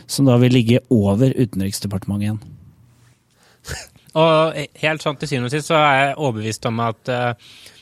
som 0.07 0.29
da 0.29 0.37
vil 0.43 0.53
ligge 0.53 0.83
over 0.93 1.33
Utenriksdepartementet 1.33 2.29
igjen. 2.29 2.43
Og 4.15 4.55
helt 4.79 5.03
sånn 5.03 5.17
til 5.19 5.27
syvende 5.27 5.49
og 5.49 5.55
sist 5.57 5.73
så 5.73 5.75
er 5.81 5.95
jeg 5.99 6.19
overbevist 6.23 6.67
om 6.69 6.77
at 6.85 7.09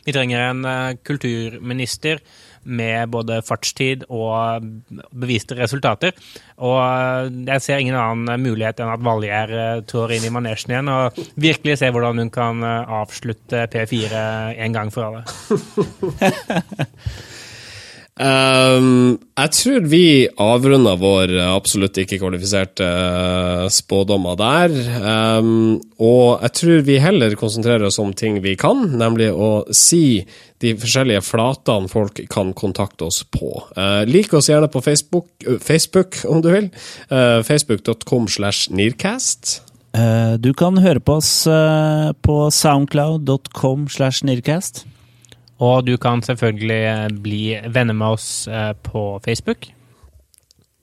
vi 0.06 0.14
trenger 0.16 0.46
en 0.46 0.62
kulturminister 1.04 2.22
med 2.64 3.10
både 3.12 3.40
fartstid 3.46 4.06
og 4.08 4.66
beviste 5.10 5.56
resultater. 5.58 6.14
Og 6.62 6.78
eh, 6.78 7.30
jeg 7.48 7.64
ser 7.64 7.82
ingen 7.82 7.98
annen 7.98 8.44
mulighet 8.44 8.82
enn 8.82 8.92
at 8.92 9.04
Valgjerd 9.04 9.54
eh, 9.56 9.82
trår 9.88 10.16
inn 10.16 10.28
i 10.28 10.32
manesjen 10.34 10.74
igjen 10.74 10.92
og 10.92 11.20
virkelig 11.40 11.80
ser 11.80 11.94
hvordan 11.94 12.22
hun 12.22 12.32
kan 12.34 12.62
eh, 12.66 12.96
avslutte 13.02 13.66
P4 13.72 14.24
en 14.62 14.78
gang 14.78 14.94
for 14.94 15.10
alle. 15.10 15.26
Um, 18.12 19.14
jeg 19.40 19.52
tror 19.56 19.86
vi 19.88 20.28
avrunder 20.44 20.98
vår 21.00 21.30
absolutt 21.46 21.96
ikke 22.02 22.18
kvalifiserte 22.20 22.84
eh, 22.84 23.68
spådommer 23.72 24.36
der. 24.36 24.74
Um, 25.40 25.78
og 25.96 26.44
jeg 26.44 26.54
tror 26.58 26.84
vi 26.86 26.98
heller 27.00 27.38
konsentrerer 27.40 27.88
oss 27.88 27.96
om 28.02 28.12
ting 28.12 28.36
vi 28.44 28.52
kan, 28.60 28.84
nemlig 29.00 29.30
å 29.32 29.64
si 29.72 30.20
de 30.62 30.72
forskjellige 30.78 31.24
flatene 31.26 31.90
folk 31.90 32.20
kan 32.30 32.52
kontakte 32.56 33.08
oss 33.08 33.22
på. 33.34 33.50
Uh, 33.76 34.02
lik 34.08 34.32
oss 34.36 34.50
gjerne 34.50 34.70
på 34.70 34.82
Facebook, 34.84 35.28
uh, 35.48 35.58
Facebook 35.62 36.20
om 36.28 36.42
du 36.44 36.50
vil. 36.52 36.70
Uh, 37.10 37.42
Facebook.com 37.46 38.28
slash 38.30 38.70
Nearcast. 38.70 39.60
Eh, 39.92 40.38
Du 40.40 40.54
kan 40.56 40.78
høre 40.80 41.02
på 41.04 41.18
oss 41.20 41.44
på 42.24 42.36
soundcloud.com 42.50 43.88
slash 43.92 44.24
nearcast. 44.24 44.86
Og 45.60 45.84
du 45.84 45.98
kan 46.00 46.22
selvfølgelig 46.24 47.18
bli 47.22 47.42
venner 47.68 47.92
med 47.92 48.16
oss 48.16 48.48
på 48.82 49.20
Facebook. 49.24 49.68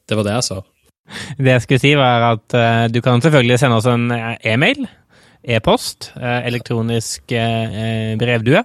Det 0.05 0.17
var 0.17 0.27
det 0.27 0.35
jeg 0.35 0.45
sa. 0.51 0.59
Det 1.41 1.55
jeg 1.55 1.63
skulle 1.65 1.81
si, 1.81 1.95
var 1.97 2.27
at 2.35 2.93
du 2.93 3.01
kan 3.01 3.21
selvfølgelig 3.21 3.57
sende 3.59 3.81
oss 3.81 3.89
en 3.89 4.11
e-mail, 4.45 4.85
e-post, 5.43 6.11
eh, 6.19 6.47
elektronisk 6.47 7.31
eh, 7.31 7.75
eh, 7.81 8.15
brevdue, 8.19 8.63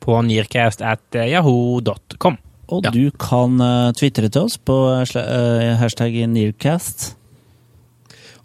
på 0.00 0.20
nearcast 0.26 0.82
at 0.82 1.02
yahoo.com. 1.14 2.38
Og 2.70 2.84
Ja. 2.84 2.90
du 2.90 3.10
kan 3.18 3.58
tvitre 3.98 4.30
til 4.30 4.42
oss 4.42 4.56
på 4.56 4.74
hashtag 5.80 6.28
nearcast. 6.28 7.16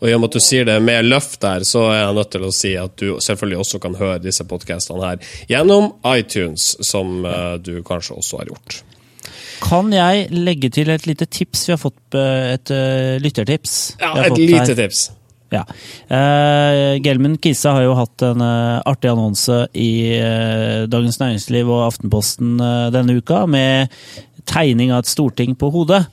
Og 0.02 0.10
i 0.10 0.14
og 0.14 0.22
med 0.22 0.30
at 0.30 0.34
du 0.34 0.39
sier 0.39 0.66
det 0.66 0.82
med 0.82 1.06
løft 1.06 1.39
der, 1.41 1.60
så 1.64 1.91
er 1.91 2.00
jeg 2.02 2.16
nødt 2.16 2.32
til 2.32 2.41
å 2.41 2.52
si 2.52 2.76
at 2.76 2.96
du 2.98 3.20
selvfølgelig 3.22 3.60
også 3.60 3.80
kan 3.80 3.96
høre 3.96 4.20
disse 4.20 4.43
podkastene 4.43 5.06
her 5.06 5.18
gjennom 5.48 5.93
iTunes, 6.06 6.76
som 6.82 7.22
du 7.62 7.84
kanskje 7.84 8.18
også 8.18 8.38
har 8.39 8.46
gjort. 8.46 8.82
Kan 9.62 9.93
jeg 9.93 10.28
legge 10.32 10.70
til 10.72 10.89
et 10.89 11.06
lite 11.06 11.26
tips? 11.30 11.68
Vi 11.68 11.72
har 11.74 11.78
fått 11.78 12.18
et 12.18 12.74
lyttertips. 13.22 13.96
Ja, 14.02 14.26
et 14.26 14.38
lite 14.38 14.66
her. 14.66 14.76
tips. 14.76 15.12
Ja. 15.54 15.62
Eh, 16.10 16.98
Gelmund 17.06 17.39
Kisa 17.43 17.76
har 17.78 17.86
jo 17.86 17.96
hatt 18.00 18.26
en 18.26 18.41
eh, 18.41 18.82
artig 18.89 19.12
annonse 19.12 19.66
i 19.78 19.91
eh, 20.18 20.86
Dagens 20.89 21.20
Næringsliv 21.22 21.70
og 21.70 21.86
Aftenposten 21.91 22.58
denne 22.93 23.20
uka, 23.20 23.46
med 23.46 23.93
tegning 24.50 24.93
av 24.93 25.04
et 25.04 25.12
storting 25.12 25.56
på 25.58 25.72
hodet. 25.74 26.06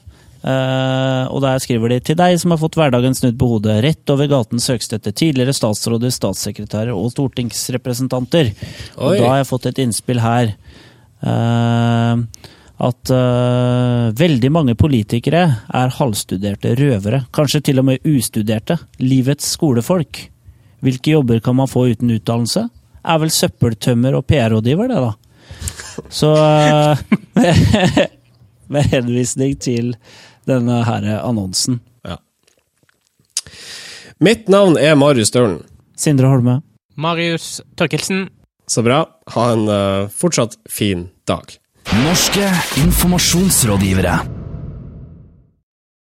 Eh, 0.43 1.25
og 1.31 1.39
der 1.45 1.61
skriver 1.63 1.93
de 1.93 2.01
til 2.03 2.19
deg 2.19 2.35
som 2.43 2.51
har 2.51 2.59
fått 2.59 2.77
hverdagen 2.79 3.15
snudd 3.15 3.39
på 3.39 3.49
hodet. 3.55 3.79
Rett 3.85 4.13
over 4.15 4.31
gaten 4.31 4.59
etter 4.59 5.13
tidligere 5.15 5.55
statsråder, 5.55 6.11
statssekretærer 6.11 6.95
og 6.95 7.13
stortingsrepresentanter. 7.15 8.51
Og 8.99 9.19
da 9.19 9.29
har 9.29 9.43
jeg 9.43 9.51
fått 9.53 9.71
et 9.71 9.83
innspill 9.85 10.23
her. 10.23 10.55
eh, 11.23 12.17
at 12.83 13.13
uh, 13.15 14.11
veldig 14.19 14.51
mange 14.51 14.75
politikere 14.79 15.43
er 15.71 15.93
halvstuderte 15.99 16.75
røvere. 16.79 17.25
Kanskje 17.35 17.63
til 17.69 17.83
og 17.83 17.87
med 17.93 18.09
ustuderte. 18.09 18.79
Livets 19.03 19.53
skolefolk. 19.55 20.25
Hvilke 20.83 21.15
jobber 21.15 21.39
kan 21.45 21.57
man 21.61 21.71
få 21.71 21.87
uten 21.93 22.11
utdannelse? 22.11 22.65
Er 23.03 23.21
vel 23.23 23.31
søppeltømmer 23.35 24.19
og 24.19 24.27
PR-rådgiver, 24.27 24.91
det, 24.91 24.99
da. 24.99 25.13
Så 26.11 26.33
uh, 26.35 26.99
Med 28.73 28.89
henvisning 28.91 29.55
til 29.61 29.95
denne 30.49 30.83
her 30.87 31.07
annonsen. 31.21 31.79
Ja. 32.07 32.17
Mitt 34.23 34.49
navn 34.51 34.79
er 34.81 34.97
Marius 34.99 35.31
Stølen. 35.31 35.61
Sindre 35.99 36.31
Holme. 36.33 36.63
Marius 36.97 37.61
Torkelsen. 37.79 38.27
Så 38.67 38.83
bra. 38.83 39.05
Ha 39.37 39.51
en 39.55 39.69
uh, 39.69 40.11
fortsatt 40.11 40.57
fin 40.71 41.11
dag. 41.29 41.62
Norske 41.91 42.47
informasjonsrådgivere. 42.77 44.42